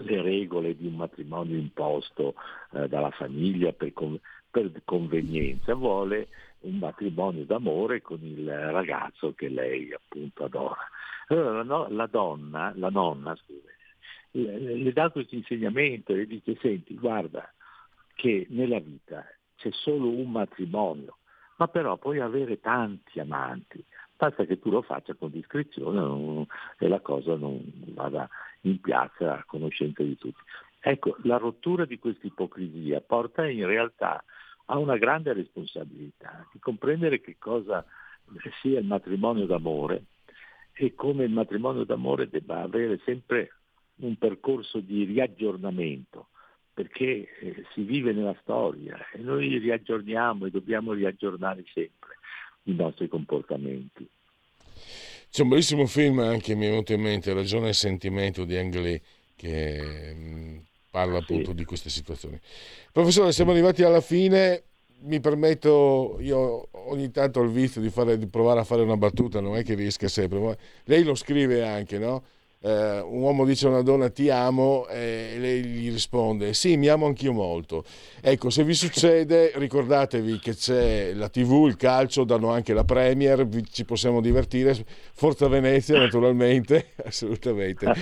le 0.00 0.22
regole 0.22 0.76
di 0.76 0.86
un 0.86 0.94
matrimonio 0.94 1.56
imposto 1.56 2.34
eh, 2.72 2.88
dalla 2.88 3.10
famiglia 3.10 3.72
per, 3.72 3.92
per, 4.58 4.82
convenienza, 4.84 5.74
vuole 5.74 6.28
un 6.60 6.78
matrimonio 6.78 7.44
d'amore 7.44 8.02
con 8.02 8.18
il 8.22 8.48
ragazzo 8.48 9.32
che 9.34 9.48
lei 9.48 9.92
appunto 9.92 10.44
adora. 10.44 10.88
Allora 11.28 11.62
la, 11.62 11.86
la 11.90 12.06
donna, 12.06 12.72
la 12.74 12.88
nonna, 12.88 13.36
scusa, 13.36 13.68
le, 14.32 14.92
dà 14.92 15.10
questo 15.10 15.34
insegnamento 15.34 16.14
e 16.14 16.26
dice 16.26 16.56
senti 16.60 16.94
guarda 16.96 17.52
che 18.14 18.46
nella 18.50 18.80
vita 18.80 19.24
c'è 19.56 19.70
solo 19.72 20.08
un 20.08 20.30
matrimonio, 20.30 21.18
ma 21.56 21.68
però 21.68 21.96
puoi 21.96 22.20
avere 22.20 22.60
tanti 22.60 23.20
amanti, 23.20 23.84
basta 24.16 24.44
che 24.44 24.58
tu 24.58 24.70
lo 24.70 24.82
faccia 24.82 25.14
con 25.14 25.30
discrezione 25.30 26.00
non, 26.00 26.46
e 26.78 26.88
la 26.88 27.00
cosa 27.00 27.36
non 27.36 27.60
vada 27.88 28.28
in 28.62 28.80
piazza 28.80 29.34
a 29.34 29.44
conoscenza 29.44 30.02
di 30.02 30.16
tutti. 30.16 30.40
Ecco, 30.80 31.16
la 31.24 31.36
rottura 31.36 31.84
di 31.84 31.98
questa 31.98 32.26
ipocrisia 32.26 33.00
porta 33.00 33.46
in 33.46 33.66
realtà 33.66 34.24
a 34.70 34.78
una 34.78 34.96
grande 34.96 35.32
responsabilità 35.32 36.46
di 36.52 36.58
comprendere 36.58 37.20
che 37.20 37.36
cosa 37.38 37.84
sia 38.60 38.78
il 38.78 38.86
matrimonio 38.86 39.46
d'amore 39.46 40.04
e 40.72 40.94
come 40.94 41.24
il 41.24 41.32
matrimonio 41.32 41.84
d'amore 41.84 42.28
debba 42.28 42.62
avere 42.62 43.00
sempre 43.04 43.52
un 43.96 44.16
percorso 44.16 44.78
di 44.78 45.04
riaggiornamento, 45.04 46.28
perché 46.72 47.28
eh, 47.40 47.64
si 47.74 47.82
vive 47.82 48.12
nella 48.12 48.36
storia 48.42 48.96
e 49.12 49.18
noi 49.18 49.58
riaggiorniamo 49.58 50.46
e 50.46 50.50
dobbiamo 50.50 50.92
riaggiornare 50.92 51.64
sempre 51.72 52.16
i 52.64 52.74
nostri 52.74 53.08
comportamenti. 53.08 54.08
C'è 55.30 55.42
un 55.42 55.48
bellissimo 55.48 55.86
film 55.86 56.20
anche, 56.20 56.54
mi 56.54 56.66
è 56.66 56.70
venuto 56.70 56.92
in 56.92 57.00
mente, 57.00 57.32
Ragione 57.32 57.70
e 57.70 57.74
sentimento 57.74 58.44
di 58.44 58.56
Ang 58.56 58.74
Lee, 58.74 59.02
che 59.34 60.14
mm, 60.14 60.58
parla 60.90 61.18
appunto 61.18 61.50
sì. 61.50 61.54
di 61.54 61.64
queste 61.64 61.90
situazioni. 61.90 62.38
Professore, 62.92 63.32
siamo 63.32 63.52
arrivati 63.52 63.82
alla 63.82 64.00
fine. 64.00 64.64
Mi 65.00 65.20
permetto, 65.20 66.16
io 66.20 66.68
ogni 66.88 67.10
tanto 67.12 67.38
ho 67.38 67.42
il 67.44 67.50
vizio 67.50 67.80
di, 67.80 67.88
fare, 67.88 68.18
di 68.18 68.26
provare 68.26 68.60
a 68.60 68.64
fare 68.64 68.82
una 68.82 68.96
battuta, 68.96 69.40
non 69.40 69.56
è 69.56 69.62
che 69.62 69.74
riesca 69.74 70.08
sempre, 70.08 70.40
ma 70.40 70.56
lei 70.84 71.04
lo 71.04 71.14
scrive 71.14 71.64
anche, 71.64 71.98
no? 71.98 72.24
Eh, 72.60 73.00
un 73.00 73.20
uomo 73.20 73.44
dice 73.44 73.66
a 73.66 73.70
una 73.70 73.82
donna 73.82 74.10
ti 74.10 74.30
amo 74.30 74.86
e 74.88 75.36
lei 75.38 75.62
gli 75.64 75.92
risponde 75.92 76.54
sì 76.54 76.76
mi 76.76 76.88
amo 76.88 77.06
anch'io 77.06 77.32
molto 77.32 77.84
ecco 78.20 78.50
se 78.50 78.64
vi 78.64 78.74
succede 78.74 79.52
ricordatevi 79.54 80.40
che 80.40 80.56
c'è 80.56 81.12
la 81.14 81.28
tv 81.28 81.66
il 81.66 81.76
calcio 81.76 82.24
danno 82.24 82.50
anche 82.50 82.72
la 82.72 82.84
premier 82.84 83.46
ci 83.70 83.84
possiamo 83.84 84.20
divertire. 84.20 84.76
Forza 85.12 85.48
Venezia 85.48 85.98
naturalmente 86.00 86.92
assolutamente. 87.04 87.92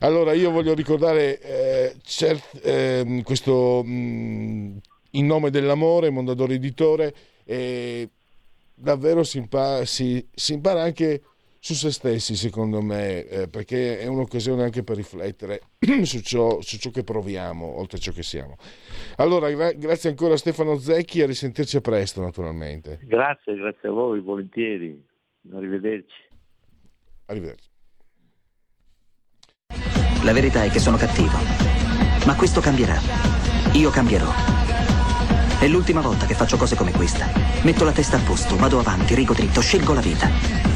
Allora 0.00 0.32
io 0.32 0.50
voglio 0.50 0.74
ricordare 0.74 1.40
eh, 1.40 1.96
cert, 2.02 2.60
eh, 2.62 3.22
questo 3.24 3.82
mh, 3.84 3.90
mm, 3.90 4.76
in 5.12 5.26
nome 5.26 5.50
dell'amore 5.50 6.10
Mondadori 6.10 6.54
Editore 6.54 7.14
davvero 8.74 9.22
si 9.22 9.38
impara, 9.38 9.84
si, 9.84 10.26
si 10.34 10.52
impara 10.52 10.82
anche 10.82 11.22
su 11.66 11.74
se 11.74 11.90
stessi, 11.90 12.36
secondo 12.36 12.80
me, 12.80 13.26
eh, 13.26 13.48
perché 13.48 13.98
è 13.98 14.06
un'occasione 14.06 14.62
anche 14.62 14.84
per 14.84 14.94
riflettere 14.94 15.62
su 16.04 16.20
ciò, 16.20 16.60
su 16.60 16.78
ciò, 16.78 16.90
che 16.90 17.02
proviamo, 17.02 17.66
oltre 17.66 17.96
a 17.96 18.00
ciò 18.00 18.12
che 18.12 18.22
siamo. 18.22 18.54
Allora, 19.16 19.50
gra- 19.50 19.72
grazie 19.72 20.10
ancora 20.10 20.34
a 20.34 20.36
Stefano 20.36 20.78
Zecchi 20.78 21.18
e 21.18 21.22
a 21.24 21.26
risentirci 21.26 21.80
presto, 21.80 22.20
naturalmente. 22.20 23.00
Grazie, 23.02 23.56
grazie 23.56 23.88
a 23.88 23.90
voi, 23.90 24.20
volentieri. 24.20 25.04
Arrivederci. 25.52 26.28
Arrivederci. 27.26 27.68
La 30.22 30.32
verità 30.32 30.62
è 30.62 30.70
che 30.70 30.78
sono 30.78 30.96
cattivo, 30.96 31.36
ma 32.26 32.36
questo 32.36 32.60
cambierà. 32.60 32.94
Io 33.72 33.90
cambierò. 33.90 34.30
È 35.58 35.66
l'ultima 35.66 36.00
volta 36.00 36.26
che 36.26 36.34
faccio 36.34 36.58
cose 36.58 36.76
come 36.76 36.92
questa. 36.92 37.26
Metto 37.64 37.82
la 37.82 37.92
testa 37.92 38.18
a 38.18 38.24
posto, 38.24 38.54
vado 38.54 38.78
avanti, 38.78 39.16
rigo 39.16 39.34
dritto, 39.34 39.60
scelgo 39.60 39.94
la 39.94 40.00
vita. 40.00 40.75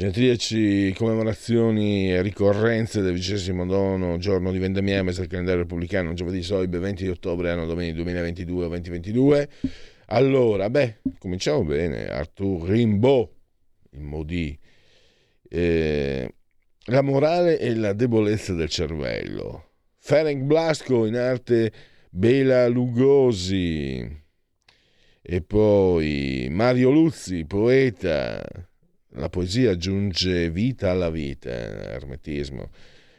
Genetriaci, 0.00 0.94
commemorazioni 0.96 2.10
e 2.10 2.22
ricorrenze 2.22 3.02
del 3.02 3.12
vicesimo 3.12 3.64
nono 3.64 4.16
giorno 4.16 4.50
di 4.50 4.56
vendemmiame 4.56 5.12
del 5.12 5.26
calendario 5.26 5.60
repubblicano, 5.60 6.14
giovedì 6.14 6.42
Soibe 6.42 6.78
20 6.78 7.06
ottobre 7.08 7.50
anno 7.50 7.66
domini 7.66 7.92
2022 7.92 8.66
2022. 8.68 9.48
Allora, 10.06 10.70
beh, 10.70 11.00
cominciamo 11.18 11.64
bene. 11.64 12.08
Arthur 12.08 12.70
Rimbaud, 12.70 13.28
il 13.90 14.00
Modi. 14.00 14.58
Eh, 15.46 16.34
la 16.86 17.02
morale 17.02 17.58
e 17.58 17.74
la 17.74 17.92
debolezza 17.92 18.54
del 18.54 18.70
cervello. 18.70 19.72
Ferenc 19.98 20.44
Blasco 20.44 21.04
in 21.04 21.16
arte 21.16 21.72
Bela 22.08 22.66
Lugosi. 22.68 24.18
E 25.20 25.42
poi 25.42 26.48
Mario 26.50 26.88
Luzzi, 26.88 27.44
poeta 27.44 28.69
la 29.14 29.28
poesia 29.28 29.72
aggiunge 29.72 30.50
vita 30.50 30.90
alla 30.90 31.10
vita, 31.10 31.50
ermetismo. 31.50 32.70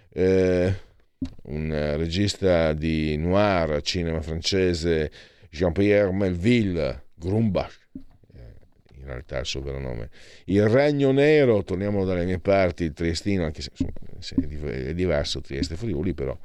Eh, 0.10 0.74
un 1.44 1.96
regista 1.98 2.74
di 2.74 3.16
noir, 3.18 3.82
cinema 3.82 4.22
francese, 4.22 5.12
Jean-Pierre 5.50 6.12
Melville, 6.12 7.08
Grumbach, 7.14 7.88
eh, 8.34 8.54
in 8.96 9.06
realtà 9.06 9.40
il 9.40 9.46
suo 9.46 9.62
vero 9.62 9.80
nome. 9.80 10.10
Il 10.46 10.68
Regno 10.68 11.12
Nero, 11.12 11.64
torniamo 11.64 12.06
dalle 12.06 12.26
mie 12.26 12.40
parti, 12.40 12.86
il 12.86 12.94
Triestino, 12.94 13.46
anche 13.46 13.62
se, 13.62 14.36
è 14.36 14.94
diverso 14.94 15.42
Trieste 15.42 15.76
Friuli, 15.76 16.14
però 16.14 16.38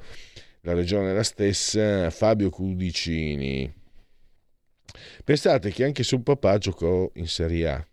la 0.61 0.73
regione 0.73 1.11
è 1.11 1.13
la 1.13 1.23
stessa, 1.23 2.09
Fabio 2.09 2.49
Cudicini. 2.49 3.73
Pensate 5.23 5.71
che 5.71 5.83
anche 5.83 6.03
suo 6.03 6.21
papà 6.21 6.57
giocò 6.57 7.09
in 7.15 7.27
Serie 7.27 7.67
A 7.67 7.87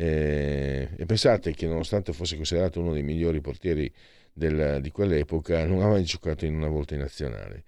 eh, 0.00 0.90
e 0.96 1.06
pensate 1.06 1.52
che 1.54 1.66
nonostante 1.66 2.12
fosse 2.12 2.36
considerato 2.36 2.78
uno 2.78 2.92
dei 2.92 3.02
migliori 3.02 3.40
portieri 3.40 3.92
del, 4.32 4.78
di 4.80 4.92
quell'epoca, 4.92 5.66
non 5.66 5.82
ha 5.82 5.88
mai 5.88 6.04
giocato 6.04 6.46
in 6.46 6.54
una 6.54 6.68
volta 6.68 6.94
in 6.94 7.00
nazionale. 7.00 7.64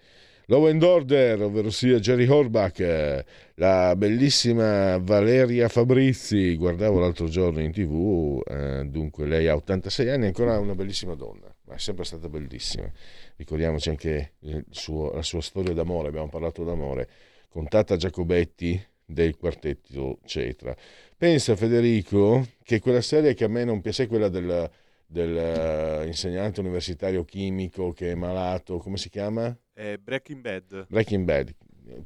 Law 0.46 0.66
and 0.66 0.80
Order, 0.80 1.42
ovvero 1.42 1.70
sia 1.70 1.98
Jerry 1.98 2.26
Horbach, 2.26 3.24
la 3.54 3.96
bellissima 3.96 4.98
Valeria 4.98 5.68
Fabrizi, 5.68 6.54
guardavo 6.54 7.00
l'altro 7.00 7.26
giorno 7.26 7.60
in 7.60 7.72
tv, 7.72 8.40
eh, 8.46 8.84
dunque 8.84 9.26
lei 9.26 9.48
ha 9.48 9.56
86 9.56 10.08
anni, 10.10 10.24
è 10.24 10.26
ancora 10.26 10.56
una 10.60 10.76
bellissima 10.76 11.14
donna, 11.14 11.52
ma 11.64 11.74
è 11.74 11.78
sempre 11.78 12.04
stata 12.04 12.28
bellissima. 12.28 12.88
Ricordiamoci 13.34 13.88
anche 13.88 14.34
suo, 14.70 15.10
la 15.12 15.22
sua 15.22 15.40
storia 15.40 15.72
d'amore, 15.72 16.08
abbiamo 16.08 16.28
parlato 16.28 16.62
d'amore, 16.62 17.08
con 17.48 17.66
Tata 17.66 17.96
Giacobetti 17.96 18.80
del 19.04 19.36
quartetto 19.36 20.18
Cetra. 20.24 20.76
Pensa 21.20 21.54
Federico 21.54 22.46
che 22.62 22.80
quella 22.80 23.02
serie 23.02 23.34
che 23.34 23.44
a 23.44 23.48
me 23.48 23.62
non 23.62 23.82
piace 23.82 24.04
è 24.04 24.06
quella 24.06 24.30
del, 24.30 24.70
dell'insegnante 25.04 26.60
uh, 26.60 26.62
universitario 26.62 27.24
chimico 27.24 27.92
che 27.92 28.12
è 28.12 28.14
malato, 28.14 28.78
come 28.78 28.96
si 28.96 29.10
chiama? 29.10 29.54
È 29.70 29.98
Breaking 29.98 30.40
Bad. 30.40 30.86
Breaking 30.88 31.26
Bad. 31.26 31.54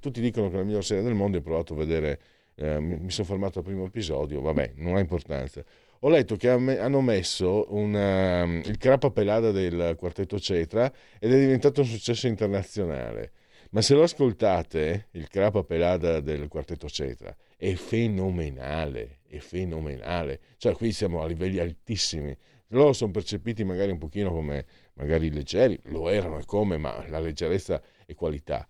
Tutti 0.01 0.21
dicono 0.21 0.49
che 0.49 0.55
è 0.55 0.57
la 0.57 0.65
migliore 0.65 0.83
serie 0.83 1.05
del 1.05 1.15
mondo, 1.15 1.39
ho 1.39 1.43
provato 1.43 1.75
a 1.75 1.77
vedere, 1.77 2.21
eh, 2.57 2.81
mi 2.81 3.09
sono 3.13 3.29
fermato 3.29 3.61
al 3.61 3.65
primo 3.65 3.85
episodio, 3.85 4.41
vabbè, 4.41 4.73
non 4.79 4.97
ha 4.97 4.99
importanza. 4.99 5.63
Ho 6.01 6.09
letto 6.09 6.35
che 6.35 6.49
hanno 6.49 7.01
messo 7.01 7.67
una, 7.69 8.43
um, 8.43 8.63
il 8.65 8.79
Crapa 8.79 9.13
Pelada 9.13 9.53
del 9.53 9.95
quartetto 9.97 10.41
Cetra 10.41 10.93
ed 11.21 11.33
è 11.33 11.39
diventato 11.39 11.83
un 11.83 11.87
successo 11.87 12.27
internazionale. 12.27 13.31
Ma 13.75 13.83
se 13.83 13.95
lo 13.95 14.05
ascoltate, 14.05 15.09
il 15.13 15.27
Crapa 15.27 15.65
Pelada 15.65 16.21
del 16.21 16.47
quartetto 16.47 16.89
Cetra, 16.89 17.35
è 17.57 17.75
fenomenale, 17.75 19.19
è 19.27 19.39
fenomenale. 19.39 20.39
Cioè 20.59 20.75
qui 20.75 20.93
siamo 20.93 21.23
a 21.23 21.27
livelli 21.27 21.59
altissimi. 21.59 22.37
Loro 22.69 22.93
sono 22.93 23.11
percepiti 23.11 23.65
magari 23.65 23.91
un 23.91 23.99
pochino 23.99 24.31
come 24.31 24.65
magari 24.95 25.29
leggeri, 25.33 25.77
lo 25.87 26.09
erano 26.09 26.39
e 26.39 26.45
come, 26.45 26.77
ma 26.77 27.05
la 27.09 27.19
leggerezza 27.19 27.83
è 28.07 28.15
qualità. 28.15 28.65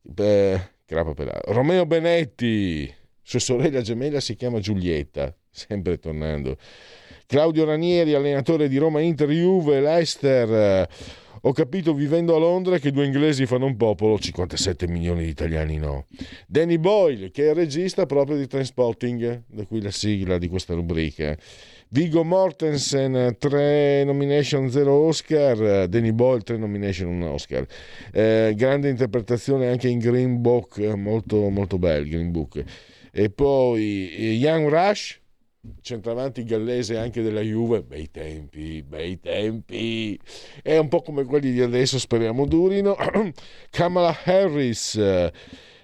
Beh, 0.00 0.74
Romeo 0.86 1.84
Benetti, 1.84 2.94
sua 3.22 3.40
sorella 3.40 3.80
gemella 3.80 4.20
si 4.20 4.36
chiama 4.36 4.60
Giulietta, 4.60 5.36
sempre 5.50 5.98
tornando. 5.98 6.56
Claudio 7.26 7.64
Ranieri, 7.64 8.14
allenatore 8.14 8.68
di 8.68 8.78
Roma 8.78 9.00
Inter 9.00 9.28
Juve, 9.28 9.80
Leicester. 9.80 10.88
Ho 11.46 11.52
capito 11.52 11.94
vivendo 11.94 12.34
a 12.34 12.40
Londra 12.40 12.78
che 12.78 12.90
due 12.90 13.04
inglesi 13.04 13.46
fanno 13.46 13.66
un 13.66 13.76
popolo, 13.76 14.18
57 14.18 14.88
milioni 14.88 15.22
di 15.22 15.30
italiani 15.30 15.76
no. 15.76 16.06
Danny 16.48 16.76
Boyle, 16.76 17.30
che 17.30 17.46
è 17.46 17.50
il 17.50 17.54
regista 17.54 18.04
proprio 18.04 18.36
di 18.36 18.48
Transpotting, 18.48 19.44
da 19.46 19.64
cui 19.64 19.80
la 19.80 19.92
sigla 19.92 20.38
di 20.38 20.48
questa 20.48 20.74
rubrica. 20.74 21.38
Vigo 21.90 22.24
Mortensen, 22.24 23.36
3 23.38 24.02
nomination, 24.02 24.68
0 24.68 24.92
Oscar. 24.92 25.86
Danny 25.86 26.10
Boyle, 26.10 26.40
3 26.40 26.56
nomination, 26.56 27.10
1 27.10 27.30
Oscar. 27.30 27.64
Eh, 28.10 28.52
grande 28.56 28.88
interpretazione 28.88 29.68
anche 29.68 29.86
in 29.86 30.00
Green 30.00 30.40
Book, 30.40 30.78
molto, 30.78 31.48
molto 31.48 31.78
bel 31.78 32.08
Green 32.08 32.32
Book. 32.32 32.60
E 33.12 33.30
poi 33.30 34.10
eh, 34.16 34.32
Young 34.32 34.68
Rush, 34.68 35.20
centravanti 35.80 36.44
gallese 36.44 36.96
anche 36.96 37.22
della 37.22 37.40
Juve, 37.40 37.82
bei 37.82 38.10
tempi, 38.10 38.82
bei 38.82 39.20
tempi, 39.20 40.18
è 40.62 40.76
un 40.76 40.88
po' 40.88 41.02
come 41.02 41.24
quelli 41.24 41.52
di 41.52 41.60
adesso, 41.60 41.98
speriamo 41.98 42.46
durino. 42.46 42.96
Kamala 43.70 44.16
Harris 44.24 44.98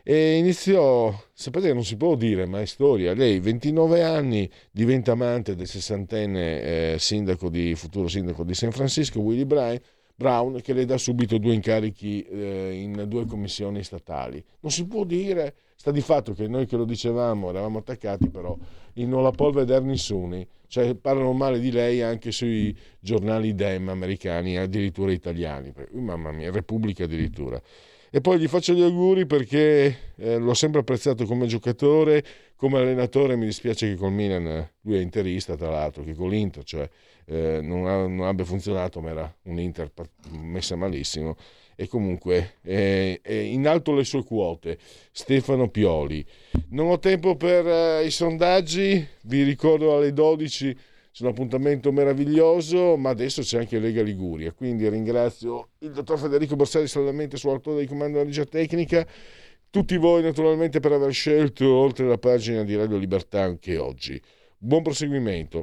e 0.05 0.37
iniziò, 0.37 1.14
sapete 1.33 1.68
che 1.68 1.74
non 1.74 1.85
si 1.85 1.97
può 1.97 2.16
dire, 2.16 2.45
ma 2.47 2.61
è 2.61 2.64
storia, 2.64 3.14
lei 3.14 3.39
29 3.39 4.03
anni 4.03 4.51
diventa 4.72 5.12
amante 5.12 5.55
del 5.55 5.68
sessantenne 5.68 6.95
eh, 6.95 6.97
sindaco 6.99 7.49
di, 7.49 7.76
futuro 7.76 8.09
sindaco 8.09 8.43
di 8.43 8.53
San 8.53 8.72
Francisco, 8.72 9.20
Willie 9.20 9.47
Brown, 9.47 9.78
Brown, 10.16 10.61
che 10.61 10.72
le 10.72 10.87
dà 10.87 10.99
subito 10.99 11.39
due 11.39 11.55
incarichi 11.55 12.22
eh, 12.22 12.72
in 12.72 13.05
due 13.07 13.26
commissioni 13.26 13.85
statali. 13.85 14.45
Non 14.61 14.72
si 14.72 14.87
può 14.87 15.05
dire, 15.05 15.55
sta 15.76 15.93
di 15.93 16.01
fatto 16.01 16.33
che 16.33 16.49
noi 16.49 16.66
che 16.66 16.76
lo 16.76 16.85
dicevamo 16.85 17.51
eravamo 17.51 17.78
attaccati, 17.78 18.28
però 18.28 18.57
il 18.95 19.09
non 19.09 19.22
la 19.22 19.30
può 19.30 19.51
vedere 19.51 19.84
nessuno, 19.84 20.47
cioè 20.66 20.95
parlano 20.95 21.32
male 21.32 21.59
di 21.61 21.70
lei 21.70 22.03
anche 22.03 22.32
sui 22.32 22.76
giornali 22.99 23.55
dem 23.55 23.88
americani, 23.88 24.57
addirittura 24.57 25.12
italiani, 25.12 25.72
mamma 25.93 26.32
mia, 26.32 26.51
Repubblica 26.51 27.05
addirittura. 27.05 27.61
E 28.14 28.20
poi 28.20 28.38
gli 28.38 28.47
faccio 28.47 28.74
gli 28.74 28.82
auguri 28.82 29.24
perché 29.24 30.12
eh, 30.16 30.36
l'ho 30.36 30.53
sempre 30.53 30.80
apprezzato 30.80 31.24
come 31.24 31.47
giocatore, 31.47 32.22
come 32.57 32.78
allenatore. 32.78 33.36
Mi 33.36 33.47
dispiace 33.47 33.88
che 33.88 33.95
col 33.95 34.12
Milan, 34.12 34.68
lui 34.82 34.97
è 34.97 35.01
interista 35.01 35.57
tra 35.57 35.70
l'altro, 35.70 36.05
che 36.05 36.14
con 36.14 36.28
l'Inter 36.28 36.62
cioè, 36.62 36.86
eh, 37.24 37.61
non, 37.62 37.86
ha, 37.86 38.07
non, 38.07 38.26
abbia 38.26 38.45
funzionato, 38.45 39.01
ma 39.01 39.11
era 39.11 39.36
un 39.45 39.59
Inter 39.59 39.90
messa 40.32 40.76
malissimo. 40.76 41.36
E 41.77 41.89
comunque 41.89 42.55
eh, 42.62 43.20
in 43.25 43.66
alto 43.66 43.95
le 43.95 44.05
sue 44.05 44.25
quote. 44.25 44.79
Stefano 45.11 45.68
Pioli. 45.68 46.25
Non 46.68 46.89
ho 46.89 46.99
tempo 46.99 47.37
per 47.37 47.66
eh, 47.66 48.05
i 48.05 48.11
sondaggi, 48.11 49.07
vi 49.23 49.43
ricordo 49.43 49.97
alle 49.97 50.12
12 50.12 50.77
c'è 51.12 51.25
un 51.25 51.31
appuntamento 51.31 51.93
meraviglioso, 51.93 52.97
ma 52.97 53.11
adesso 53.11 53.43
c'è 53.43 53.59
anche 53.59 53.79
Lega 53.79 54.03
Liguria, 54.03 54.51
quindi 54.53 54.89
ringrazio 54.89 55.73
il 55.81 55.93
dottor 55.93 56.18
Federico 56.18 56.57
Borsari 56.57 56.89
saldamente 56.89 57.37
su 57.37 57.49
alto 57.49 57.75
dei 57.75 57.87
comando 57.87 58.16
della 58.16 58.25
regia 58.25 58.47
tecnica, 58.47 59.07
tutti 59.68 59.99
voi 59.99 60.23
naturalmente 60.23 60.81
per 60.81 60.93
aver 60.93 61.12
scelto 61.12 61.70
oltre 61.70 62.07
la 62.07 62.16
pagina 62.16 62.64
di 62.64 62.75
Radio 62.77 62.97
Libertà 62.97 63.43
anche 63.43 63.77
oggi. 63.77 64.18
Buon 64.57 64.83
proseguimento. 64.83 65.62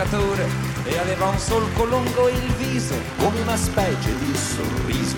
Pescatore 0.00 0.48
e 0.84 0.98
aveva 0.98 1.26
un 1.26 1.38
solco 1.38 1.84
lungo 1.84 2.28
il 2.28 2.52
viso, 2.56 2.94
come 3.18 3.40
una 3.40 3.56
specie 3.56 4.16
di 4.18 4.34
sorriso. 4.34 5.16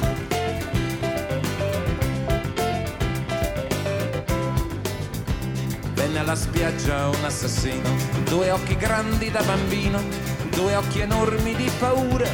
Venne 5.95 6.18
alla 6.18 6.35
spiaggia 6.35 7.09
un 7.09 7.24
assassino, 7.24 7.97
due 8.24 8.51
occhi 8.51 8.76
grandi 8.76 9.30
da 9.30 9.43
bambino, 9.43 10.03
due 10.51 10.74
occhi 10.74 11.01
enormi 11.01 11.55
di 11.55 11.70
paura, 11.78 12.26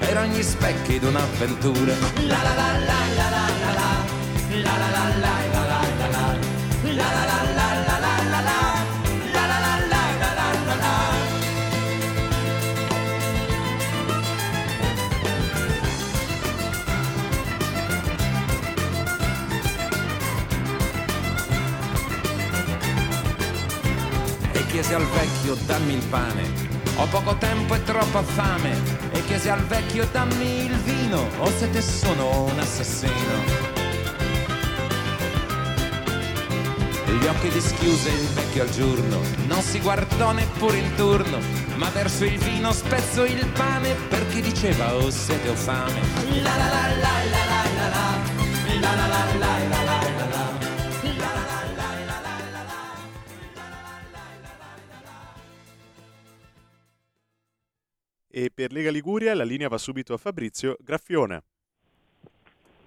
erano 0.00 0.32
gli 0.32 0.42
specchi 0.42 0.98
d'un'avventura. 0.98 1.94
La 2.26 2.42
la 2.42 2.54
la 2.54 2.78
la 2.78 2.98
la 3.16 3.30
la 3.30 3.43
pane, 26.14 26.44
ho 26.94 27.06
poco 27.06 27.34
tempo 27.38 27.74
e 27.74 27.82
troppa 27.82 28.22
fame, 28.22 28.70
e 29.10 29.24
chiese 29.24 29.50
al 29.50 29.64
vecchio 29.66 30.06
dammi 30.12 30.66
il 30.66 30.76
vino, 30.84 31.26
o 31.38 31.50
se 31.58 31.68
te 31.70 31.82
sono 31.82 32.44
un 32.44 32.56
assassino. 32.56 33.72
Gli 37.06 37.26
occhi 37.26 37.48
dischiuse 37.48 38.10
il 38.10 38.28
vecchio 38.28 38.62
al 38.62 38.70
giorno, 38.70 39.18
non 39.48 39.60
si 39.60 39.80
guardò 39.80 40.30
neppure 40.30 40.76
in 40.76 40.94
turno, 40.94 41.38
ma 41.78 41.88
verso 41.90 42.24
il 42.24 42.38
vino 42.38 42.72
spezzo 42.72 43.24
il 43.24 43.44
pane 43.48 43.94
perché 44.08 44.40
diceva 44.40 44.94
o 44.94 45.06
oh, 45.06 45.10
sete 45.10 45.48
o 45.48 45.54
fame. 45.56 46.00
La 46.42 46.56
la 46.56 46.68
la 46.74 46.86
la 47.04 47.14
la 47.32 47.44
la 47.50 47.64
la 47.64 47.88
la 47.88 48.06
la 48.80 48.94
la 48.94 49.06
la 49.06 49.24
la 49.38 49.38
la 49.38 49.64
E 49.68 49.83
Lega 58.84 58.90
Liguria 58.90 59.34
la 59.34 59.44
linea 59.44 59.68
va 59.68 59.78
subito 59.78 60.12
a 60.12 60.18
Fabrizio 60.18 60.76
Graffione. 60.78 61.42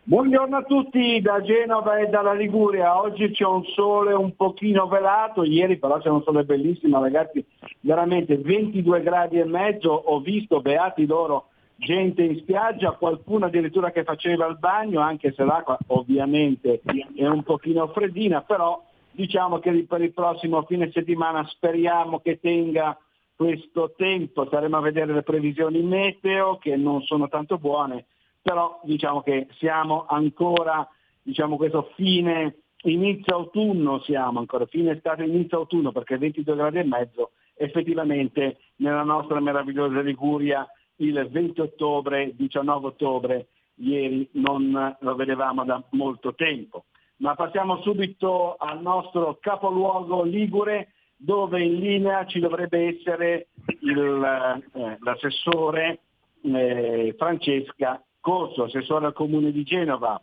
Buongiorno 0.04 0.58
a 0.58 0.62
tutti 0.62 1.20
da 1.22 1.42
Genova 1.42 1.98
e 1.98 2.06
dalla 2.08 2.34
Liguria. 2.34 3.02
Oggi 3.02 3.32
c'è 3.32 3.46
un 3.46 3.64
sole 3.64 4.14
un 4.14 4.36
pochino 4.36 4.88
velato, 4.88 5.44
ieri 5.44 5.78
però 5.78 5.98
c'è 6.00 6.10
un 6.10 6.22
sole 6.22 6.44
bellissimo 6.44 7.02
ragazzi, 7.02 7.44
veramente 7.80 8.38
22 8.38 9.02
gradi 9.02 9.40
e 9.40 9.46
mezzo, 9.46 9.90
ho 9.90 10.20
visto 10.20 10.62
beati 10.62 11.08
loro 11.08 11.48
gente 11.76 12.22
in 12.22 12.38
spiaggia, 12.38 12.92
qualcuno 12.92 13.46
addirittura 13.46 13.92
che 13.92 14.04
faceva 14.04 14.46
il 14.46 14.58
bagno, 14.60 15.02
anche 15.02 15.34
se 15.34 15.44
l'acqua 15.44 15.78
ovviamente 15.88 16.82
è 17.16 17.26
un 17.26 17.44
pochino 17.44 17.88
freddina, 17.88 18.42
però 18.42 18.84
diciamo 19.12 19.60
che 19.60 19.86
per 19.88 20.02
il 20.02 20.14
prossimo 20.14 20.62
fine 20.64 20.92
settimana 20.92 21.44
speriamo 21.48 22.20
che 22.20 22.40
tenga 22.40 22.98
questo 23.38 23.94
tempo, 23.96 24.48
staremo 24.48 24.78
a 24.78 24.82
vedere 24.82 25.14
le 25.14 25.22
previsioni 25.22 25.84
meteo 25.84 26.58
che 26.58 26.76
non 26.76 27.04
sono 27.04 27.30
tanto 27.30 27.60
buone, 27.60 28.06
però 28.42 28.82
diciamo 28.84 29.22
che 29.22 29.48
siamo 29.60 30.08
ancora, 30.08 30.90
diciamo 31.22 31.56
questo 31.56 31.92
fine, 31.94 32.64
inizio 32.82 33.36
autunno 33.36 34.00
siamo 34.00 34.40
ancora, 34.40 34.66
fine 34.66 34.94
estate, 34.94 35.24
inizio 35.24 35.60
autunno 35.60 35.92
perché 35.92 36.18
22 36.18 36.56
gradi 36.56 36.80
e 36.80 36.84
mezzo 36.84 37.32
effettivamente 37.54 38.58
nella 38.78 39.04
nostra 39.04 39.40
meravigliosa 39.40 40.02
Liguria 40.02 40.68
il 40.96 41.28
20 41.30 41.62
ottobre, 41.62 42.34
19 42.36 42.88
ottobre, 42.88 43.48
ieri 43.76 44.28
non 44.32 44.96
lo 45.00 45.16
vedevamo 45.16 45.64
da 45.64 45.84
molto 45.92 46.34
tempo. 46.34 46.86
Ma 47.18 47.36
passiamo 47.36 47.82
subito 47.82 48.56
al 48.58 48.82
nostro 48.82 49.38
capoluogo 49.40 50.24
Ligure 50.24 50.94
dove 51.18 51.62
in 51.62 51.80
linea 51.80 52.26
ci 52.26 52.40
dovrebbe 52.40 52.96
essere 52.96 53.48
il, 53.82 54.62
eh, 54.74 54.98
l'assessore 55.02 56.00
eh, 56.44 57.16
Francesca 57.18 58.02
Corso, 58.20 58.64
assessore 58.64 59.08
al 59.08 59.14
comune 59.14 59.52
di 59.52 59.64
Genova. 59.64 60.22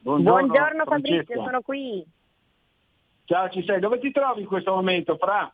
Buongiorno, 0.00 0.46
Buongiorno 0.46 0.84
Fabrizio, 0.84 1.42
sono 1.44 1.60
qui. 1.60 2.04
Ciao, 3.26 3.48
ci 3.50 3.62
sei. 3.64 3.78
Dove 3.78 3.98
ti 3.98 4.10
trovi 4.10 4.40
in 4.40 4.46
questo 4.46 4.72
momento, 4.74 5.16
Fra? 5.16 5.52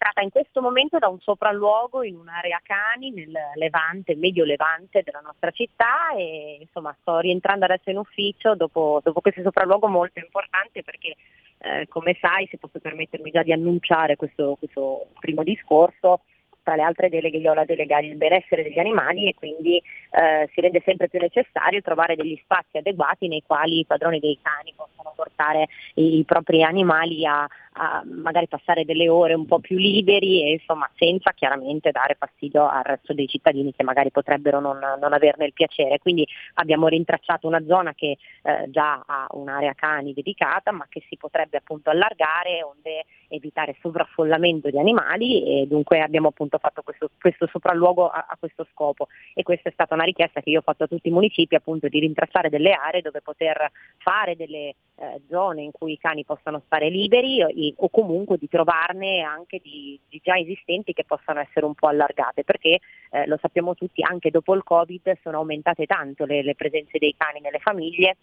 tratta 0.00 0.22
in 0.22 0.30
questo 0.30 0.62
momento 0.62 0.96
da 0.96 1.08
un 1.08 1.20
sopralluogo 1.20 2.02
in 2.02 2.16
un'area 2.16 2.58
cani 2.62 3.10
nel 3.10 3.32
levante, 3.54 4.16
medio 4.16 4.44
levante 4.44 5.02
della 5.02 5.20
nostra 5.20 5.50
città 5.50 6.14
e 6.16 6.56
insomma 6.60 6.96
sto 7.02 7.18
rientrando 7.18 7.66
adesso 7.66 7.90
in 7.90 7.98
ufficio 7.98 8.54
dopo, 8.54 9.02
dopo 9.04 9.20
questo 9.20 9.42
sopralluogo 9.42 9.88
molto 9.88 10.18
importante 10.18 10.82
perché 10.82 11.16
eh, 11.60 11.86
come 11.88 12.16
sai, 12.20 12.46
se 12.50 12.58
posso 12.58 12.78
permettermi 12.78 13.30
già 13.30 13.42
di 13.42 13.52
annunciare 13.52 14.16
questo, 14.16 14.56
questo 14.58 15.08
primo 15.20 15.42
discorso, 15.42 16.20
tra 16.62 16.74
le 16.76 16.82
altre 16.82 17.08
deleghe 17.08 17.38
io 17.38 17.50
ho 17.50 17.54
la 17.54 17.64
delega 17.64 17.98
il 18.00 18.16
benessere 18.16 18.62
degli 18.62 18.78
animali 18.78 19.28
e 19.28 19.34
quindi 19.34 19.76
eh, 19.76 20.48
si 20.52 20.60
rende 20.60 20.82
sempre 20.84 21.08
più 21.08 21.18
necessario 21.18 21.80
trovare 21.80 22.16
degli 22.16 22.38
spazi 22.42 22.76
adeguati 22.76 23.28
nei 23.28 23.42
quali 23.46 23.80
i 23.80 23.86
padroni 23.86 24.20
dei 24.20 24.38
cani 24.40 24.72
possono 24.76 25.12
portare 25.16 25.68
i, 25.94 26.18
i 26.18 26.24
propri 26.24 26.62
animali 26.62 27.26
a, 27.26 27.46
a 27.72 28.02
magari 28.04 28.48
passare 28.48 28.84
delle 28.84 29.08
ore 29.08 29.34
un 29.34 29.46
po' 29.46 29.60
più 29.60 29.76
liberi 29.76 30.42
e 30.42 30.52
insomma 30.52 30.90
senza 30.96 31.32
chiaramente 31.32 31.90
dare 31.90 32.16
fastidio 32.18 32.68
al 32.68 32.82
resto 32.82 33.12
dei 33.12 33.28
cittadini 33.28 33.72
che 33.72 33.84
magari 33.84 34.10
potrebbero 34.10 34.60
non, 34.60 34.78
non 34.78 35.12
averne 35.12 35.46
il 35.46 35.52
piacere. 35.52 35.98
Quindi 35.98 36.26
abbiamo 36.54 36.88
rintracciato 36.88 37.46
una 37.46 37.64
zona 37.66 37.94
che 37.94 38.18
eh, 38.42 38.70
già 38.70 39.02
ha 39.06 39.26
un'area 39.30 39.74
cani 39.74 40.12
dedicata 40.12 40.72
ma 40.72 40.86
che 40.88 41.02
si 41.08 41.16
potrebbe 41.16 41.58
appunto 41.58 41.90
allargare 41.90 42.62
onde 42.62 43.04
evitare 43.28 43.76
sovraffollamento 43.80 44.70
di 44.70 44.78
animali 44.78 45.62
e 45.62 45.66
dunque 45.66 46.00
abbiamo 46.00 46.28
appunto 46.28 46.58
fatto 46.58 46.82
questo, 46.82 47.10
questo 47.20 47.46
sopralluogo 47.46 48.08
a, 48.08 48.26
a, 48.28 48.36
questo 48.38 48.66
scopo 48.72 49.06
e 49.34 49.42
questa 49.42 49.68
è 49.68 49.72
stata 49.72 49.94
una 49.94 50.04
richiesta 50.04 50.40
che 50.40 50.50
io 50.50 50.58
ho 50.58 50.62
fatto 50.62 50.84
a 50.84 50.88
tutti 50.88 51.08
i 51.08 51.12
municipi 51.12 51.54
appunto 51.54 51.88
di 51.88 52.00
rintracciare 52.00 52.48
delle 52.48 52.72
aree 52.72 53.02
dove 53.02 53.20
poter 53.20 53.70
fare 53.98 54.34
delle 54.34 54.74
eh, 54.96 55.20
zone 55.28 55.62
in 55.62 55.70
cui 55.70 55.92
i 55.92 55.98
cani 55.98 56.24
possano 56.24 56.62
stare 56.66 56.90
liberi 56.90 57.40
e, 57.60 57.74
o 57.76 57.88
comunque 57.90 58.38
di 58.38 58.48
trovarne 58.48 59.20
anche 59.20 59.60
di, 59.62 59.98
di, 60.08 60.20
già 60.22 60.36
esistenti 60.38 60.92
che 60.92 61.04
possano 61.04 61.40
essere 61.40 61.66
un 61.66 61.74
po' 61.74 61.88
allargate 61.88 62.44
perché 62.44 62.78
eh, 63.10 63.26
lo 63.26 63.38
sappiamo 63.40 63.74
tutti 63.74 64.02
anche 64.02 64.30
dopo 64.30 64.54
il 64.54 64.62
Covid 64.62 65.18
sono 65.22 65.38
aumentate 65.38 65.86
tanto 65.86 66.24
le, 66.24 66.42
le 66.42 66.54
presenze 66.54 66.98
dei 66.98 67.14
cani 67.16 67.40
nelle 67.40 67.58
famiglie 67.58 68.16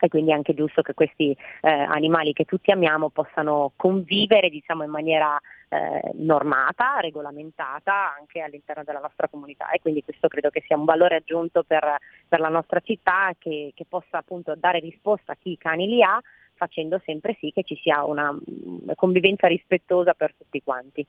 e 0.00 0.08
quindi 0.08 0.32
è 0.32 0.34
anche 0.34 0.54
giusto 0.54 0.82
che 0.82 0.92
questi 0.92 1.30
eh, 1.30 1.70
animali 1.70 2.32
che 2.32 2.44
tutti 2.44 2.70
amiamo 2.70 3.10
possano 3.10 3.72
convivere 3.76 4.50
diciamo, 4.50 4.82
in 4.82 4.90
maniera 4.90 5.40
eh, 5.68 6.10
normata, 6.14 6.98
regolamentata 7.00 8.14
anche 8.18 8.40
all'interno 8.40 8.82
della 8.84 8.98
nostra 8.98 9.28
comunità. 9.28 9.70
E 9.70 9.80
quindi 9.80 10.02
questo 10.02 10.28
credo 10.28 10.50
che 10.50 10.62
sia 10.66 10.76
un 10.76 10.84
valore 10.84 11.16
aggiunto 11.16 11.62
per, 11.62 11.98
per 12.28 12.40
la 12.40 12.48
nostra 12.48 12.80
città 12.80 13.32
che, 13.38 13.72
che 13.74 13.86
possa 13.88 14.18
appunto 14.18 14.54
dare 14.56 14.80
risposta 14.80 15.32
a 15.32 15.36
chi 15.40 15.52
i 15.52 15.58
cani 15.58 15.86
li 15.86 16.02
ha 16.02 16.20
facendo 16.54 17.00
sempre 17.04 17.36
sì 17.40 17.50
che 17.52 17.62
ci 17.62 17.76
sia 17.76 18.04
una, 18.04 18.36
una 18.46 18.94
convivenza 18.94 19.46
rispettosa 19.46 20.14
per 20.14 20.34
tutti 20.36 20.62
quanti. 20.62 21.06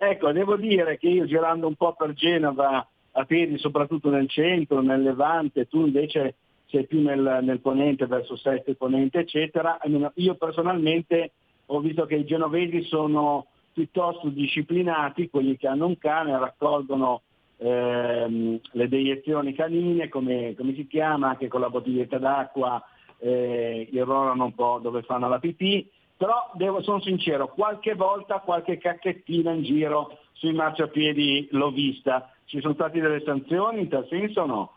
Ecco, 0.00 0.32
devo 0.32 0.56
dire 0.56 0.96
che 0.96 1.08
io 1.08 1.26
girando 1.26 1.66
un 1.66 1.74
po' 1.74 1.94
per 1.94 2.12
Genova 2.12 2.86
a 3.12 3.24
piedi, 3.24 3.58
soprattutto 3.58 4.10
nel 4.10 4.28
centro, 4.28 4.80
nel 4.80 5.02
Levante, 5.02 5.66
tu 5.66 5.84
invece 5.84 6.36
sei 6.66 6.86
più 6.86 7.00
nel, 7.02 7.40
nel 7.42 7.60
ponente, 7.60 8.06
verso 8.06 8.36
Sette 8.36 8.74
ponente, 8.74 9.20
eccetera. 9.20 9.78
Io 10.14 10.34
personalmente 10.36 11.32
ho 11.66 11.80
visto 11.80 12.06
che 12.06 12.14
i 12.14 12.24
genovesi 12.24 12.82
sono 12.82 13.46
piuttosto 13.72 14.28
disciplinati, 14.28 15.30
quelli 15.30 15.56
che 15.56 15.66
hanno 15.66 15.86
un 15.86 15.98
cane 15.98 16.38
raccolgono 16.38 17.22
ehm, 17.56 18.60
le 18.72 18.88
deiezioni 18.88 19.54
canine, 19.54 20.08
come, 20.08 20.54
come, 20.56 20.74
si 20.74 20.86
chiama, 20.86 21.30
anche 21.30 21.48
con 21.48 21.60
la 21.60 21.70
bottiglietta 21.70 22.18
d'acqua 22.18 22.82
eh, 23.18 23.88
irrorano 23.92 24.44
un 24.44 24.54
po' 24.54 24.78
dove 24.80 25.02
fanno 25.02 25.28
la 25.28 25.38
pipì, 25.38 25.88
però 26.16 26.50
devo, 26.54 26.82
sono 26.82 27.00
sincero, 27.00 27.48
qualche 27.48 27.94
volta 27.94 28.40
qualche 28.40 28.78
cacchettina 28.78 29.52
in 29.52 29.62
giro 29.62 30.18
sui 30.32 30.52
marciapiedi 30.52 31.48
l'ho 31.52 31.70
vista. 31.70 32.32
Ci 32.44 32.60
sono 32.60 32.74
state 32.74 33.00
delle 33.00 33.22
sanzioni 33.24 33.80
in 33.80 33.88
tal 33.88 34.06
senso 34.08 34.42
o 34.42 34.46
no? 34.46 34.72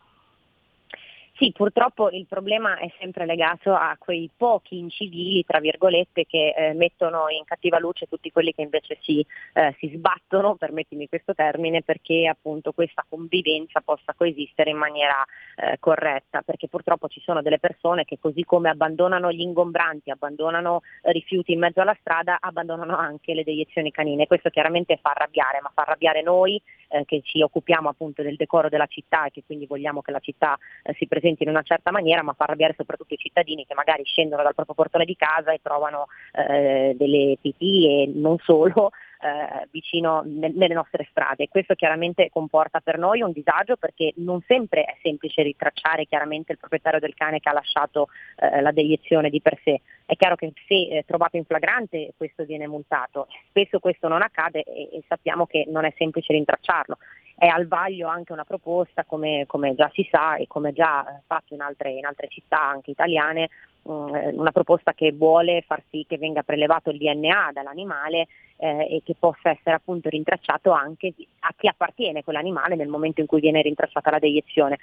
Sì, 1.41 1.51
purtroppo 1.53 2.11
il 2.11 2.27
problema 2.27 2.77
è 2.77 2.87
sempre 2.99 3.25
legato 3.25 3.73
a 3.73 3.95
quei 3.97 4.29
pochi 4.37 4.77
incivili, 4.77 5.43
tra 5.43 5.59
virgolette, 5.59 6.27
che 6.27 6.53
eh, 6.55 6.73
mettono 6.73 7.29
in 7.29 7.45
cattiva 7.45 7.79
luce 7.79 8.05
tutti 8.05 8.31
quelli 8.31 8.53
che 8.53 8.61
invece 8.61 8.99
si, 9.01 9.25
eh, 9.53 9.75
si, 9.79 9.91
sbattono, 9.95 10.53
permettimi 10.53 11.09
questo 11.09 11.33
termine, 11.33 11.81
perché 11.81 12.27
appunto 12.27 12.73
questa 12.73 13.03
convivenza 13.09 13.81
possa 13.81 14.13
coesistere 14.15 14.69
in 14.69 14.77
maniera 14.77 15.15
eh, 15.55 15.77
corretta, 15.79 16.43
perché 16.43 16.67
purtroppo 16.67 17.07
ci 17.07 17.19
sono 17.21 17.41
delle 17.41 17.57
persone 17.57 18.05
che 18.05 18.19
così 18.19 18.43
come 18.43 18.69
abbandonano 18.69 19.31
gli 19.31 19.41
ingombranti, 19.41 20.11
abbandonano 20.11 20.83
rifiuti 21.05 21.53
in 21.53 21.59
mezzo 21.59 21.81
alla 21.81 21.97
strada, 21.99 22.37
abbandonano 22.39 22.95
anche 22.95 23.33
le 23.33 23.43
deiezioni 23.43 23.89
canine. 23.89 24.27
Questo 24.27 24.51
chiaramente 24.51 24.99
fa 25.01 25.09
arrabbiare, 25.15 25.59
ma 25.59 25.71
fa 25.73 25.81
arrabbiare 25.81 26.21
noi 26.21 26.61
eh, 26.89 27.03
che 27.05 27.21
ci 27.23 27.41
occupiamo 27.41 27.89
appunto 27.89 28.21
del 28.21 28.35
decoro 28.35 28.69
della 28.69 28.85
città 28.85 29.25
e 29.25 29.31
che 29.31 29.41
quindi 29.43 29.65
vogliamo 29.65 30.01
che 30.01 30.11
la 30.11 30.19
città 30.19 30.55
eh, 30.83 30.93
si 30.99 31.07
presenti 31.07 31.29
presenti 31.31 31.43
in 31.43 31.49
una 31.49 31.61
certa 31.61 31.91
maniera, 31.91 32.23
ma 32.23 32.33
fa 32.33 32.43
arrabbiare 32.45 32.75
soprattutto 32.77 33.13
i 33.13 33.17
cittadini 33.17 33.65
che 33.65 33.73
magari 33.73 34.03
scendono 34.03 34.43
dal 34.43 34.55
proprio 34.55 34.75
portone 34.75 35.05
di 35.05 35.15
casa 35.15 35.51
e 35.51 35.59
trovano 35.61 36.07
eh, 36.33 36.95
delle 36.97 37.37
pipì 37.41 38.03
e 38.03 38.11
non 38.13 38.37
solo 38.39 38.91
eh, 39.21 39.67
vicino 39.71 40.23
ne- 40.25 40.51
nelle 40.53 40.73
nostre 40.73 41.07
strade. 41.09 41.47
Questo 41.47 41.75
chiaramente 41.75 42.29
comporta 42.31 42.79
per 42.79 42.97
noi 42.97 43.21
un 43.21 43.31
disagio 43.31 43.77
perché 43.77 44.13
non 44.17 44.41
sempre 44.47 44.83
è 44.83 44.97
semplice 45.01 45.43
ritracciare 45.43 46.05
chiaramente 46.05 46.51
il 46.51 46.57
proprietario 46.57 46.99
del 46.99 47.13
cane 47.13 47.39
che 47.39 47.49
ha 47.49 47.53
lasciato 47.53 48.07
eh, 48.37 48.61
la 48.61 48.71
deiezione 48.71 49.29
di 49.29 49.41
per 49.41 49.59
sé. 49.63 49.81
È 50.05 50.15
chiaro 50.15 50.35
che 50.35 50.51
se 50.67 50.73
eh, 50.73 51.03
trovato 51.05 51.37
in 51.37 51.45
flagrante 51.45 52.13
questo 52.17 52.43
viene 52.43 52.67
multato, 52.67 53.27
spesso 53.49 53.79
questo 53.79 54.07
non 54.07 54.21
accade 54.21 54.63
e, 54.63 54.89
e 54.91 55.03
sappiamo 55.07 55.45
che 55.45 55.65
non 55.67 55.85
è 55.85 55.93
semplice 55.97 56.33
rintracciarlo 56.33 56.97
è 57.35 57.47
al 57.47 57.67
vaglio 57.67 58.07
anche 58.07 58.33
una 58.33 58.43
proposta, 58.43 59.03
come, 59.05 59.45
come 59.47 59.75
già 59.75 59.89
si 59.93 60.07
sa 60.11 60.35
e 60.35 60.47
come 60.47 60.73
già 60.73 61.21
fatto 61.25 61.53
in 61.53 61.61
altre, 61.61 61.91
in 61.91 62.05
altre 62.05 62.27
città 62.27 62.61
anche 62.61 62.91
italiane, 62.91 63.49
um, 63.83 64.11
una 64.33 64.51
proposta 64.51 64.93
che 64.93 65.11
vuole 65.11 65.63
far 65.65 65.81
sì 65.89 66.05
che 66.07 66.17
venga 66.17 66.43
prelevato 66.43 66.89
il 66.89 66.97
DNA 66.97 67.51
dall'animale 67.53 68.27
eh, 68.61 68.97
e 68.97 69.01
che 69.03 69.15
possa 69.17 69.49
essere 69.49 69.75
appunto 69.75 70.07
rintracciato 70.07 70.69
anche 70.71 71.13
a 71.39 71.53
chi 71.57 71.67
appartiene 71.67 72.23
quell'animale 72.23 72.75
nel 72.75 72.87
momento 72.87 73.19
in 73.19 73.25
cui 73.25 73.41
viene 73.41 73.61
rintracciata 73.63 74.11
la 74.11 74.19
deiezione. 74.19 74.77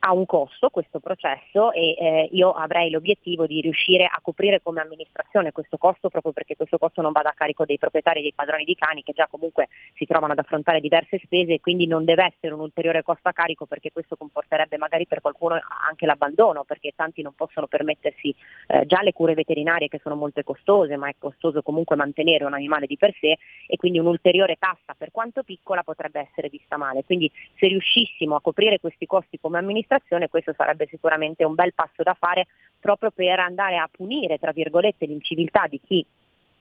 Ha 0.00 0.12
un 0.12 0.26
costo 0.26 0.68
questo 0.70 0.98
processo 0.98 1.72
e 1.72 1.94
eh, 1.98 2.28
io 2.32 2.52
avrei 2.52 2.90
l'obiettivo 2.90 3.46
di 3.46 3.60
riuscire 3.60 4.04
a 4.04 4.18
coprire 4.22 4.60
come 4.62 4.80
amministrazione 4.80 5.52
questo 5.52 5.76
costo 5.76 6.08
proprio 6.08 6.32
perché 6.32 6.56
questo 6.56 6.78
costo 6.78 7.02
non 7.02 7.12
vada 7.12 7.30
a 7.30 7.34
carico 7.34 7.64
dei 7.64 7.78
proprietari 7.78 8.20
e 8.20 8.22
dei 8.22 8.32
padroni 8.34 8.64
di 8.64 8.74
cani 8.74 9.02
che 9.02 9.12
già 9.12 9.26
comunque 9.30 9.68
si 9.94 10.06
trovano 10.06 10.32
ad 10.32 10.38
affrontare 10.38 10.80
diverse 10.80 11.20
spese 11.22 11.54
e 11.54 11.60
quindi 11.60 11.86
non 11.86 12.04
deve 12.04 12.32
essere 12.32 12.54
un 12.54 12.60
ulteriore 12.60 13.02
costo 13.02 13.28
a 13.28 13.32
carico 13.32 13.66
perché 13.66 13.90
questo 13.92 14.16
comporterebbe 14.16 14.76
magari 14.76 15.06
per 15.06 15.20
qualcuno 15.20 15.58
anche 15.88 16.06
l'abbandono 16.06 16.64
perché 16.64 16.92
tanti 16.94 17.22
non 17.22 17.34
possono 17.34 17.66
permettersi 17.66 18.34
eh, 18.68 18.84
già 18.86 19.02
le 19.02 19.12
cure 19.12 19.34
veterinarie 19.34 19.88
che 19.88 20.00
sono 20.02 20.14
molto 20.14 20.42
costose 20.42 20.96
ma 20.96 21.08
è 21.08 21.14
costoso 21.18 21.62
comunque 21.62 21.96
mantenere 21.96 22.44
un 22.44 22.54
animale 22.54 22.86
di 22.86 22.96
per 22.96 23.14
sé 23.20 23.36
e 23.66 23.76
quindi 23.76 23.98
un'ulteriore 23.98 24.56
tassa 24.58 24.94
per 24.96 25.10
quanto 25.10 25.42
piccola 25.42 25.82
potrebbe 25.82 26.20
essere 26.20 26.48
vista 26.48 26.76
male. 26.76 27.04
Quindi 27.04 27.30
se 27.56 27.66
riuscissimo 27.68 28.34
a 28.34 28.40
coprire 28.40 28.80
questi 28.80 29.06
costi 29.06 29.38
come 29.38 29.58
amministrazione 29.58 30.28
questo 30.28 30.54
sarebbe 30.56 30.86
sicuramente 30.86 31.44
un 31.44 31.54
bel 31.54 31.74
passo 31.74 32.02
da 32.02 32.14
fare 32.14 32.46
proprio 32.80 33.10
per 33.10 33.40
andare 33.40 33.76
a 33.76 33.88
punire 33.90 34.38
tra 34.38 34.52
virgolette 34.52 35.06
l'inciviltà 35.06 35.66
di 35.66 35.80
chi 35.84 36.06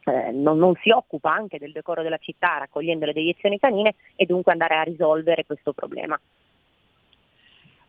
eh, 0.05 0.31
non, 0.31 0.57
non, 0.57 0.73
si 0.81 0.89
occupa 0.89 1.33
anche 1.33 1.57
del 1.57 1.71
decoro 1.71 2.01
della 2.01 2.17
città 2.17 2.57
raccogliendo 2.57 3.05
le 3.05 3.13
deiezioni 3.13 3.59
canine 3.59 3.95
e 4.15 4.25
dunque 4.25 4.51
andare 4.51 4.75
a 4.75 4.83
risolvere 4.83 5.45
questo 5.45 5.73
problema. 5.73 6.19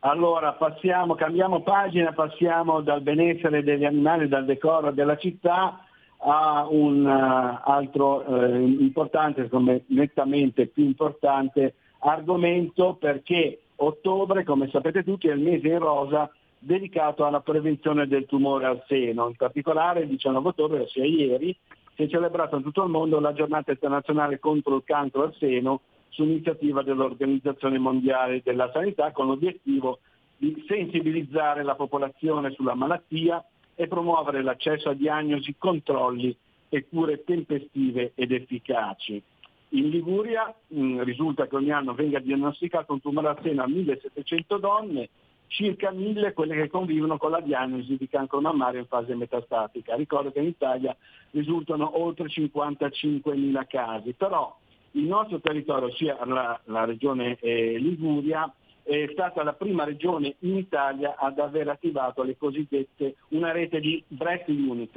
Allora, 0.01 0.53
passiamo, 0.53 1.17
cambiamo 1.17 1.63
pagina, 1.63 2.13
passiamo 2.13 2.81
dal 2.83 3.01
benessere 3.01 3.65
degli 3.65 3.85
animali, 3.85 4.29
dal 4.29 4.45
decoro 4.45 4.93
della 4.93 5.17
città 5.17 5.85
a 6.19 6.67
un 6.69 7.05
uh, 7.05 7.71
altro 7.71 8.25
uh, 8.27 8.61
importante, 8.61 9.43
secondo 9.43 9.73
me 9.73 9.85
nettamente 9.89 10.67
più 10.67 10.85
importante 10.85 11.75
argomento 12.01 12.95
perché 12.95 13.61
ottobre, 13.77 14.45
come 14.45 14.69
sapete 14.71 15.05
tutti, 15.05 15.29
è 15.29 15.33
il 15.33 15.41
mese 15.41 15.69
in 15.69 15.79
rosa 15.79 16.31
dedicato 16.59 17.25
alla 17.25 17.41
prevenzione 17.41 18.07
del 18.07 18.27
tumore 18.27 18.67
al 18.67 18.83
seno. 18.87 19.29
In 19.29 19.37
particolare 19.37 20.01
il 20.01 20.09
19 20.09 20.49
ottobre, 20.49 20.81
ossia 20.81 21.05
ieri, 21.05 21.57
si 21.95 22.03
è 22.05 22.09
celebrata 22.09 22.57
in 22.57 22.63
tutto 22.63 22.83
il 22.83 22.91
mondo 22.91 23.21
la 23.21 23.33
giornata 23.33 23.71
internazionale 23.73 24.39
contro 24.39 24.77
il 24.77 24.83
cancro 24.85 25.25
al 25.25 25.35
seno 25.39 25.81
su 26.09 26.23
iniziativa 26.25 26.83
dell'Organizzazione 26.83 27.79
Mondiale 27.79 28.41
della 28.45 28.71
Sanità 28.73 29.13
con 29.13 29.27
l'obiettivo 29.27 30.01
di 30.37 30.65
sensibilizzare 30.69 31.63
la 31.63 31.75
popolazione 31.75 32.51
sulla 32.53 32.75
malattia 32.75 33.45
e 33.81 33.87
promuovere 33.87 34.43
l'accesso 34.43 34.89
a 34.89 34.95
diagnosi, 34.95 35.55
controlli 35.57 36.37
e 36.69 36.89
cure 36.89 37.23
tempestive 37.23 38.11
ed 38.17 38.33
efficaci. 38.33 39.23
In 39.71 39.89
Liguria 39.89 40.53
mh, 40.67 40.81
mm, 40.81 41.01
risulta 41.03 41.47
che 41.47 41.55
ogni 41.55 41.71
anno 41.71 41.95
venga 41.95 42.19
diagnosticato 42.19 42.93
un 42.93 43.01
tumore 43.01 43.29
al 43.29 43.39
seno 43.41 43.63
a 43.63 43.69
1700 43.69 44.59
donne, 44.59 45.09
circa 45.47 45.93
1000 45.93 46.33
quelle 46.33 46.57
che 46.57 46.69
convivono 46.69 47.19
con 47.19 47.31
la 47.31 47.41
diagnosi 47.41 47.97
di 47.97 48.09
cancro 48.09 48.41
mammario 48.41 48.81
in 48.81 48.87
fase 48.87 49.15
metastatica. 49.15 49.95
Ricordo 49.95 50.33
che 50.33 50.41
in 50.41 50.49
Italia 50.49 50.97
risultano 51.31 52.03
oltre 52.03 52.27
55.000 52.27 53.67
casi, 53.69 54.13
però 54.13 54.59
il 54.93 55.05
nostro 55.05 55.39
territorio, 55.39 55.93
sia 55.93 56.19
la, 56.25 56.61
la 56.65 56.85
regione 56.85 57.39
eh, 57.39 57.79
Liguria, 57.79 58.53
è 58.89 59.07
stata 59.13 59.43
la 59.43 59.53
prima 59.53 59.85
regione 59.85 60.37
in 60.41 60.57
Italia 60.57 61.17
ad 61.19 61.39
aver 61.39 61.69
attivato 61.69 62.23
le 62.23 62.39
cosiddette 62.39 63.17
una 63.29 63.53
rete 63.53 63.81
di 63.81 64.03
breast 64.09 64.49
unit. 64.49 64.97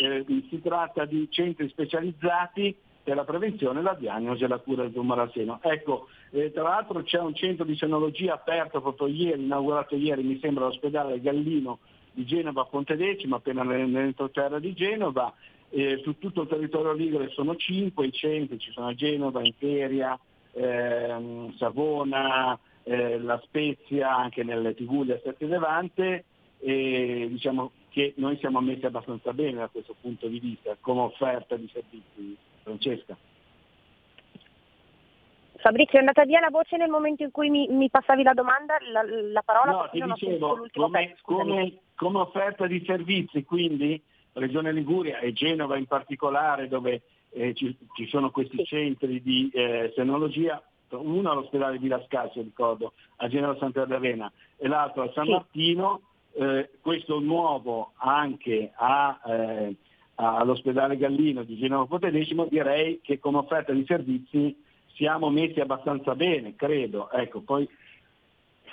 Eh, 0.00 0.24
si 0.48 0.60
tratta 0.62 1.04
di 1.06 1.26
centri 1.28 1.68
specializzati 1.68 2.74
per 3.02 3.16
la 3.16 3.24
prevenzione, 3.24 3.82
la 3.82 3.94
diagnosi 3.94 4.44
e 4.44 4.46
la 4.46 4.58
cura 4.58 4.82
del 4.82 4.92
tumore 4.92 5.22
al 5.22 5.32
seno. 5.32 5.58
Ecco, 5.60 6.06
eh, 6.30 6.52
tra 6.52 6.62
l'altro 6.62 7.02
c'è 7.02 7.18
un 7.18 7.34
centro 7.34 7.64
di 7.64 7.76
senologia 7.76 8.34
aperto 8.34 8.80
proprio 8.80 9.08
ieri, 9.08 9.42
inaugurato 9.42 9.96
ieri, 9.96 10.22
mi 10.22 10.38
sembra, 10.38 10.66
all'ospedale 10.66 11.20
Gallino 11.20 11.80
di 12.12 12.24
Genova 12.24 12.64
Pontedecimo, 12.64 13.34
appena 13.34 13.64
nell'entroterra 13.64 14.60
di 14.60 14.72
Genova. 14.72 15.34
Eh, 15.68 16.00
su 16.04 16.16
tutto 16.18 16.42
il 16.42 16.48
territorio 16.48 16.92
ligure 16.92 17.30
sono 17.30 17.56
cinque 17.56 18.06
i 18.06 18.12
centri, 18.12 18.60
ci 18.60 18.70
sono 18.70 18.88
a 18.88 18.94
Genova, 18.94 19.42
Imperia, 19.42 20.16
ehm, 20.52 21.56
Savona, 21.56 22.56
eh, 22.84 23.18
la 23.18 23.40
Spezia, 23.44 24.14
anche 24.14 24.42
nelle 24.42 24.74
Tiguglia 24.74 25.18
Sette 25.22 25.46
Levante 25.46 26.24
e 26.58 27.26
diciamo 27.28 27.72
che 27.88 28.14
noi 28.16 28.38
siamo 28.38 28.60
messi 28.60 28.86
abbastanza 28.86 29.32
bene 29.32 29.58
da 29.58 29.68
questo 29.68 29.94
punto 30.00 30.26
di 30.28 30.38
vista 30.38 30.76
come 30.80 31.00
offerta 31.00 31.56
di 31.56 31.68
servizi. 31.72 32.36
Francesca. 32.62 33.16
Fabrizio, 35.56 35.96
è 35.96 36.00
andata 36.00 36.24
via 36.24 36.40
la 36.40 36.50
voce 36.50 36.76
nel 36.76 36.90
momento 36.90 37.22
in 37.22 37.30
cui 37.30 37.48
mi, 37.48 37.68
mi 37.68 37.88
passavi 37.88 38.24
la 38.24 38.32
domanda, 38.32 38.78
la, 38.92 39.02
la 39.04 39.42
parola? 39.42 39.70
No, 39.70 39.88
ti 39.90 40.00
dicevo, 40.00 40.66
come, 40.72 41.16
come, 41.22 41.78
come, 41.94 42.18
offerta 42.18 42.66
di 42.66 42.82
servizi, 42.84 43.44
quindi 43.44 44.02
Regione 44.32 44.72
Liguria 44.72 45.18
e 45.18 45.32
Genova 45.32 45.76
in 45.76 45.86
particolare, 45.86 46.66
dove 46.66 47.02
eh, 47.30 47.54
ci, 47.54 47.76
ci, 47.94 48.08
sono 48.08 48.32
questi 48.32 48.56
sì. 48.56 48.64
centri 48.64 49.22
di 49.22 49.50
eh, 49.54 49.92
senologia, 49.94 50.60
uno 51.00 51.30
all'ospedale 51.30 51.78
di 51.78 51.88
Lascasio, 51.88 52.42
ricordo, 52.42 52.92
a 53.16 53.28
Genova 53.28 53.56
Santa 53.58 53.80
Sant'Ardavena, 53.80 54.30
e 54.56 54.68
l'altro 54.68 55.02
a 55.02 55.10
San. 55.12 55.28
Martino, 55.28 56.00
eh, 56.34 56.70
questo 56.80 57.20
nuovo 57.20 57.92
anche 57.96 58.72
a 58.74 59.20
eh, 59.26 59.74
all'ospedale 60.14 60.96
Gallino 60.96 61.42
di 61.42 61.56
Genova 61.56 61.86
Potedecimo, 61.86 62.46
direi 62.46 63.00
che 63.02 63.18
come 63.18 63.38
offerta 63.38 63.72
di 63.72 63.84
servizi 63.86 64.56
siamo 64.94 65.30
messi 65.30 65.60
abbastanza 65.60 66.14
bene, 66.14 66.54
credo. 66.56 67.10
Ecco, 67.10 67.40
poi... 67.40 67.68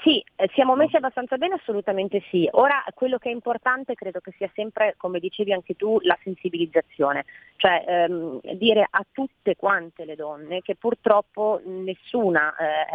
Sì, 0.02 0.24
eh, 0.38 0.50
siamo 0.54 0.76
messi 0.76 0.96
abbastanza 0.96 1.36
bene, 1.36 1.56
assolutamente 1.56 2.24
sì. 2.30 2.48
Ora 2.52 2.84
quello 2.94 3.18
che 3.18 3.30
è 3.30 3.34
importante 3.34 3.96
credo 3.96 4.20
che 4.22 4.34
sia 4.38 4.50
sempre, 4.54 4.94
come 4.98 5.20
dicevi 5.20 5.52
anche 5.52 5.76
tu, 5.76 6.00
la 6.02 6.18
sensibilizzazione, 6.24 7.26
cioè 7.58 7.84
ehm, 7.86 8.40
dire 8.54 8.88
a 8.90 9.06
tutte 9.12 9.56
quante 9.58 10.06
le 10.06 10.16
donne 10.16 10.62
che 10.62 10.76
purtroppo 10.76 11.60
nessuna 11.66 12.56
eh, 12.56 12.86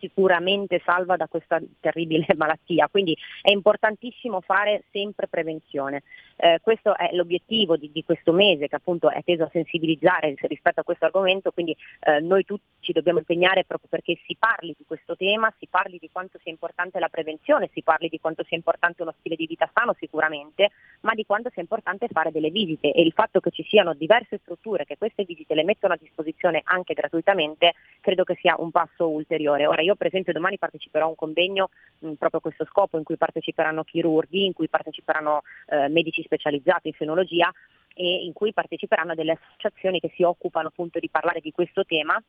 sicuramente 0.00 0.80
salva 0.84 1.16
da 1.16 1.28
questa 1.28 1.60
terribile 1.78 2.26
malattia, 2.36 2.88
quindi 2.90 3.16
è 3.42 3.50
importantissimo 3.50 4.40
fare 4.40 4.84
sempre 4.90 5.28
prevenzione. 5.28 6.02
Eh, 6.36 6.58
questo 6.62 6.96
è 6.96 7.10
l'obiettivo 7.12 7.76
di, 7.76 7.90
di, 7.92 8.02
questo 8.02 8.32
mese 8.32 8.66
che 8.66 8.76
appunto 8.76 9.10
è 9.10 9.22
teso 9.22 9.44
a 9.44 9.50
sensibilizzare 9.52 10.34
rispetto 10.40 10.80
a 10.80 10.84
questo 10.84 11.04
argomento, 11.04 11.50
quindi 11.50 11.76
eh, 12.00 12.20
noi 12.20 12.44
tutti 12.44 12.64
ci 12.80 12.92
dobbiamo 12.92 13.18
impegnare 13.18 13.64
proprio 13.64 13.88
perché 13.90 14.18
si 14.26 14.36
parli 14.38 14.74
di 14.76 14.84
questo 14.86 15.16
tema, 15.16 15.52
si 15.58 15.66
parli 15.68 15.98
di 16.00 16.08
quanto 16.10 16.38
sia 16.42 16.50
importante 16.50 16.98
la 16.98 17.08
prevenzione, 17.08 17.68
si 17.72 17.82
parli 17.82 18.08
di 18.08 18.18
quanto 18.18 18.42
sia 18.44 18.56
importante 18.56 19.02
uno 19.02 19.14
stile 19.18 19.36
di 19.36 19.46
vita 19.46 19.70
sano 19.72 19.94
sicuramente, 19.98 20.70
ma 21.02 21.12
di 21.12 21.26
quanto 21.26 21.50
sia 21.52 21.62
importante 21.62 22.08
fare 22.08 22.30
delle 22.30 22.50
visite 22.50 22.90
e 22.92 23.02
il 23.02 23.12
fatto 23.12 23.40
che 23.40 23.50
ci 23.50 23.62
siano 23.64 23.92
diverse 23.94 24.38
strutture 24.38 24.84
che 24.84 24.96
queste 24.96 25.24
visite 25.24 25.54
le 25.54 25.64
mettono 25.64 25.92
a 25.92 25.98
disposizione 26.00 26.62
anche 26.64 26.94
gratuitamente 26.94 27.74
credo 28.00 28.24
che 28.24 28.36
sia 28.40 28.56
un 28.58 28.70
passo 28.70 29.08
ulteriore. 29.08 29.66
Ora 29.66 29.82
io 29.90 29.96
per 29.96 30.06
esempio 30.06 30.32
domani 30.32 30.58
parteciperò 30.58 31.06
a 31.06 31.08
un 31.08 31.14
convegno 31.14 31.70
mh, 31.98 32.12
proprio 32.12 32.38
a 32.38 32.42
questo 32.42 32.64
scopo 32.64 32.96
in 32.96 33.04
cui 33.04 33.16
parteciperanno 33.16 33.84
chirurghi, 33.84 34.46
in 34.46 34.52
cui 34.52 34.68
parteciperanno 34.68 35.42
eh, 35.66 35.88
medici 35.88 36.22
specializzato 36.22 36.88
in 36.88 36.94
fenologia 36.94 37.52
e 37.94 38.24
in 38.24 38.32
cui 38.32 38.52
parteciperanno 38.52 39.14
delle 39.14 39.38
associazioni 39.40 40.00
che 40.00 40.12
si 40.14 40.22
occupano 40.22 40.68
appunto 40.68 40.98
di 40.98 41.08
parlare 41.10 41.40
di 41.40 41.50
questo 41.50 41.84
tema 41.84 42.22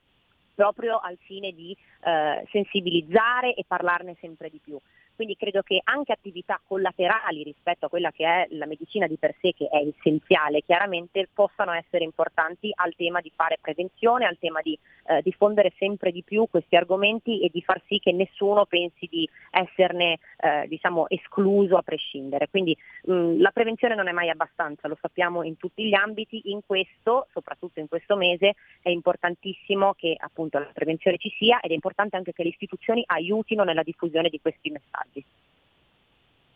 proprio 0.54 0.99
al 0.99 1.18
fine 1.22 1.52
di 1.52 1.76
eh, 2.04 2.45
sensibilizzare 2.52 3.54
e 3.54 3.64
parlarne 3.68 4.16
sempre 4.20 4.49
di 4.49 4.60
più. 4.64 4.80
Quindi 5.22 5.38
credo 5.38 5.62
che 5.62 5.80
anche 5.84 6.14
attività 6.14 6.60
collaterali 6.66 7.43
rispetto 7.43 7.86
a 7.86 7.89
quella 7.89 8.12
che 8.12 8.26
è 8.26 8.47
la 8.52 8.66
medicina 8.66 9.06
di 9.06 9.18
per 9.18 9.36
sé, 9.39 9.54
che 9.54 9.68
è 9.68 9.78
essenziale, 9.78 10.64
chiaramente 10.64 11.30
possano 11.32 11.74
essere 11.74 12.04
importanti 12.04 12.72
al 12.74 12.95
tema 12.95 13.22
di 13.22 13.32
fare 13.36 13.60
prevenzione, 13.62 14.26
al 14.26 14.39
tema 14.39 14.62
di 14.62 14.76
eh, 15.06 15.22
diffondere 15.22 15.74
sempre 15.78 16.12
di 16.12 16.24
più 16.24 16.47
questi 16.49 16.76
argomenti 16.76 17.39
e 17.41 17.49
di 17.54 17.62
far 17.62 17.80
sì 17.86 17.99
che 17.99 18.12
nessuno 18.12 18.66
pensi 18.66 19.08
di 19.12 19.30
esserne 19.52 20.18
eh, 20.38 20.66
diciamo, 20.68 21.08
escluso 21.08 21.78
a 21.78 21.84
prescindere. 21.84 22.49
Quindi 22.49 22.76
mh, 23.04 23.39
la 23.41 23.52
prevenzione 23.52 23.93
non 23.93 24.08
è 24.08 24.12
mai 24.12 24.30
abbastanza, 24.30 24.88
lo 24.88 24.97
sappiamo 24.99 25.43
in 25.43 25.56
tutti 25.58 25.86
gli 25.86 25.93
ambiti, 25.93 26.49
in 26.49 26.62
questo, 26.66 27.28
soprattutto 27.32 27.80
in 27.80 27.88
questo 27.88 28.16
mese, 28.16 28.56
è 28.82 28.89
importantissimo 28.89 29.93
che 29.93 30.16
appunto 30.18 30.40
la 30.49 30.69
prevenzione 30.73 31.17
ci 31.17 31.29
sia 31.37 31.59
ed 31.59 31.71
è 31.71 31.73
importante 31.73 32.15
anche 32.15 32.33
che 32.33 32.43
le 32.43 32.49
istituzioni 32.49 33.03
aiutino 33.05 33.63
nella 33.63 33.83
diffusione 33.83 34.29
di 34.29 34.39
questi 34.41 34.69
messaggi 34.69 34.89
messaggi. 35.01 35.25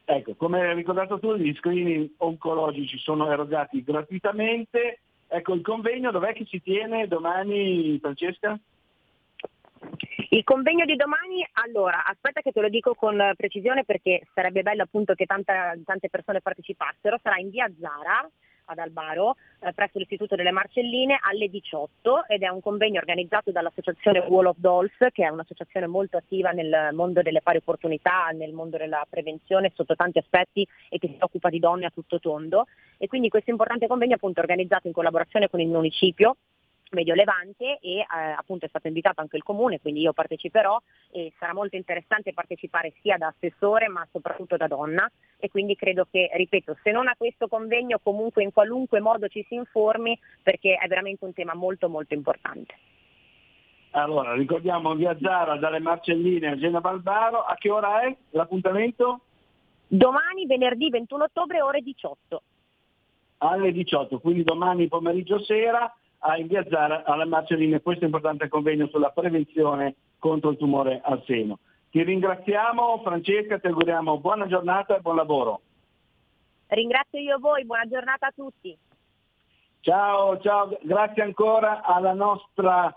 Ecco, 0.07 0.35
come 0.35 0.61
hai 0.61 0.75
ricordato 0.75 1.19
tu, 1.19 1.35
gli 1.35 1.53
screening 1.55 2.11
oncologici 2.17 2.97
sono 2.97 3.31
erogati 3.31 3.83
gratuitamente. 3.83 4.99
Ecco, 5.27 5.53
il 5.53 5.61
convegno 5.61 6.11
dov'è 6.11 6.33
che 6.33 6.45
si 6.45 6.61
tiene 6.61 7.07
domani, 7.07 7.97
Francesca? 7.99 8.57
Il 10.29 10.43
convegno 10.43 10.85
di 10.85 10.95
domani, 10.95 11.47
allora, 11.53 12.05
aspetta 12.05 12.41
che 12.41 12.51
te 12.51 12.61
lo 12.61 12.69
dico 12.69 12.93
con 12.93 13.33
precisione 13.35 13.83
perché 13.83 14.27
sarebbe 14.33 14.61
bello 14.61 14.83
appunto 14.83 15.15
che 15.15 15.25
tanta, 15.25 15.73
tante 15.83 16.09
persone 16.09 16.41
partecipassero, 16.41 17.19
sarà 17.21 17.37
in 17.37 17.49
via 17.49 17.71
Zara, 17.79 18.29
ad 18.65 18.79
Albaro 18.79 19.35
eh, 19.59 19.73
presso 19.73 19.97
l'Istituto 19.99 20.35
delle 20.35 20.51
Marcelline 20.51 21.19
alle 21.21 21.49
18 21.49 22.27
ed 22.27 22.43
è 22.43 22.47
un 22.49 22.61
convegno 22.61 22.99
organizzato 22.99 23.51
dall'associazione 23.51 24.19
Wall 24.19 24.45
of 24.45 24.57
Dolls 24.57 24.93
che 25.11 25.25
è 25.25 25.29
un'associazione 25.29 25.87
molto 25.87 26.17
attiva 26.17 26.51
nel 26.51 26.89
mondo 26.93 27.21
delle 27.21 27.41
pari 27.41 27.57
opportunità, 27.57 28.29
nel 28.29 28.53
mondo 28.53 28.77
della 28.77 29.05
prevenzione 29.09 29.71
sotto 29.75 29.95
tanti 29.95 30.19
aspetti 30.19 30.67
e 30.89 30.97
che 30.97 31.07
si 31.07 31.17
occupa 31.19 31.49
di 31.49 31.59
donne 31.59 31.85
a 31.85 31.91
tutto 31.91 32.19
tondo. 32.19 32.65
E 32.97 33.07
quindi 33.07 33.29
questo 33.29 33.49
importante 33.49 33.87
convegno 33.87 34.15
appunto 34.15 34.39
organizzato 34.39 34.87
in 34.87 34.93
collaborazione 34.93 35.49
con 35.49 35.59
il 35.59 35.67
municipio 35.67 36.35
Medio 36.95 37.13
Levante 37.13 37.77
e 37.79 37.99
eh, 37.99 38.05
appunto 38.35 38.65
è 38.65 38.69
stato 38.69 38.87
invitato 38.87 39.21
anche 39.21 39.37
il 39.37 39.43
comune, 39.43 39.79
quindi 39.79 40.01
io 40.01 40.13
parteciperò 40.13 40.81
e 41.11 41.31
sarà 41.37 41.53
molto 41.53 41.75
interessante 41.75 42.33
partecipare 42.33 42.93
sia 43.01 43.17
da 43.17 43.27
assessore 43.27 43.87
ma 43.87 44.07
soprattutto 44.11 44.57
da 44.57 44.67
donna 44.67 45.07
e 45.37 45.49
quindi 45.49 45.75
credo 45.75 46.07
che, 46.09 46.31
ripeto, 46.33 46.77
se 46.81 46.91
non 46.91 47.07
a 47.07 47.15
questo 47.15 47.47
convegno 47.47 47.99
comunque 48.01 48.41
in 48.41 48.51
qualunque 48.51 48.99
modo 48.99 49.27
ci 49.27 49.45
si 49.47 49.53
informi 49.53 50.17
perché 50.41 50.75
è 50.75 50.87
veramente 50.87 51.23
un 51.25 51.33
tema 51.33 51.53
molto 51.53 51.89
molto 51.89 52.15
importante. 52.15 52.73
Allora, 53.91 54.33
ricordiamo 54.33 54.93
via 54.95 55.17
Zara 55.21 55.55
dalle 55.57 55.79
Marcelline 55.79 56.47
a 56.47 56.57
Genova 56.57 56.89
Albaro, 56.89 57.43
a 57.43 57.55
che 57.55 57.69
ora 57.69 58.01
è 58.01 58.15
l'appuntamento? 58.31 59.21
Domani, 59.87 60.45
venerdì 60.45 60.89
21 60.89 61.23
ottobre, 61.23 61.61
ore 61.61 61.81
18. 61.81 62.41
Alle 63.37 63.71
18, 63.71 64.19
quindi 64.19 64.43
domani 64.43 64.87
pomeriggio 64.87 65.39
sera 65.43 65.93
a 66.25 66.37
inviazzare 66.37 67.03
alla 67.05 67.25
Marcelline 67.25 67.81
questo 67.81 68.05
importante 68.05 68.47
convegno 68.47 68.87
sulla 68.87 69.11
prevenzione 69.11 69.95
contro 70.17 70.49
il 70.49 70.57
tumore 70.57 70.99
al 71.03 71.21
seno. 71.25 71.59
Ti 71.91 72.03
ringraziamo 72.03 72.99
Francesca, 73.03 73.59
ti 73.59 73.67
auguriamo 73.67 74.19
buona 74.19 74.47
giornata 74.47 74.97
e 74.97 75.01
buon 75.01 75.15
lavoro. 75.17 75.61
Ringrazio 76.67 77.19
io 77.19 77.37
voi, 77.37 77.63
buona 77.63 77.85
giornata 77.87 78.27
a 78.27 78.33
tutti. 78.35 78.75
Ciao, 79.81 80.39
ciao, 80.39 80.75
grazie 80.81 81.21
ancora 81.21 81.83
alla 81.83 82.13
nostra 82.13 82.93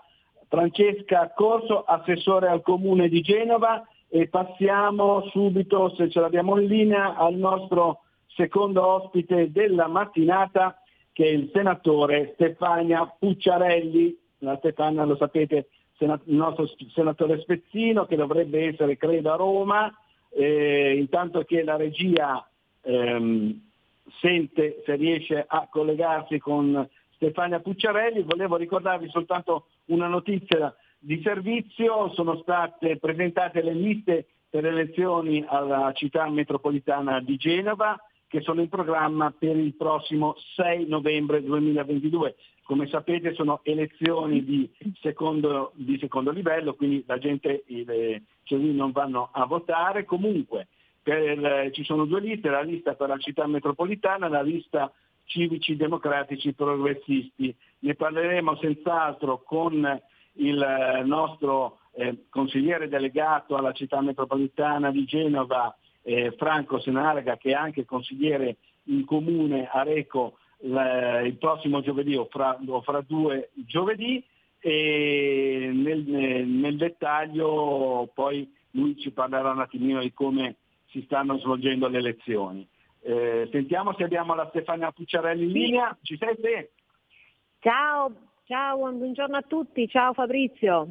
Francesca 0.47 1.31
Corso, 1.35 1.83
assessore 1.83 2.47
al 2.47 2.63
comune 2.63 3.09
di 3.09 3.21
Genova 3.21 3.87
e 4.07 4.27
passiamo 4.27 5.21
subito, 5.29 5.93
se 5.93 6.09
ce 6.09 6.19
l'abbiamo 6.19 6.59
in 6.59 6.65
linea, 6.65 7.15
al 7.15 7.35
nostro 7.35 8.01
secondo 8.25 8.83
ospite 8.83 9.51
della 9.51 9.87
mattinata 9.87 10.81
che 11.13 11.25
il 11.25 11.49
senatore 11.53 12.31
Stefania 12.33 13.05
Pucciarelli. 13.05 14.17
La 14.39 14.57
Stefania 14.57 15.03
lo 15.03 15.17
sapete 15.17 15.69
il 15.99 16.19
nostro 16.25 16.65
senatore 16.93 17.41
Spezzino 17.41 18.05
che 18.05 18.15
dovrebbe 18.15 18.67
essere 18.67 18.95
credo 18.95 19.33
a 19.33 19.35
Roma, 19.35 19.93
eh, 20.29 20.95
intanto 20.97 21.43
che 21.43 21.63
la 21.63 21.75
regia 21.75 22.47
ehm, 22.81 23.61
sente 24.21 24.81
se 24.85 24.95
riesce 24.95 25.43
a 25.45 25.67
collegarsi 25.69 26.39
con 26.39 26.87
Stefania 27.15 27.59
Pucciarelli, 27.59 28.21
volevo 28.23 28.55
ricordarvi 28.55 29.09
soltanto 29.09 29.67
una 29.85 30.07
notizia 30.07 30.73
di 30.97 31.21
servizio, 31.21 32.13
sono 32.13 32.37
state 32.37 32.97
presentate 32.97 33.61
le 33.61 33.73
liste 33.73 34.27
per 34.49 34.63
le 34.63 34.69
elezioni 34.69 35.43
alla 35.45 35.91
città 35.93 36.29
metropolitana 36.29 37.19
di 37.19 37.35
Genova 37.35 37.99
che 38.29 38.41
sono 38.41 38.61
in 38.61 38.69
programma 38.69 39.33
per 39.37 39.57
il 39.57 39.73
prossimo 39.73 40.35
6 40.55 40.87
novembre 40.87 41.43
2022. 41.43 42.35
Come 42.63 42.87
sapete 42.87 43.33
sono 43.33 43.61
elezioni 43.63 44.45
di 44.45 44.69
secondo, 45.01 45.71
di 45.73 45.97
secondo 45.97 46.29
livello, 46.29 46.75
quindi 46.75 47.03
la 47.07 47.17
gente, 47.17 47.63
i 47.65 47.83
cittadini 48.43 48.75
non 48.75 48.91
vanno 48.91 49.29
a 49.33 49.45
votare. 49.45 50.05
Comunque 50.05 50.67
per, 51.01 51.71
ci 51.71 51.83
sono 51.83 52.05
due 52.05 52.21
liste, 52.21 52.49
la 52.49 52.61
lista 52.61 52.93
per 52.93 53.09
la 53.09 53.17
città 53.17 53.47
metropolitana 53.47 54.27
e 54.27 54.29
la 54.29 54.43
lista 54.43 54.93
civici 55.23 55.75
democratici 55.75 56.53
progressisti. 56.53 57.53
Ne 57.79 57.95
parleremo 57.95 58.57
senz'altro 58.57 59.41
con 59.41 60.01
il 60.33 61.01
nostro 61.05 61.79
eh, 61.93 62.25
consigliere 62.29 62.87
delegato 62.87 63.55
alla 63.55 63.71
città 63.71 63.99
metropolitana 64.01 64.91
di 64.91 65.05
Genova, 65.05 65.75
eh, 66.09 66.31
Franco 66.37 66.79
Senarga, 66.79 67.37
che 67.37 67.51
è 67.51 67.53
anche 67.53 67.85
consigliere 67.85 68.57
in 68.85 69.05
comune 69.05 69.69
a 69.71 69.83
Reco 69.83 70.37
il 70.61 71.37
prossimo 71.39 71.81
giovedì 71.81 72.15
o 72.15 72.27
fra, 72.29 72.59
o 72.67 72.81
fra 72.81 72.99
due 72.99 73.51
giovedì 73.53 74.21
e 74.59 75.69
nel, 75.71 76.01
nel, 76.01 76.75
dettaglio 76.75 78.09
poi 78.13 78.53
lui 78.71 78.97
ci 78.97 79.11
parlerà 79.11 79.51
un 79.51 79.61
attimino 79.61 80.01
di 80.01 80.11
come 80.11 80.57
si 80.87 81.01
stanno 81.03 81.37
svolgendo 81.37 81.87
le 81.87 81.99
elezioni. 81.99 82.67
Eh, 83.01 83.47
sentiamo 83.51 83.93
se 83.93 84.03
abbiamo 84.03 84.35
la 84.35 84.47
Stefania 84.49 84.91
Pucciarelli 84.91 85.45
in 85.45 85.51
linea. 85.51 85.97
Ci 86.01 86.17
sei 86.17 86.35
te? 86.41 86.71
Ciao, 87.59 88.11
ciao, 88.47 88.91
buongiorno 88.91 89.37
a 89.37 89.43
tutti, 89.43 89.87
ciao 89.87 90.11
Fabrizio. 90.11 90.87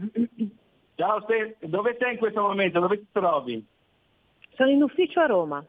Ciao 0.95 1.21
Ste, 1.23 1.57
dove 1.61 1.97
sei 1.99 2.12
in 2.12 2.19
questo 2.19 2.41
momento? 2.41 2.81
Dove 2.81 2.99
ti 2.99 3.07
trovi? 3.12 3.66
Sono 4.59 4.71
in 4.71 4.83
ufficio 4.83 5.21
a 5.21 5.27
Roma. 5.27 5.65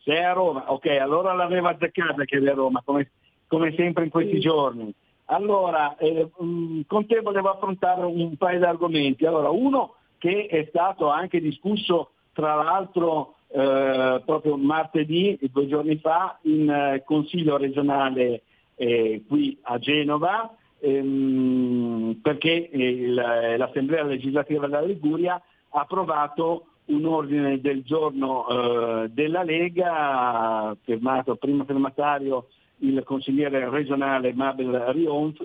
Sei 0.00 0.22
a 0.22 0.32
Roma, 0.32 0.70
ok, 0.70 0.88
allora 1.00 1.32
l'aveva 1.32 1.70
azzeccata 1.70 2.22
che 2.26 2.36
eri 2.36 2.48
a 2.48 2.52
Roma, 2.52 2.82
come, 2.84 3.12
come 3.46 3.74
sempre 3.76 4.04
in 4.04 4.10
questi 4.10 4.34
sì. 4.34 4.40
giorni. 4.40 4.92
Allora, 5.30 5.96
eh, 5.96 6.28
mm, 6.42 6.82
con 6.86 7.06
te 7.06 7.20
volevo 7.20 7.48
affrontare 7.48 8.02
un 8.02 8.36
paio 8.36 8.58
di 8.58 8.64
argomenti. 8.66 9.24
Allora, 9.24 9.48
uno 9.48 9.94
che 10.18 10.48
è 10.50 10.66
stato 10.68 11.08
anche 11.08 11.40
discusso 11.40 12.10
tra 12.34 12.56
l'altro 12.56 13.36
eh, 13.48 14.20
proprio 14.22 14.58
martedì, 14.58 15.38
due 15.50 15.66
giorni 15.66 15.96
fa, 15.96 16.38
in 16.42 16.68
eh, 16.68 17.02
Consiglio 17.06 17.56
regionale 17.56 18.42
eh, 18.74 19.24
qui 19.26 19.58
a 19.62 19.78
Genova, 19.78 20.54
ehm, 20.78 22.20
perché 22.22 22.68
il, 22.70 23.14
l'Assemblea 23.14 24.02
legislativa 24.02 24.66
della 24.66 24.82
Liguria 24.82 25.40
ha 25.70 25.80
approvato 25.80 26.66
un 26.88 27.04
ordine 27.04 27.60
del 27.60 27.82
giorno 27.82 28.46
eh, 28.48 29.08
della 29.10 29.42
Lega, 29.42 30.76
firmato 30.82 31.36
primo 31.36 31.64
firmatario 31.64 32.48
il 32.78 33.02
consigliere 33.04 33.68
regionale 33.68 34.32
Mabel 34.32 34.72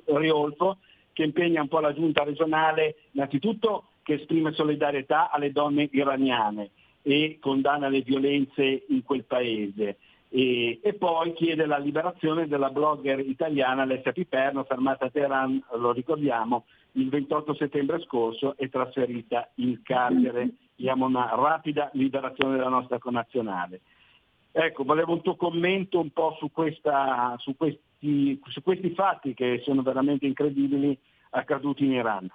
Riolfo, 0.06 0.78
che 1.14 1.24
impegna 1.24 1.62
un 1.62 1.68
po' 1.68 1.80
la 1.80 1.94
giunta 1.94 2.24
regionale 2.24 2.96
innanzitutto 3.12 3.86
che 4.04 4.16
esprime 4.16 4.52
solidarietà 4.52 5.32
alle 5.32 5.52
donne 5.52 5.88
iraniane 5.91 6.72
e 7.02 7.38
condanna 7.39 7.88
le 7.88 8.02
violenze 8.02 8.84
in 8.88 9.04
quel 9.04 9.24
paese. 9.24 9.98
E, 10.30 10.80
e, 10.82 10.94
poi 10.94 11.34
chiede 11.34 11.66
la 11.68 11.78
liberazione 11.78 12.48
della 12.48 12.70
blogger 12.70 13.20
italiana 13.20 13.84
Alessia 13.84 14.12
Piperno, 14.12 14.64
fermata 14.64 15.06
a 15.06 15.10
Teheran, 15.10 15.64
lo 15.76 15.91
ricordiamo, 15.91 16.66
il 16.94 17.10
28 17.10 17.54
settembre 17.54 18.02
scorso 18.02 18.56
e 18.58 18.70
trasferita 18.70 19.52
in 19.56 19.82
carcere. 19.84 20.50
Diamo 20.76 21.05
una 21.05 21.34
rapida 21.36 21.89
liberazione 21.93 22.55
della 22.55 22.69
nostra 22.69 22.97
connazionale. 22.97 23.82
Ecco, 24.51 24.84
volevo 24.84 25.13
un 25.13 25.21
tuo 25.21 25.36
commento 25.36 25.99
un 25.99 26.11
po' 26.11 26.36
su, 26.38 26.51
questa, 26.51 27.36
su, 27.39 27.55
questi, 27.55 28.39
su 28.45 28.61
questi 28.61 28.93
fatti 28.93 29.34
che 29.34 29.61
sono 29.63 29.82
veramente 29.82 30.26
incredibili 30.26 30.97
accaduti 31.32 31.86
in 31.86 31.93
Iran. 31.93 32.32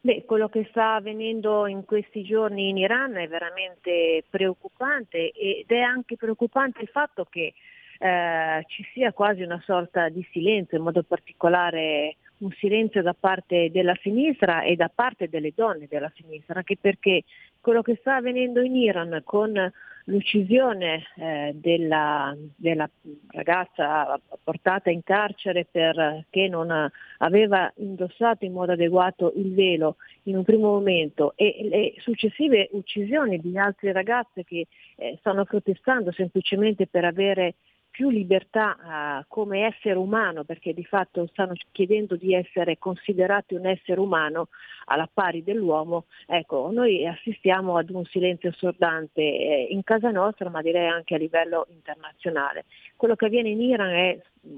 Beh, 0.00 0.24
quello 0.24 0.48
che 0.48 0.66
sta 0.70 0.94
avvenendo 0.94 1.66
in 1.66 1.84
questi 1.84 2.22
giorni 2.22 2.68
in 2.68 2.76
Iran 2.76 3.16
è 3.16 3.26
veramente 3.26 4.24
preoccupante 4.30 5.32
ed 5.32 5.66
è 5.66 5.80
anche 5.80 6.16
preoccupante 6.16 6.82
il 6.82 6.88
fatto 6.88 7.26
che 7.28 7.54
eh, 7.98 8.64
ci 8.68 8.84
sia 8.92 9.12
quasi 9.12 9.42
una 9.42 9.60
sorta 9.64 10.08
di 10.08 10.24
silenzio, 10.30 10.78
in 10.78 10.84
modo 10.84 11.02
particolare 11.02 12.16
un 12.38 12.50
silenzio 12.52 13.02
da 13.02 13.14
parte 13.18 13.70
della 13.70 13.96
sinistra 14.00 14.62
e 14.62 14.76
da 14.76 14.90
parte 14.92 15.28
delle 15.28 15.52
donne 15.54 15.86
della 15.88 16.12
sinistra, 16.14 16.56
anche 16.56 16.76
perché 16.80 17.24
quello 17.60 17.82
che 17.82 17.96
sta 18.00 18.16
avvenendo 18.16 18.60
in 18.60 18.76
Iran 18.76 19.20
con 19.24 19.72
l'uccisione 20.08 21.04
eh, 21.16 21.52
della, 21.54 22.34
della, 22.56 22.88
ragazza 23.28 24.18
portata 24.42 24.90
in 24.90 25.02
carcere 25.02 25.66
perché 25.70 26.48
non 26.48 26.90
aveva 27.18 27.70
indossato 27.76 28.44
in 28.44 28.52
modo 28.52 28.72
adeguato 28.72 29.32
il 29.36 29.54
velo 29.54 29.96
in 30.24 30.36
un 30.36 30.44
primo 30.44 30.70
momento 30.70 31.34
e 31.36 31.68
le 31.70 31.94
successive 31.98 32.68
uccisioni 32.72 33.38
di 33.38 33.58
altre 33.58 33.92
ragazze 33.92 34.44
che 34.44 34.66
eh, 34.96 35.16
stanno 35.18 35.44
protestando 35.44 36.10
semplicemente 36.12 36.86
per 36.86 37.04
avere 37.04 37.54
più 37.98 38.10
libertà 38.10 38.76
uh, 38.78 39.24
come 39.26 39.66
essere 39.66 39.98
umano, 39.98 40.44
perché 40.44 40.72
di 40.72 40.84
fatto 40.84 41.26
stanno 41.32 41.54
chiedendo 41.72 42.14
di 42.14 42.32
essere 42.32 42.78
considerati 42.78 43.54
un 43.54 43.66
essere 43.66 43.98
umano 43.98 44.50
alla 44.84 45.10
pari 45.12 45.42
dell'uomo, 45.42 46.04
ecco, 46.24 46.70
noi 46.70 47.04
assistiamo 47.04 47.76
ad 47.76 47.90
un 47.90 48.04
silenzio 48.04 48.50
assordante 48.50 49.20
eh, 49.20 49.66
in 49.70 49.82
casa 49.82 50.12
nostra, 50.12 50.48
ma 50.48 50.62
direi 50.62 50.86
anche 50.86 51.16
a 51.16 51.18
livello 51.18 51.66
internazionale. 51.70 52.66
Quello 52.94 53.16
che 53.16 53.24
avviene 53.24 53.48
in 53.48 53.62
Iran 53.62 53.90
è 53.90 54.16
mh, 54.42 54.50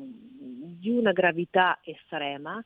di 0.79 0.91
una 0.91 1.13
gravità 1.13 1.79
estrema, 1.83 2.63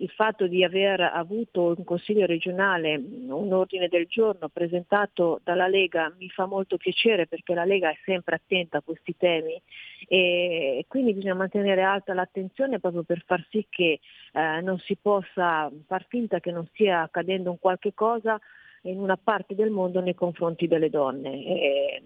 il 0.00 0.10
fatto 0.10 0.46
di 0.46 0.62
aver 0.62 1.00
avuto 1.00 1.74
in 1.76 1.84
Consiglio 1.84 2.26
regionale 2.26 2.94
un 2.96 3.52
ordine 3.52 3.88
del 3.88 4.06
giorno 4.06 4.48
presentato 4.48 5.40
dalla 5.42 5.66
Lega 5.66 6.12
mi 6.18 6.28
fa 6.28 6.46
molto 6.46 6.76
piacere 6.76 7.26
perché 7.26 7.54
la 7.54 7.64
Lega 7.64 7.90
è 7.90 7.98
sempre 8.04 8.36
attenta 8.36 8.78
a 8.78 8.82
questi 8.82 9.16
temi 9.16 9.60
e 10.06 10.84
quindi 10.86 11.14
bisogna 11.14 11.34
mantenere 11.34 11.82
alta 11.82 12.14
l'attenzione 12.14 12.78
proprio 12.78 13.02
per 13.02 13.24
far 13.26 13.44
sì 13.50 13.66
che 13.68 13.98
eh, 14.32 14.60
non 14.60 14.78
si 14.78 14.96
possa 14.96 15.70
far 15.86 16.06
finta 16.08 16.38
che 16.38 16.52
non 16.52 16.66
stia 16.66 17.02
accadendo 17.02 17.50
un 17.50 17.58
qualche 17.58 17.92
cosa 17.92 18.38
in 18.82 19.00
una 19.00 19.16
parte 19.16 19.56
del 19.56 19.70
mondo 19.70 20.00
nei 20.00 20.14
confronti 20.14 20.68
delle 20.68 20.90
donne. 20.90 21.44
E, 21.44 22.02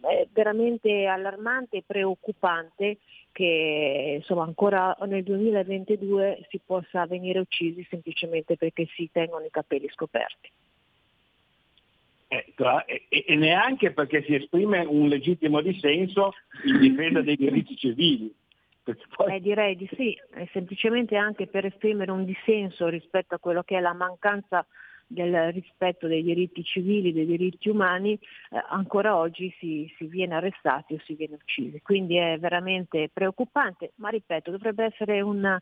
è 0.00 0.26
veramente 0.32 1.06
allarmante 1.06 1.78
e 1.78 1.84
preoccupante 1.86 2.98
che 3.32 4.16
insomma, 4.18 4.44
ancora 4.44 4.96
nel 5.06 5.22
2022 5.22 6.46
si 6.48 6.60
possa 6.64 7.06
venire 7.06 7.38
uccisi 7.38 7.86
semplicemente 7.88 8.56
perché 8.56 8.86
si 8.94 9.08
tengono 9.12 9.44
i 9.44 9.50
capelli 9.50 9.88
scoperti. 9.88 10.50
Eh, 12.28 12.54
e, 13.08 13.24
e 13.26 13.34
neanche 13.34 13.90
perché 13.92 14.22
si 14.22 14.34
esprime 14.34 14.84
un 14.84 15.08
legittimo 15.08 15.60
dissenso 15.60 16.34
in 16.64 16.78
difesa 16.78 17.22
dei 17.22 17.36
diritti 17.36 17.76
civili. 17.76 18.32
Poi... 19.16 19.34
Eh, 19.34 19.40
direi 19.40 19.76
di 19.76 19.88
sì, 19.94 20.16
è 20.32 20.48
semplicemente 20.52 21.16
anche 21.16 21.46
per 21.46 21.66
esprimere 21.66 22.10
un 22.10 22.24
dissenso 22.24 22.88
rispetto 22.88 23.34
a 23.34 23.38
quello 23.38 23.62
che 23.62 23.76
è 23.76 23.80
la 23.80 23.92
mancanza 23.92 24.64
del 25.10 25.52
rispetto 25.52 26.06
dei 26.06 26.22
diritti 26.22 26.62
civili, 26.62 27.12
dei 27.12 27.26
diritti 27.26 27.68
umani, 27.68 28.12
eh, 28.12 28.62
ancora 28.68 29.16
oggi 29.16 29.52
si, 29.58 29.92
si, 29.96 30.06
viene 30.06 30.36
arrestati 30.36 30.94
o 30.94 31.00
si 31.04 31.14
viene 31.14 31.34
uccisi. 31.34 31.80
Quindi 31.82 32.16
è 32.16 32.38
veramente 32.38 33.10
preoccupante, 33.12 33.92
ma 33.96 34.08
ripeto, 34.08 34.52
dovrebbe 34.52 34.84
essere 34.84 35.20
una, 35.20 35.60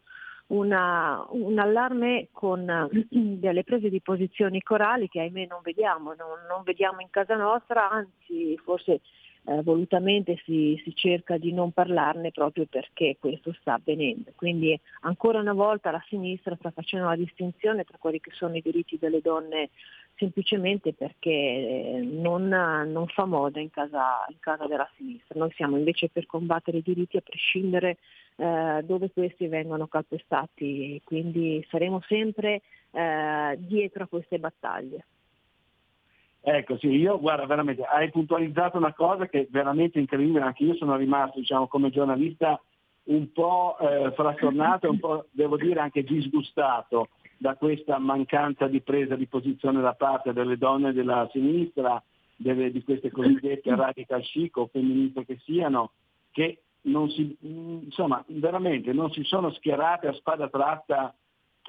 una, 0.48 1.26
un 1.30 1.58
allarme 1.58 2.28
con 2.30 2.90
delle 3.08 3.64
prese 3.64 3.88
di 3.88 4.02
posizioni 4.02 4.60
corali 4.60 5.08
che 5.08 5.20
ahimè 5.20 5.46
non 5.46 5.60
vediamo, 5.62 6.12
non, 6.12 6.44
non 6.46 6.62
vediamo 6.62 7.00
in 7.00 7.08
casa 7.08 7.34
nostra, 7.34 7.88
anzi 7.88 8.54
forse 8.62 9.00
eh, 9.48 9.62
volutamente 9.62 10.38
si, 10.44 10.78
si, 10.84 10.94
cerca 10.94 11.38
di 11.38 11.52
non 11.52 11.72
parlarne 11.72 12.32
proprio 12.32 12.66
perché 12.68 13.16
questo 13.18 13.54
sta 13.60 13.74
avvenendo. 13.74 14.32
Quindi 14.36 14.78
ancora 15.00 15.40
una 15.40 15.54
volta 15.54 15.90
la 15.90 16.04
sinistra 16.06 16.54
sta 16.56 16.70
facendo 16.70 17.08
la 17.08 17.16
distinzione 17.16 17.84
tra 17.84 17.96
quelli 17.98 18.20
che 18.20 18.30
sono 18.34 18.56
i 18.56 18.60
diritti 18.60 18.98
delle 18.98 19.22
donne 19.22 19.70
semplicemente 20.16 20.92
perché 20.92 21.30
eh, 21.30 22.00
non, 22.02 22.48
non 22.48 23.06
fa 23.06 23.24
moda 23.24 23.60
in 23.60 23.70
casa, 23.70 24.26
in 24.28 24.38
casa, 24.38 24.66
della 24.66 24.88
sinistra. 24.96 25.38
Noi 25.38 25.52
siamo 25.52 25.78
invece 25.78 26.10
per 26.10 26.26
combattere 26.26 26.78
i 26.78 26.82
diritti 26.82 27.16
a 27.16 27.22
prescindere 27.22 27.96
eh, 28.36 28.82
dove 28.84 29.10
questi 29.10 29.46
vengono 29.46 29.86
calpestati, 29.86 31.00
quindi 31.04 31.64
saremo 31.70 32.02
sempre 32.06 32.60
eh, 32.90 33.56
dietro 33.58 34.04
a 34.04 34.08
queste 34.08 34.38
battaglie. 34.38 35.04
Ecco, 36.40 36.78
sì, 36.78 36.88
io 36.88 37.18
guarda 37.18 37.46
veramente, 37.46 37.82
hai 37.82 38.10
puntualizzato 38.10 38.78
una 38.78 38.94
cosa 38.94 39.26
che 39.26 39.40
è 39.40 39.46
veramente 39.50 39.98
incredibile, 39.98 40.40
anche 40.40 40.64
io 40.64 40.74
sono 40.74 40.96
rimasto, 40.96 41.38
diciamo, 41.38 41.66
come 41.66 41.90
giornalista 41.90 42.60
un 43.04 43.32
po' 43.32 43.76
eh, 43.78 44.12
frastornato 44.12 44.86
e 44.86 44.90
un 44.90 44.98
po', 44.98 45.26
devo 45.30 45.56
dire, 45.56 45.80
anche 45.80 46.02
disgustato 46.02 47.08
da 47.36 47.54
questa 47.54 47.98
mancanza 47.98 48.66
di 48.66 48.80
presa 48.80 49.14
di 49.14 49.26
posizione 49.26 49.80
da 49.80 49.94
parte 49.94 50.32
delle 50.32 50.58
donne 50.58 50.92
della 50.92 51.28
sinistra, 51.32 52.02
delle, 52.36 52.70
di 52.70 52.82
queste 52.82 53.10
cosiddette 53.10 53.74
radical 53.74 54.22
chic 54.22 54.56
o 54.56 54.68
femministe 54.68 55.24
che 55.24 55.38
siano, 55.44 55.92
che 56.30 56.62
non 56.82 57.08
si, 57.10 57.36
insomma, 57.40 58.22
veramente 58.28 58.92
non 58.92 59.10
si 59.10 59.22
sono 59.24 59.50
schierate 59.52 60.08
a 60.08 60.12
spada 60.14 60.48
tratta 60.48 61.14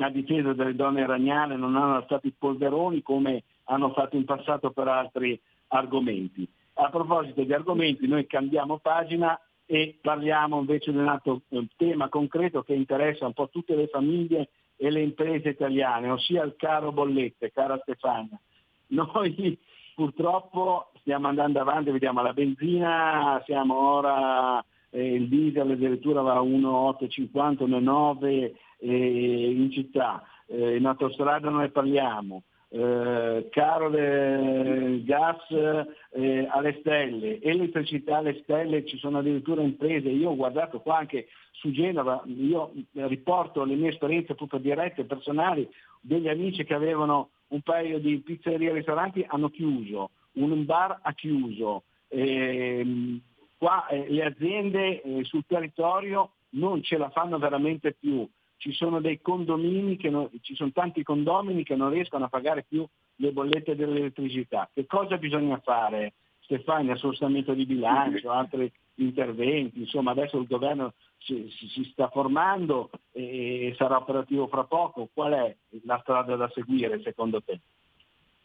a 0.01 0.09
difesa 0.09 0.53
delle 0.53 0.75
donne 0.75 1.01
iraniane, 1.01 1.55
non 1.55 1.75
hanno 1.75 1.95
alzato 1.95 2.27
i 2.27 2.33
polveroni 2.37 3.01
come 3.01 3.43
hanno 3.69 3.91
fatto 3.93 4.15
in 4.15 4.25
passato 4.25 4.71
per 4.71 4.87
altri 4.87 5.39
argomenti. 5.67 6.47
A 6.73 6.89
proposito 6.89 7.43
di 7.43 7.53
argomenti, 7.53 8.07
noi 8.07 8.25
cambiamo 8.25 8.77
pagina 8.77 9.39
e 9.65 9.97
parliamo 10.01 10.59
invece 10.59 10.91
di 10.91 10.97
un 10.97 11.07
altro 11.07 11.41
eh, 11.49 11.67
tema 11.75 12.09
concreto 12.09 12.63
che 12.63 12.73
interessa 12.73 13.25
un 13.25 13.33
po' 13.33 13.49
tutte 13.49 13.75
le 13.75 13.87
famiglie 13.87 14.49
e 14.75 14.89
le 14.89 15.01
imprese 15.01 15.49
italiane, 15.49 16.09
ossia 16.09 16.43
il 16.43 16.55
caro 16.57 16.91
bollette, 16.91 17.51
cara 17.51 17.77
Stefania. 17.81 18.39
Noi 18.87 19.59
purtroppo 19.93 20.91
stiamo 21.01 21.27
andando 21.27 21.59
avanti, 21.59 21.91
vediamo 21.91 22.21
la 22.21 22.33
benzina, 22.33 23.41
siamo 23.45 23.77
ora, 23.77 24.63
eh, 24.89 25.13
il 25.13 25.27
diesel 25.27 25.71
addirittura 25.71 26.21
va 26.21 26.35
a 26.35 26.41
1,850, 26.41 27.65
1,9 27.65 28.51
eh, 28.79 29.51
in 29.51 29.69
città, 29.71 30.23
eh, 30.47 30.77
in 30.77 30.85
autostrada 30.85 31.49
non 31.49 31.59
ne 31.59 31.69
parliamo, 31.69 32.43
eh, 32.71 33.47
caro 33.49 33.89
del 33.89 35.03
gas 35.03 35.37
eh, 35.49 36.47
alle 36.49 36.77
stelle, 36.79 37.41
elettricità 37.41 38.17
alle 38.17 38.39
stelle, 38.43 38.85
ci 38.85 38.97
sono 38.97 39.19
addirittura 39.19 39.61
imprese, 39.61 40.09
io 40.09 40.29
ho 40.29 40.35
guardato 40.35 40.79
qua 40.79 40.97
anche 40.97 41.27
su 41.51 41.71
Genova, 41.71 42.21
io 42.25 42.71
riporto 42.93 43.63
le 43.63 43.75
mie 43.75 43.89
esperienze 43.89 44.35
proprio 44.35 44.59
dirette, 44.59 45.03
personali, 45.05 45.67
degli 45.99 46.29
amici 46.29 46.63
che 46.63 46.73
avevano 46.73 47.31
un 47.47 47.61
paio 47.61 47.99
di 47.99 48.19
pizzerie 48.19 48.69
e 48.69 48.73
ristoranti 48.73 49.25
hanno 49.27 49.49
chiuso, 49.49 50.11
un 50.33 50.65
bar 50.65 50.99
ha 51.01 51.13
chiuso, 51.13 51.83
eh, 52.07 53.19
qua 53.57 53.87
eh, 53.87 54.05
le 54.09 54.25
aziende 54.25 55.01
eh, 55.01 55.23
sul 55.23 55.43
territorio 55.47 56.33
non 56.51 56.81
ce 56.81 56.97
la 56.97 57.09
fanno 57.09 57.37
veramente 57.37 57.93
più 57.93 58.27
ci 58.59 58.73
sono 58.73 58.99
dei 58.99 59.21
condomini, 59.21 59.95
che 59.95 60.09
non, 60.09 60.29
ci 60.41 60.53
sono 60.53 60.71
tanti 60.71 61.01
condomini 61.01 61.63
che 61.63 61.75
non 61.75 61.89
riescono 61.89 62.25
a 62.25 62.29
pagare 62.29 62.65
più 62.67 62.85
le 63.15 63.31
bollette 63.31 63.75
dell'elettricità. 63.75 64.69
Che 64.71 64.85
cosa 64.85 65.17
bisogna 65.17 65.59
fare? 65.63 66.13
Stefania, 66.41 66.93
assestamento 66.93 67.53
di 67.53 67.65
bilancio, 67.65 68.31
altri 68.31 68.71
interventi, 68.95 69.79
insomma 69.79 70.11
adesso 70.11 70.37
il 70.37 70.47
governo 70.47 70.93
si, 71.19 71.47
si, 71.49 71.83
sta 71.91 72.09
formando 72.09 72.89
e 73.11 73.73
sarà 73.77 73.97
operativo 73.97 74.47
fra 74.47 74.65
poco. 74.65 75.09
Qual 75.13 75.31
è 75.31 75.55
la 75.85 75.99
strada 76.01 76.35
da 76.35 76.49
seguire 76.53 77.01
secondo 77.01 77.41
te? 77.41 77.59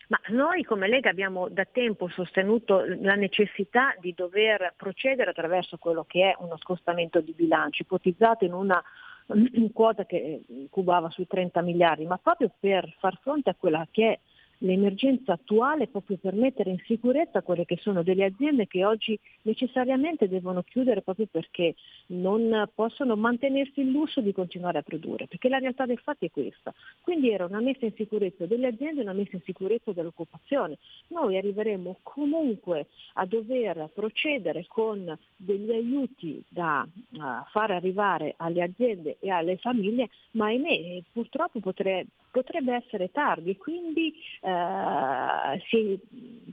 Ma 0.08 0.20
noi 0.28 0.62
come 0.64 0.86
Lega 0.86 1.10
abbiamo 1.10 1.48
da 1.48 1.64
tempo 1.64 2.08
sostenuto 2.08 2.84
la 3.00 3.14
necessità 3.14 3.96
di 3.98 4.12
dover 4.14 4.74
procedere 4.76 5.30
attraverso 5.30 5.78
quello 5.78 6.04
che 6.04 6.30
è 6.30 6.36
uno 6.38 6.58
scostamento 6.58 7.20
di 7.20 7.32
bilancio, 7.32 7.82
ipotizzato 7.82 8.44
in 8.44 8.52
una 8.52 8.82
quota 9.72 10.04
che 10.04 10.42
cubava 10.70 11.10
sui 11.10 11.26
30 11.26 11.60
miliardi, 11.62 12.06
ma 12.06 12.18
proprio 12.18 12.50
per 12.58 12.94
far 12.98 13.18
fronte 13.20 13.50
a 13.50 13.54
quella 13.54 13.86
che 13.90 14.12
è 14.12 14.18
l'emergenza 14.58 15.32
attuale 15.32 15.88
proprio 15.88 16.16
per 16.16 16.34
mettere 16.34 16.70
in 16.70 16.78
sicurezza 16.84 17.42
quelle 17.42 17.64
che 17.64 17.78
sono 17.80 18.02
delle 18.02 18.24
aziende 18.24 18.66
che 18.66 18.84
oggi 18.84 19.18
necessariamente 19.42 20.28
devono 20.28 20.62
chiudere 20.62 21.02
proprio 21.02 21.26
perché 21.30 21.74
non 22.06 22.68
possono 22.74 23.16
mantenersi 23.16 23.80
il 23.80 23.90
lusso 23.90 24.20
di 24.20 24.32
continuare 24.32 24.78
a 24.78 24.82
produrre, 24.82 25.26
perché 25.26 25.48
la 25.48 25.58
realtà 25.58 25.86
dei 25.86 25.96
fatti 25.96 26.26
è 26.26 26.30
questa. 26.30 26.72
Quindi 27.00 27.30
era 27.30 27.44
una 27.44 27.60
messa 27.60 27.84
in 27.84 27.94
sicurezza 27.94 28.46
delle 28.46 28.68
aziende 28.68 29.00
e 29.00 29.04
una 29.04 29.12
messa 29.12 29.36
in 29.36 29.42
sicurezza 29.42 29.92
dell'occupazione. 29.92 30.78
Noi 31.08 31.36
arriveremo 31.36 31.98
comunque 32.02 32.86
a 33.14 33.26
dover 33.26 33.90
procedere 33.92 34.66
con 34.68 35.16
degli 35.36 35.70
aiuti 35.70 36.42
da 36.48 36.86
uh, 36.86 37.18
far 37.50 37.70
arrivare 37.70 38.34
alle 38.38 38.62
aziende 38.62 39.16
e 39.20 39.30
alle 39.30 39.56
famiglie, 39.58 40.08
ma 40.32 40.46
ahimè 40.46 41.02
purtroppo 41.12 41.60
potrebbe 41.60 42.08
potrebbe 42.34 42.74
essere 42.74 43.12
tardi 43.12 43.50
e 43.50 43.56
quindi 43.56 44.12
eh, 44.40 45.62
si, 45.68 45.96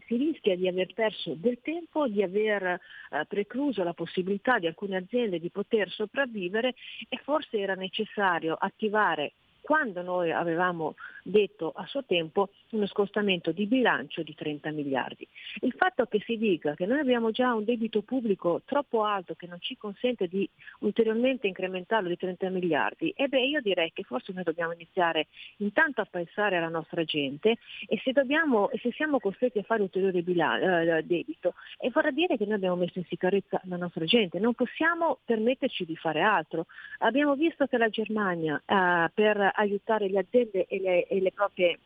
si, 0.05 0.15
rischia 0.15 0.55
di 0.55 0.67
aver 0.67 0.93
perso 0.93 1.33
del 1.33 1.57
tempo, 1.63 2.07
di 2.07 2.21
aver 2.21 2.63
eh, 2.63 3.25
precluso 3.27 3.81
la 3.81 3.95
possibilità 3.95 4.59
di 4.59 4.67
alcune 4.67 4.97
aziende 4.97 5.39
di 5.39 5.49
poter 5.49 5.89
sopravvivere 5.89 6.75
e 7.09 7.19
forse 7.23 7.57
era 7.57 7.73
necessario 7.73 8.55
attivare 8.59 9.33
quando 9.61 10.01
noi 10.01 10.31
avevamo 10.31 10.95
detto 11.23 11.71
a 11.75 11.85
suo 11.85 12.03
tempo 12.03 12.49
uno 12.71 12.87
scostamento 12.87 13.51
di 13.51 13.67
bilancio 13.67 14.23
di 14.23 14.33
30 14.33 14.71
miliardi. 14.71 15.27
Il 15.61 15.73
fatto 15.73 16.05
che 16.05 16.19
si 16.25 16.37
dica 16.37 16.73
che 16.73 16.85
noi 16.85 16.99
abbiamo 16.99 17.31
già 17.31 17.53
un 17.53 17.63
debito 17.63 18.01
pubblico 18.01 18.61
troppo 18.65 19.03
alto 19.03 19.35
che 19.35 19.47
non 19.47 19.59
ci 19.59 19.77
consente 19.77 20.27
di 20.27 20.49
ulteriormente 20.79 21.47
incrementarlo 21.47 22.09
di 22.09 22.17
30 22.17 22.49
miliardi, 22.49 23.13
e 23.15 23.27
beh 23.27 23.45
io 23.45 23.61
direi 23.61 23.91
che 23.93 24.03
forse 24.03 24.31
noi 24.33 24.43
dobbiamo 24.43 24.73
iniziare 24.73 25.27
intanto 25.57 26.01
a 26.01 26.07
pensare 26.09 26.57
alla 26.57 26.69
nostra 26.69 27.03
gente 27.03 27.57
e 27.87 27.99
se, 28.03 28.11
dobbiamo, 28.11 28.69
se 28.81 28.91
siamo 28.93 29.19
costretti 29.19 29.59
a 29.59 29.63
fare 29.63 29.81
ulteriore 29.81 30.21
bilan- 30.21 30.61
eh, 30.61 31.03
debito, 31.03 31.53
e 31.77 31.89
vorrà 31.91 32.11
dire 32.11 32.37
che 32.37 32.45
noi 32.45 32.55
abbiamo 32.55 32.75
messo 32.75 32.97
in 32.97 33.05
sicurezza 33.05 33.61
la 33.65 33.77
nostra 33.77 34.05
gente, 34.05 34.39
non 34.39 34.53
possiamo 34.53 35.19
permetterci 35.25 35.85
di 35.85 35.95
fare 35.95 36.21
altro. 36.21 36.65
Abbiamo 36.99 37.35
visto 37.35 37.65
che 37.67 37.77
la 37.77 37.89
Germania 37.89 38.61
eh, 38.65 39.09
per 39.13 39.50
aiutare 39.55 40.09
le 40.09 40.19
aziende 40.19 40.65
e 40.67 40.79
le, 40.79 41.07
e 41.07 41.19
le 41.19 41.31
proprie 41.31 41.79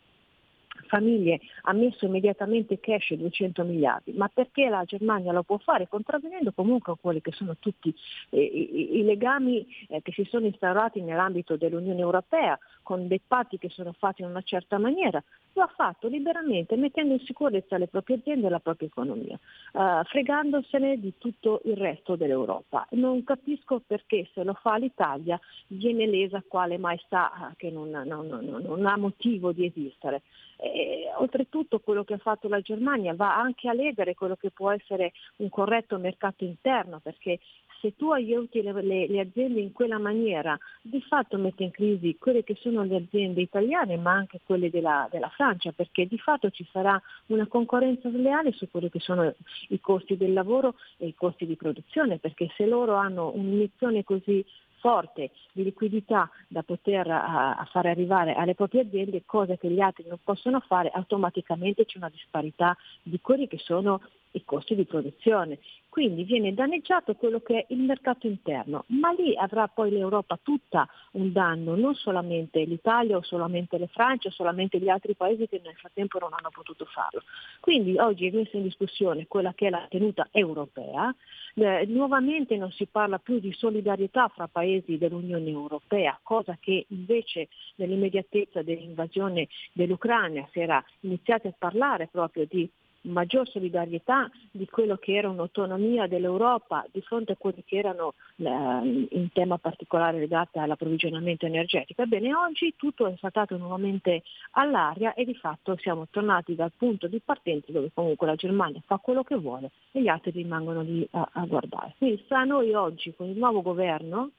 famiglie 0.88 1.39
ha 1.64 1.73
messo 1.73 2.06
immediatamente 2.06 2.80
cash 2.80 3.14
200 3.14 3.64
miliardi, 3.64 4.14
ma 4.14 4.30
perché 4.34 4.69
la 4.69 4.84
Germania 4.85 5.31
lo 5.31 5.43
può 5.43 5.57
fare 5.57 5.88
contravvenendo 5.88 6.52
comunque 6.53 6.93
a 6.93 6.97
quelli 6.99 7.22
che 7.22 7.31
sono 7.31 7.56
tutti 7.60 7.93
eh, 8.30 8.41
i, 8.41 8.99
i, 8.99 9.03
legami 9.03 9.65
eh, 9.89 10.02
che 10.02 10.11
si 10.11 10.26
sono 10.26 10.45
instaurati 10.45 11.02
nell'ambito 11.02 11.56
dell'Unione 11.57 11.99
Europea, 11.99 12.57
con 12.84 13.07
dei 13.07 13.22
patti 13.26 13.57
che 13.57 13.69
sono 13.69 13.93
fatti 13.93 14.22
in 14.22 14.27
una 14.27 14.41
certa 14.41 14.77
maniera, 14.77 15.22
lo 15.53 15.64
ha 15.64 15.72
fatto 15.76 16.07
liberamente 16.07 16.76
mettendo 16.76 17.14
in 17.14 17.19
sicurezza 17.26 17.77
le 17.77 17.88
proprie 17.88 18.18
aziende 18.18 18.47
e 18.47 18.49
la 18.49 18.60
propria 18.60 18.88
economia, 18.88 19.39
eh, 19.73 20.02
fregandosene 20.03 20.99
di 20.99 21.14
tutto 21.18 21.61
il 21.65 21.77
resto 21.77 22.15
dell'Europa. 22.15 22.88
Non 22.91 23.23
capisco 23.23 23.81
perché 23.85 24.30
se 24.34 24.43
lo 24.43 24.53
fa 24.53 24.77
l'Italia 24.77 25.39
viene 25.68 26.06
lesa 26.06 26.43
quale 26.47 26.77
maestà 26.77 27.53
che 27.57 27.72
non, 27.72 27.89
non, 27.89 28.27
non, 28.27 28.45
non 28.45 28.85
ha 28.85 28.97
motivo 28.97 29.52
di 29.52 29.65
esistere. 29.65 30.22
E, 30.57 31.11
oltretutto 31.18 31.80
quello 31.80 32.03
che 32.03 32.14
ha 32.15 32.18
fatto 32.18 32.48
la 32.48 32.61
Germania 32.61 33.14
va 33.14 33.36
anche 33.36 33.69
a 33.69 33.73
ledere 33.73 34.15
quello 34.15 34.36
che 34.36 34.52
può 34.52 34.72
essere 34.72 35.14
un 35.38 35.49
corretto 35.49 35.98
mercato 35.98 36.44
interno, 36.44 36.99
perché 37.02 37.40
se 37.86 37.95
tu 37.95 38.11
aiuti 38.11 38.61
le, 38.61 38.72
le, 38.82 39.07
le, 39.07 39.19
aziende 39.19 39.60
in 39.60 39.72
quella 39.72 39.99
maniera, 39.99 40.57
di 40.82 41.02
fatto 41.02 41.38
mette 41.38 41.64
in 41.64 41.72
crisi 41.72 42.18
quelle 42.18 42.44
che 42.44 42.56
sono 42.60 42.84
le 42.84 42.95
aziende 42.95 43.41
italiane, 43.41 43.98
ma 43.98 44.11
anche 44.11 44.40
quelle 44.44 44.69
della, 44.69 45.07
della 45.11 45.30
Francia, 45.30 45.72
perché 45.72 46.07
di 46.07 46.18
fatto 46.18 46.49
ci 46.49 46.65
sarà 46.72 46.99
una 47.27 47.45
concorrenza 47.48 48.10
sleale 48.10 48.53
su 48.53 48.69
quelli 48.72 48.90
che 48.90 48.99
sono 48.99 49.32
i 49.69 49.80
costi 49.80 50.18
del 50.18 50.34
lavoro 50.34 50.76
e 50.98 51.07
i 51.07 51.15
costi 51.15 51.45
di 51.45 51.56
produzione, 51.56 52.18
perché 52.18 52.49
se 52.56 52.65
loro 52.65 52.95
hanno 52.95 53.32
un'iniezione 53.36 54.03
così 54.03 54.44
forte 54.85 55.31
di 55.51 55.63
liquidità 55.63 56.29
da 56.47 56.61
poter 56.61 57.09
a 57.09 57.67
fare 57.71 57.89
arrivare 57.89 58.35
alle 58.35 58.53
proprie 58.53 58.81
aziende, 58.81 59.23
cose 59.25 59.57
che 59.57 59.67
gli 59.67 59.79
altri 59.79 60.05
non 60.07 60.19
possono 60.23 60.59
fare, 60.59 60.91
automaticamente 60.93 61.85
c'è 61.85 61.97
una 61.97 62.09
disparità 62.09 62.77
di 63.01 63.19
quelli 63.19 63.47
che 63.47 63.57
sono 63.57 63.99
i 64.35 64.43
costi 64.43 64.75
di 64.75 64.85
produzione. 64.85 65.59
Quindi 65.89 66.23
viene 66.23 66.53
danneggiato 66.53 67.15
quello 67.15 67.39
che 67.39 67.59
è 67.59 67.65
il 67.69 67.79
mercato 67.79 68.27
interno, 68.27 68.83
ma 68.87 69.11
lì 69.11 69.33
avrà 69.37 69.69
poi 69.69 69.91
l'Europa 69.91 70.37
tutta 70.43 70.87
un 71.11 71.31
danno, 71.31 71.75
non 71.75 71.95
solamente 71.95 72.65
l'Italia 72.65 73.15
o 73.15 73.23
solamente 73.23 73.77
le 73.77 73.87
Francia 73.87 74.27
o 74.27 74.31
solamente 74.31 74.77
gli 74.77 74.89
altri 74.89 75.15
paesi 75.15 75.47
che 75.47 75.61
nel 75.63 75.75
frattempo 75.75 76.19
non 76.19 76.33
hanno 76.33 76.49
potuto 76.51 76.83
farlo. 76.83 77.23
Quindi 77.61 77.97
oggi 77.97 78.27
è 78.27 78.35
messa 78.35 78.57
in 78.57 78.63
discussione 78.63 79.27
quella 79.27 79.53
che 79.53 79.67
è 79.67 79.69
la 79.69 79.85
tenuta 79.89 80.27
europea, 80.31 81.15
eh, 81.53 81.85
nuovamente 81.87 82.57
non 82.57 82.71
si 82.71 82.85
parla 82.87 83.17
più 83.17 83.39
di 83.39 83.53
solidarietà 83.53 84.27
fra 84.27 84.49
paesi 84.49 84.97
dell'Unione 84.97 85.49
Europea, 85.49 86.19
cosa 86.21 86.57
che 86.59 86.87
invece 86.89 87.47
nell'immediatezza 87.75 88.61
dell'invasione 88.63 89.47
dell'Ucraina 89.71 90.45
si 90.51 90.59
era 90.59 90.83
iniziato 91.01 91.47
a 91.47 91.53
parlare 91.57 92.09
proprio 92.11 92.45
di 92.49 92.69
maggior 93.06 93.48
solidarietà 93.48 94.30
di 94.52 94.68
quello 94.68 94.98
che 94.98 95.15
era 95.15 95.30
un'autonomia 95.30 96.07
dell'Europa 96.07 96.86
di 96.91 97.02
fronte 97.02 97.34
a 97.34 97.36
quelli 97.38 97.64
che 97.65 97.77
erano 97.77 98.14
eh, 98.38 98.44
in 98.45 99.30
tema 99.34 99.57
particolare 99.57 100.19
legati 100.19 100.60
all'approvvigionamento 100.60 101.45
energetico. 101.45 102.02
Ebbene, 102.02 102.34
oggi 102.36 102.73
tutto 102.76 103.07
è 103.07 103.15
saltato 103.19 103.57
nuovamente 103.57 104.23
all'aria 104.52 105.14
e 105.14 105.26
di 105.26 105.36
fatto 105.36 105.77
siamo 105.77 106.07
tornati 106.10 106.56
dal 106.56 106.72
punto 106.76 107.07
di 107.07 107.22
partenza 107.23 107.72
dove 107.72 107.91
comunque 107.94 108.27
la 108.27 108.36
Germania 108.36 108.82
fa 108.86 108.98
quello 108.98 109.23
che 109.23 109.36
vuole 109.36 109.72
e 109.91 110.02
gli 110.02 110.07
altri 110.07 110.32
rimangono 110.32 110.82
lì 110.82 111.07
a, 111.11 111.30
a 111.34 111.45
guardare. 111.45 111.95
Quindi 111.98 112.22
sta 112.26 112.40
a 112.40 112.44
noi 112.44 112.73
oggi 112.73 113.14
con 113.15 113.27
il 113.27 113.38
nuovo 113.38 113.61
governo 113.61 114.32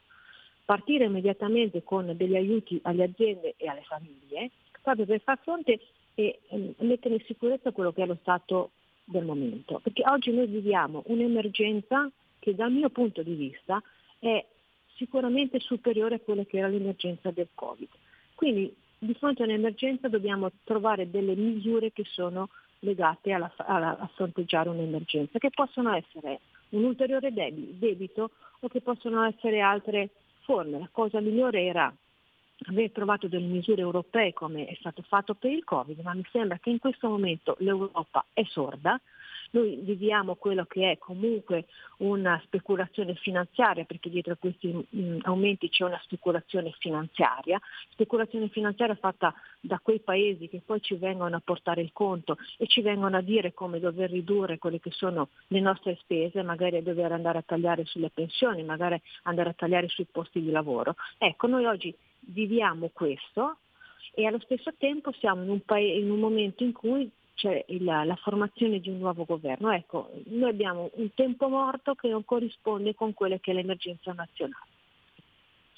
partire 0.65 1.05
immediatamente 1.05 1.85
con 1.85 2.13
degli 2.17 2.35
aiuti 2.35 2.81
alle 2.83 3.05
aziende 3.05 3.55
e 3.57 3.69
alle 3.69 3.83
famiglie 3.83 4.51
proprio 4.87 5.07
per 5.07 5.21
far 5.21 5.39
fronte 5.43 5.81
e 6.19 6.41
mettere 6.79 7.17
in 7.17 7.25
sicurezza 7.27 7.73
quello 7.73 7.93
che 7.93 8.03
è 8.03 8.07
lo 8.07 8.17
stato 8.23 8.71
del 9.05 9.25
momento. 9.25 9.81
Perché 9.81 10.03
oggi 10.07 10.33
noi 10.33 10.47
viviamo 10.47 11.03
un'emergenza 11.07 12.11
che 12.39 12.55
dal 12.55 12.73
mio 12.73 12.89
punto 12.89 13.23
di 13.23 13.35
vista 13.35 13.83
è 14.19 14.45
sicuramente 14.97 15.61
superiore 15.61 16.15
a 16.15 16.21
quella 16.21 16.45
che 16.45 16.57
era 16.57 16.69
l'emergenza 16.69 17.31
del 17.31 17.49
Covid. 17.55 17.89
Quindi 18.35 18.75
di 18.99 19.15
fronte 19.15 19.43
a 19.43 19.45
un'emergenza 19.45 20.09
dobbiamo 20.09 20.51
trovare 20.65 21.11
delle 21.11 21.35
misure 21.35 21.93
che 21.93 22.05
sono 22.05 22.49
legate 22.79 23.33
alla, 23.33 23.53
alla, 23.59 23.99
a 23.99 24.11
fronteggiare 24.15 24.71
un'emergenza, 24.71 25.39
che 25.39 25.51
possono 25.51 25.95
essere 25.95 26.41
un 26.71 26.85
ulteriore 26.85 27.31
debito 27.33 28.31
o 28.61 28.69
che 28.69 28.81
possono 28.81 29.23
essere 29.23 29.61
altre 29.61 30.11
forme. 30.41 30.79
La 30.79 30.89
cosa 30.91 31.21
migliore 31.21 31.63
era 31.63 31.95
aver 32.65 32.91
trovato 32.91 33.29
delle 33.29 33.47
misure 33.47 33.81
europee 33.81 34.33
come 34.33 34.67
è 34.67 34.75
stato 34.79 35.03
fatto 35.03 35.35
per 35.35 35.53
il 35.53 35.65
Covid, 35.65 35.99
ma 36.01 36.15
mi 36.15 36.27
sembra 36.33 36.59
che 36.59 36.71
in 36.71 36.79
questo 36.79 37.09
momento 37.09 37.57
l'Europa 37.59 38.25
è 38.33 38.43
sorda, 38.45 39.01
noi 39.51 39.79
viviamo 39.83 40.35
quello 40.35 40.65
che 40.65 40.91
è 40.91 40.99
comunque 40.99 41.67
una 41.99 42.41
speculazione 42.45 43.15
finanziaria, 43.15 43.85
perché 43.85 44.11
dietro 44.11 44.33
a 44.33 44.37
questi 44.37 44.69
mh, 44.69 45.19
aumenti 45.23 45.69
c'è 45.69 45.85
una 45.85 46.01
speculazione 46.03 46.75
finanziaria, 46.79 47.61
speculazione 47.91 48.49
finanziaria 48.49 48.95
fatta 48.97 49.35
da 49.61 49.79
quei 49.83 50.01
paesi 50.01 50.49
che 50.49 50.61
poi 50.65 50.81
ci 50.81 50.97
vengono 50.97 51.37
a 51.37 51.43
portare 51.45 51.81
il 51.81 51.91
conto 51.93 52.37
e 52.59 52.67
ci 52.67 52.83
vengono 52.83 53.17
a 53.17 53.23
dire 53.23 53.55
come 53.55 53.79
dover 53.79 54.11
ridurre 54.11 54.59
quelle 54.59 54.81
che 54.81 54.91
sono 54.91 55.29
le 55.49 55.61
nostre 55.61 55.97
spese, 56.01 56.43
magari 56.43 56.77
a 56.77 56.83
dover 56.83 57.13
andare 57.13 57.39
a 57.39 57.43
tagliare 57.43 57.85
sulle 57.85 58.11
pensioni, 58.11 58.63
magari 58.63 59.01
andare 59.23 59.51
a 59.51 59.55
tagliare 59.55 59.89
sui 59.89 60.07
posti 60.11 60.41
di 60.41 60.51
lavoro. 60.51 60.97
Ecco, 61.19 61.47
noi 61.47 61.65
oggi 61.65 61.95
viviamo 62.27 62.91
questo 62.93 63.59
e 64.15 64.27
allo 64.27 64.41
stesso 64.41 64.73
tempo 64.79 65.13
siamo 65.13 65.43
in 65.43 65.51
un, 65.51 65.61
pa- 65.61 65.79
in 65.79 66.11
un 66.11 66.19
momento 66.19 66.63
in 66.65 66.73
cui 66.73 67.11
c'è 67.35 67.65
il, 67.69 67.85
la 67.85 68.19
formazione 68.23 68.81
di 68.81 68.89
un 68.89 68.99
nuovo 68.99 69.25
governo. 69.25 69.71
Ecco, 69.71 70.11
noi 70.29 70.51
abbiamo 70.51 70.91
un 70.95 71.13
tempo 71.15 71.49
morto 71.49 71.95
che 71.95 72.09
non 72.09 72.25
corrisponde 72.25 72.95
con 72.95 73.13
quella 73.13 73.39
che 73.39 73.51
è 73.51 73.55
l'emergenza 73.55 74.13
nazionale. 74.13 74.65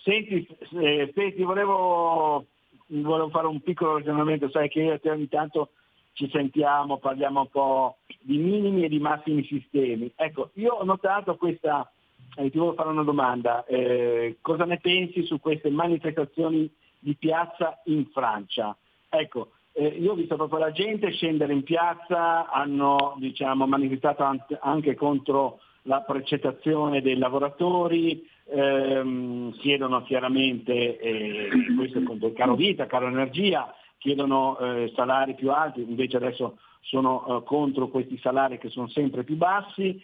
Senti, 0.03 0.47
eh, 0.81 1.11
Peti, 1.13 1.43
volevo, 1.43 2.47
volevo, 2.87 3.29
fare 3.29 3.49
un 3.49 3.61
piccolo 3.61 3.95
ragionamento, 3.95 4.49
sai 4.51 4.69
che 4.69 4.81
io 4.81 4.93
e 4.95 5.01
te 5.01 5.11
ogni 5.11 5.29
tanto 5.29 5.71
ci 6.13 6.31
sentiamo, 6.31 6.99
parliamo 6.99 7.41
un 7.41 7.49
po' 7.49 7.99
di 8.21 8.39
minimi 8.39 8.85
e 8.85 8.89
di 8.89 9.01
massimi 9.01 9.45
sistemi. 9.45 10.11
Ecco, 10.15 10.51
io 10.55 10.75
ho 10.75 10.85
notato 10.85 11.37
questa, 11.37 11.91
eh, 12.37 12.51
ti 12.51 12.59
volevo 12.59 12.77
fare 12.77 12.91
una 12.91 13.03
domanda, 13.03 13.65
eh, 13.67 14.39
cosa 14.41 14.65
ne 14.65 14.79
pensi 14.79 15.25
su 15.25 15.41
queste 15.41 15.71
manifestazioni 15.71 16.71
di 16.99 17.15
piazza 17.17 17.81
in 17.85 18.07
Francia? 18.13 18.77
Ecco, 19.09 19.53
eh, 19.73 19.87
io 19.87 20.13
ho 20.13 20.15
visto 20.15 20.37
proprio 20.37 20.59
la 20.59 20.73
gente 20.73 21.11
scendere 21.13 21.53
in 21.53 21.63
piazza, 21.63 22.51
hanno 22.51 23.17
diciamo, 23.19 23.67
manifestato 23.67 24.25
anche 24.61 24.95
contro 24.95 25.61
la 25.83 26.01
precettazione 26.03 27.01
dei 27.01 27.17
lavoratori, 27.17 28.29
ehm, 28.45 29.53
chiedono 29.59 30.03
chiaramente, 30.03 30.99
eh, 30.99 31.49
questo 31.77 31.99
è 31.99 32.03
il 32.03 32.33
caro 32.35 32.57
vita, 32.57 32.87
caro 32.87 33.07
energia, 33.07 33.73
chiedono 33.99 34.59
eh, 34.59 34.93
salari 34.95 35.35
più 35.35 35.51
alti, 35.51 35.81
invece 35.81 36.17
adesso 36.17 36.59
sono 36.81 37.25
eh, 37.27 37.45
contro 37.45 37.89
questi 37.89 38.19
salari 38.19 38.59
che 38.59 38.71
sono 38.71 38.89
sempre 38.89 39.25
più 39.25 39.37
bassi. 39.37 40.01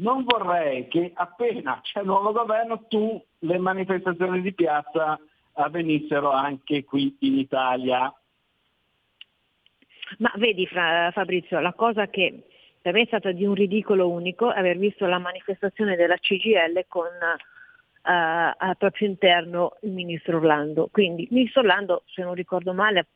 Non 0.00 0.24
vorrei 0.24 0.86
che 0.88 1.10
appena 1.14 1.80
c'è 1.82 2.00
il 2.00 2.06
nuovo 2.06 2.32
governo 2.32 2.86
tu 2.86 3.20
le 3.40 3.58
manifestazioni 3.58 4.40
di 4.40 4.54
piazza 4.54 5.18
avvenissero 5.54 6.30
anche 6.30 6.84
qui 6.84 7.16
in 7.20 7.38
Italia. 7.38 8.12
Ma 10.18 10.32
vedi 10.36 10.66
Fabrizio, 10.66 11.58
la 11.60 11.72
cosa 11.72 12.06
che 12.06 12.44
per 12.80 12.92
me 12.92 13.02
è 13.02 13.06
stata 13.06 13.32
di 13.32 13.44
un 13.44 13.54
ridicolo 13.54 14.08
unico 14.08 14.52
è 14.52 14.58
aver 14.58 14.78
visto 14.78 15.04
la 15.06 15.18
manifestazione 15.18 15.96
della 15.96 16.16
CGL 16.16 16.84
con 16.86 17.06
uh, 17.06 18.54
al 18.56 18.76
proprio 18.78 19.08
interno 19.08 19.76
il 19.82 19.90
ministro 19.90 20.36
Orlando. 20.36 20.88
Quindi 20.90 21.22
il 21.24 21.28
ministro 21.32 21.60
Orlando, 21.60 22.02
se 22.06 22.22
non 22.22 22.34
ricordo 22.34 22.72
male, 22.72 23.06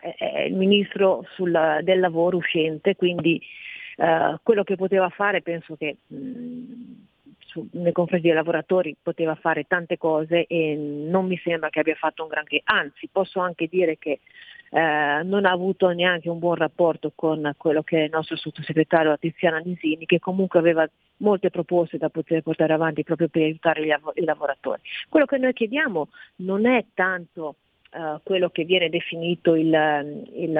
è 0.00 0.40
il 0.48 0.54
ministro 0.54 1.24
sul, 1.34 1.80
del 1.82 2.00
lavoro 2.00 2.38
uscente, 2.38 2.96
quindi 2.96 3.40
uh, 3.96 4.38
quello 4.42 4.64
che 4.64 4.76
poteva 4.76 5.08
fare 5.08 5.42
penso 5.42 5.76
che 5.76 5.96
mh, 6.06 6.14
su, 7.38 7.68
nei 7.72 7.92
confronti 7.92 8.26
dei 8.26 8.34
lavoratori 8.34 8.96
poteva 9.00 9.34
fare 9.36 9.64
tante 9.64 9.96
cose 9.96 10.46
e 10.46 10.74
non 10.74 11.26
mi 11.26 11.38
sembra 11.38 11.70
che 11.70 11.80
abbia 11.80 11.94
fatto 11.94 12.22
un 12.22 12.28
granché, 12.28 12.60
anzi 12.64 13.08
posso 13.10 13.40
anche 13.40 13.68
dire 13.68 13.96
che 13.98 14.20
eh, 14.70 15.22
non 15.22 15.44
ha 15.44 15.52
avuto 15.52 15.88
neanche 15.90 16.28
un 16.28 16.40
buon 16.40 16.56
rapporto 16.56 17.12
con 17.14 17.54
quello 17.56 17.82
che 17.84 18.00
è 18.00 18.02
il 18.04 18.10
nostro 18.10 18.36
sottosegretario 18.36 19.16
Tiziana 19.18 19.58
Nisini, 19.58 20.04
che 20.04 20.18
comunque 20.18 20.58
aveva 20.58 20.88
molte 21.18 21.50
proposte 21.50 21.96
da 21.96 22.08
poter 22.08 22.42
portare 22.42 22.72
avanti 22.72 23.04
proprio 23.04 23.28
per 23.28 23.42
aiutare 23.42 23.92
av- 23.92 24.12
i 24.16 24.24
lavoratori. 24.24 24.80
Quello 25.08 25.26
che 25.26 25.38
noi 25.38 25.52
chiediamo 25.52 26.08
non 26.36 26.66
è 26.66 26.86
tanto 26.92 27.54
Uh, 27.94 28.18
quello 28.24 28.50
che 28.50 28.64
viene 28.64 28.88
definito 28.88 29.54
il, 29.54 29.68
il, 30.32 30.50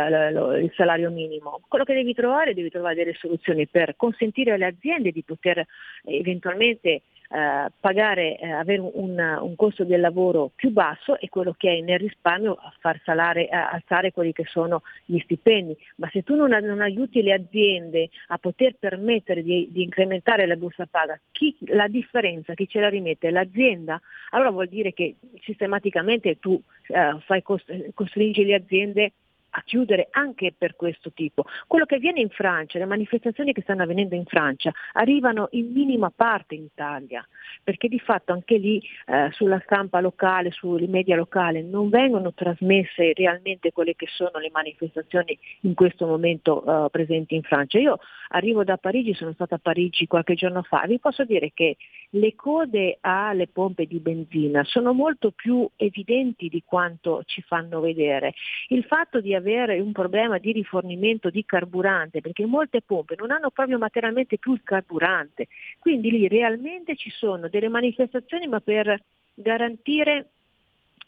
il, 0.62 0.72
salario 0.76 1.10
minimo. 1.10 1.62
Quello 1.66 1.82
che 1.82 1.92
devi 1.92 2.14
trovare, 2.14 2.54
devi 2.54 2.70
trovare 2.70 2.94
delle 2.94 3.14
soluzioni 3.14 3.66
per 3.66 3.96
consentire 3.96 4.52
alle 4.52 4.66
aziende 4.66 5.10
di 5.10 5.24
poter 5.24 5.66
eventualmente 6.04 7.02
eh, 7.34 7.66
pagare, 7.80 8.38
eh, 8.38 8.48
avere 8.48 8.80
un, 8.80 9.18
un, 9.18 9.56
costo 9.56 9.82
del 9.82 10.00
lavoro 10.00 10.52
più 10.54 10.70
basso 10.70 11.18
e 11.18 11.28
quello 11.28 11.52
che 11.56 11.78
è 11.78 11.80
nel 11.80 11.98
risparmio 11.98 12.52
a 12.52 12.72
far 12.78 13.00
salare, 13.04 13.48
a 13.48 13.70
alzare 13.70 14.12
quelli 14.12 14.32
che 14.32 14.44
sono 14.44 14.82
gli 15.04 15.18
stipendi. 15.18 15.76
Ma 15.96 16.08
se 16.12 16.22
tu 16.22 16.36
non, 16.36 16.50
non 16.50 16.80
aiuti 16.80 17.22
le 17.22 17.32
aziende 17.32 18.08
a 18.28 18.38
poter 18.38 18.76
permettere 18.78 19.42
di, 19.42 19.68
di 19.72 19.82
incrementare 19.82 20.46
la 20.46 20.54
busta 20.54 20.86
paga, 20.86 21.18
chi, 21.32 21.56
la 21.66 21.88
differenza, 21.88 22.54
chi 22.54 22.68
ce 22.68 22.78
la 22.78 22.88
rimette? 22.88 23.30
L'azienda? 23.30 24.00
Allora 24.30 24.50
vuol 24.50 24.68
dire 24.68 24.92
che 24.92 25.16
sistematicamente 25.42 26.38
tu 26.38 26.62
eh, 26.86 27.16
fai 27.24 27.42
cost- 27.42 27.92
costringi 27.94 28.44
le 28.44 28.54
aziende 28.54 29.12
a 29.56 29.62
chiudere 29.62 30.08
anche 30.10 30.54
per 30.56 30.74
questo 30.76 31.12
tipo. 31.12 31.44
Quello 31.66 31.84
che 31.84 31.96
avviene 31.96 32.20
in 32.20 32.30
Francia, 32.30 32.78
le 32.78 32.86
manifestazioni 32.86 33.52
che 33.52 33.62
stanno 33.62 33.82
avvenendo 33.82 34.14
in 34.14 34.24
Francia, 34.24 34.72
arrivano 34.94 35.48
in 35.52 35.70
minima 35.72 36.10
parte 36.14 36.54
in 36.54 36.64
Italia, 36.64 37.26
perché 37.62 37.88
di 37.88 37.98
fatto 37.98 38.32
anche 38.32 38.56
lì 38.56 38.82
eh, 39.06 39.30
sulla 39.32 39.60
stampa 39.64 40.00
locale, 40.00 40.50
sui 40.50 40.86
media 40.86 41.16
locali 41.16 41.62
non 41.62 41.88
vengono 41.88 42.32
trasmesse 42.32 43.12
realmente 43.14 43.72
quelle 43.72 43.94
che 43.94 44.06
sono 44.10 44.38
le 44.38 44.50
manifestazioni 44.52 45.38
in 45.60 45.74
questo 45.74 46.06
momento 46.06 46.86
eh, 46.86 46.90
presenti 46.90 47.34
in 47.34 47.42
Francia. 47.42 47.78
Io 47.78 47.98
arrivo 48.28 48.64
da 48.64 48.76
Parigi, 48.76 49.14
sono 49.14 49.32
stata 49.32 49.56
a 49.56 49.60
Parigi 49.62 50.06
qualche 50.06 50.34
giorno 50.34 50.62
fa, 50.62 50.84
vi 50.86 50.98
posso 50.98 51.24
dire 51.24 51.52
che 51.52 51.76
le 52.10 52.34
code 52.34 52.98
alle 53.00 53.48
pompe 53.48 53.86
di 53.86 53.98
benzina 53.98 54.62
sono 54.64 54.92
molto 54.92 55.32
più 55.32 55.68
evidenti 55.76 56.48
di 56.48 56.62
quanto 56.64 57.22
ci 57.26 57.42
fanno 57.42 57.80
vedere. 57.80 58.34
Il 58.68 58.84
fatto 58.84 59.20
di 59.20 59.34
avere 59.34 59.80
un 59.80 59.92
problema 59.92 60.38
di 60.38 60.52
rifornimento 60.52 61.30
di 61.30 61.44
carburante, 61.44 62.20
perché 62.20 62.46
molte 62.46 62.82
pompe 62.82 63.16
non 63.18 63.30
hanno 63.30 63.50
proprio 63.50 63.78
materialmente 63.78 64.38
più 64.38 64.52
il 64.52 64.62
carburante, 64.62 65.48
quindi 65.78 66.10
lì 66.10 66.28
realmente 66.28 66.96
ci 66.96 67.10
sono 67.10 67.33
delle 67.36 67.68
manifestazioni 67.68 68.46
ma 68.46 68.60
per 68.60 69.00
garantire 69.34 70.28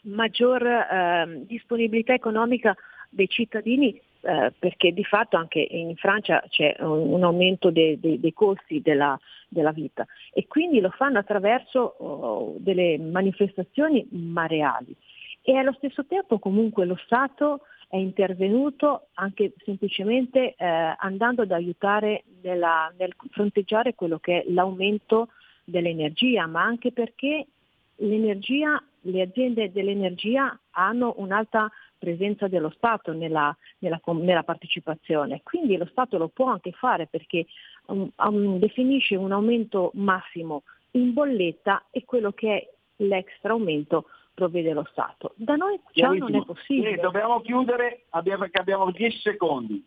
maggior 0.01 0.65
eh, 0.65 1.43
disponibilità 1.45 2.13
economica 2.13 2.75
dei 3.09 3.27
cittadini 3.27 3.99
eh, 4.21 4.53
perché 4.57 4.91
di 4.93 5.03
fatto 5.03 5.37
anche 5.37 5.59
in 5.59 5.95
Francia 5.95 6.43
c'è 6.49 6.75
un, 6.79 7.13
un 7.13 7.23
aumento 7.23 7.71
de, 7.71 7.99
de, 7.99 8.19
dei 8.19 8.33
costi 8.33 8.81
della, 8.81 9.17
della, 9.47 9.71
vita. 9.71 10.05
E 10.33 10.47
quindi 10.47 10.79
lo 10.79 10.89
fanno 10.89 11.19
attraverso 11.19 11.79
oh, 11.79 12.55
delle 12.57 12.97
manifestazioni 12.97 14.05
ma 14.11 14.45
reali 14.45 14.95
e 15.49 15.55
allo 15.55 15.71
stesso 15.77 16.05
tempo 16.05 16.39
comunque 16.39 16.85
lo 16.85 16.97
Stato 17.05 17.61
è 17.87 17.95
intervenuto 17.95 19.07
anche 19.13 19.53
semplicemente 19.63 20.55
eh, 20.57 20.65
andando 20.97 21.43
ad 21.43 21.51
aiutare 21.51 22.25
nella, 22.41 22.91
nel 22.97 23.15
fronteggiare 23.29 23.95
quello 23.95 24.19
che 24.19 24.41
è 24.41 24.51
l'aumento 24.51 25.29
dell'energia, 25.67 26.45
ma 26.45 26.63
anche 26.63 26.93
perché 26.93 27.45
l'energia, 27.97 28.81
le 29.01 29.21
aziende 29.21 29.71
dell'energia 29.71 30.57
hanno 30.71 31.13
un'alta 31.17 31.69
presenza 31.97 32.47
dello 32.47 32.69
Stato 32.69 33.11
nella, 33.11 33.55
nella, 33.79 33.99
nella, 34.05 34.43
partecipazione. 34.43 35.41
Quindi 35.43 35.75
lo 35.75 35.85
Stato 35.85 36.17
lo 36.17 36.29
può 36.29 36.47
anche 36.47 36.71
fare 36.71 37.07
perché 37.07 37.45
um, 37.87 38.09
um, 38.15 38.59
definisce 38.59 39.15
un 39.15 39.31
aumento 39.31 39.91
massimo 39.95 40.63
in 40.91 41.11
bolletta 41.13 41.85
e 41.91 42.05
quello 42.05 42.31
che 42.31 42.55
è 42.55 42.69
l'extra 43.03 43.51
aumento 43.51 44.05
provvede 44.33 44.71
lo 44.71 44.87
Stato. 44.91 45.33
Da 45.35 45.55
noi 45.55 45.79
ciò 45.91 46.13
non 46.13 46.33
è 46.33 46.45
possibile. 46.45 46.93
Sì, 46.93 47.01
dobbiamo 47.01 47.41
chiudere 47.41 48.03
abbiamo, 48.11 48.43
perché 48.43 48.59
abbiamo 48.59 48.89
10 48.91 49.17
secondi. 49.19 49.83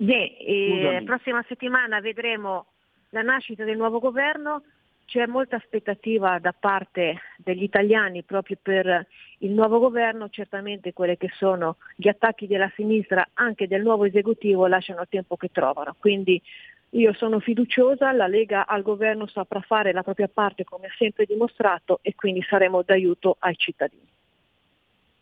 Beh, 0.00 0.36
eh, 0.38 1.02
prossima 1.04 1.44
settimana 1.48 2.00
vedremo 2.00 2.66
la 3.10 3.22
nascita 3.22 3.64
del 3.64 3.76
nuovo 3.76 3.98
governo 3.98 4.62
c'è 5.08 5.24
molta 5.24 5.56
aspettativa 5.56 6.38
da 6.38 6.52
parte 6.52 7.20
degli 7.38 7.62
italiani 7.62 8.22
proprio 8.24 8.58
per 8.60 9.06
il 9.38 9.52
nuovo 9.52 9.78
governo, 9.78 10.28
certamente 10.28 10.92
quelli 10.92 11.16
che 11.16 11.30
sono 11.32 11.76
gli 11.96 12.08
attacchi 12.08 12.46
della 12.46 12.70
sinistra 12.74 13.26
anche 13.32 13.66
del 13.66 13.82
nuovo 13.82 14.04
esecutivo 14.04 14.66
lasciano 14.66 15.00
il 15.00 15.08
tempo 15.08 15.36
che 15.36 15.48
trovano. 15.50 15.96
Quindi 15.98 16.40
io 16.90 17.14
sono 17.14 17.38
fiduciosa, 17.40 18.12
la 18.12 18.26
Lega 18.26 18.66
al 18.66 18.82
governo 18.82 19.26
saprà 19.26 19.60
fare 19.60 19.92
la 19.92 20.02
propria 20.02 20.28
parte 20.28 20.64
come 20.64 20.86
ha 20.88 20.94
sempre 20.98 21.24
dimostrato 21.24 22.00
e 22.02 22.14
quindi 22.14 22.42
saremo 22.42 22.82
d'aiuto 22.82 23.36
ai 23.38 23.56
cittadini. 23.56 24.06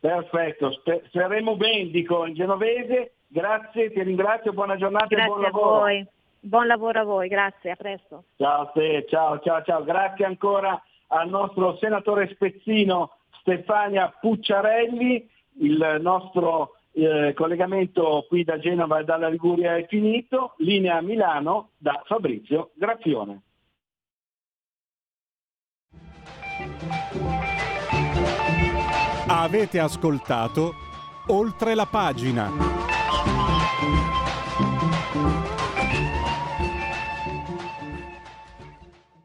Perfetto, 0.00 0.82
saremo 1.12 1.56
ben, 1.56 1.92
dico 1.92 2.26
in 2.26 2.34
genovese. 2.34 3.12
Grazie, 3.28 3.92
ti 3.92 4.02
ringrazio, 4.02 4.52
buona 4.52 4.76
giornata 4.76 5.06
Grazie 5.06 5.24
e 5.24 5.28
buon 5.28 5.40
lavoro. 5.42 5.76
A 5.76 5.78
voi. 5.80 6.06
Buon 6.46 6.68
lavoro 6.68 7.00
a 7.00 7.02
voi, 7.02 7.26
grazie, 7.26 7.72
a 7.72 7.74
presto. 7.74 8.26
Ciao 8.36 8.62
a 8.62 8.66
te, 8.66 9.04
ciao, 9.08 9.40
ciao, 9.40 9.64
ciao. 9.64 9.82
Grazie 9.82 10.26
ancora 10.26 10.80
al 11.08 11.28
nostro 11.28 11.76
senatore 11.78 12.28
spezzino 12.34 13.16
Stefania 13.40 14.14
Pucciarelli, 14.20 15.28
il 15.62 15.98
nostro 16.00 16.76
eh, 16.92 17.32
collegamento 17.34 18.26
qui 18.28 18.44
da 18.44 18.60
Genova 18.60 19.00
e 19.00 19.04
dalla 19.04 19.28
Liguria 19.28 19.76
è 19.76 19.86
finito, 19.88 20.54
linea 20.58 21.00
Milano 21.00 21.70
da 21.78 22.00
Fabrizio 22.04 22.70
Graffione. 22.74 23.42
Avete 29.26 29.80
ascoltato 29.80 30.74
oltre 31.26 31.74
la 31.74 31.86
pagina. 31.86 32.86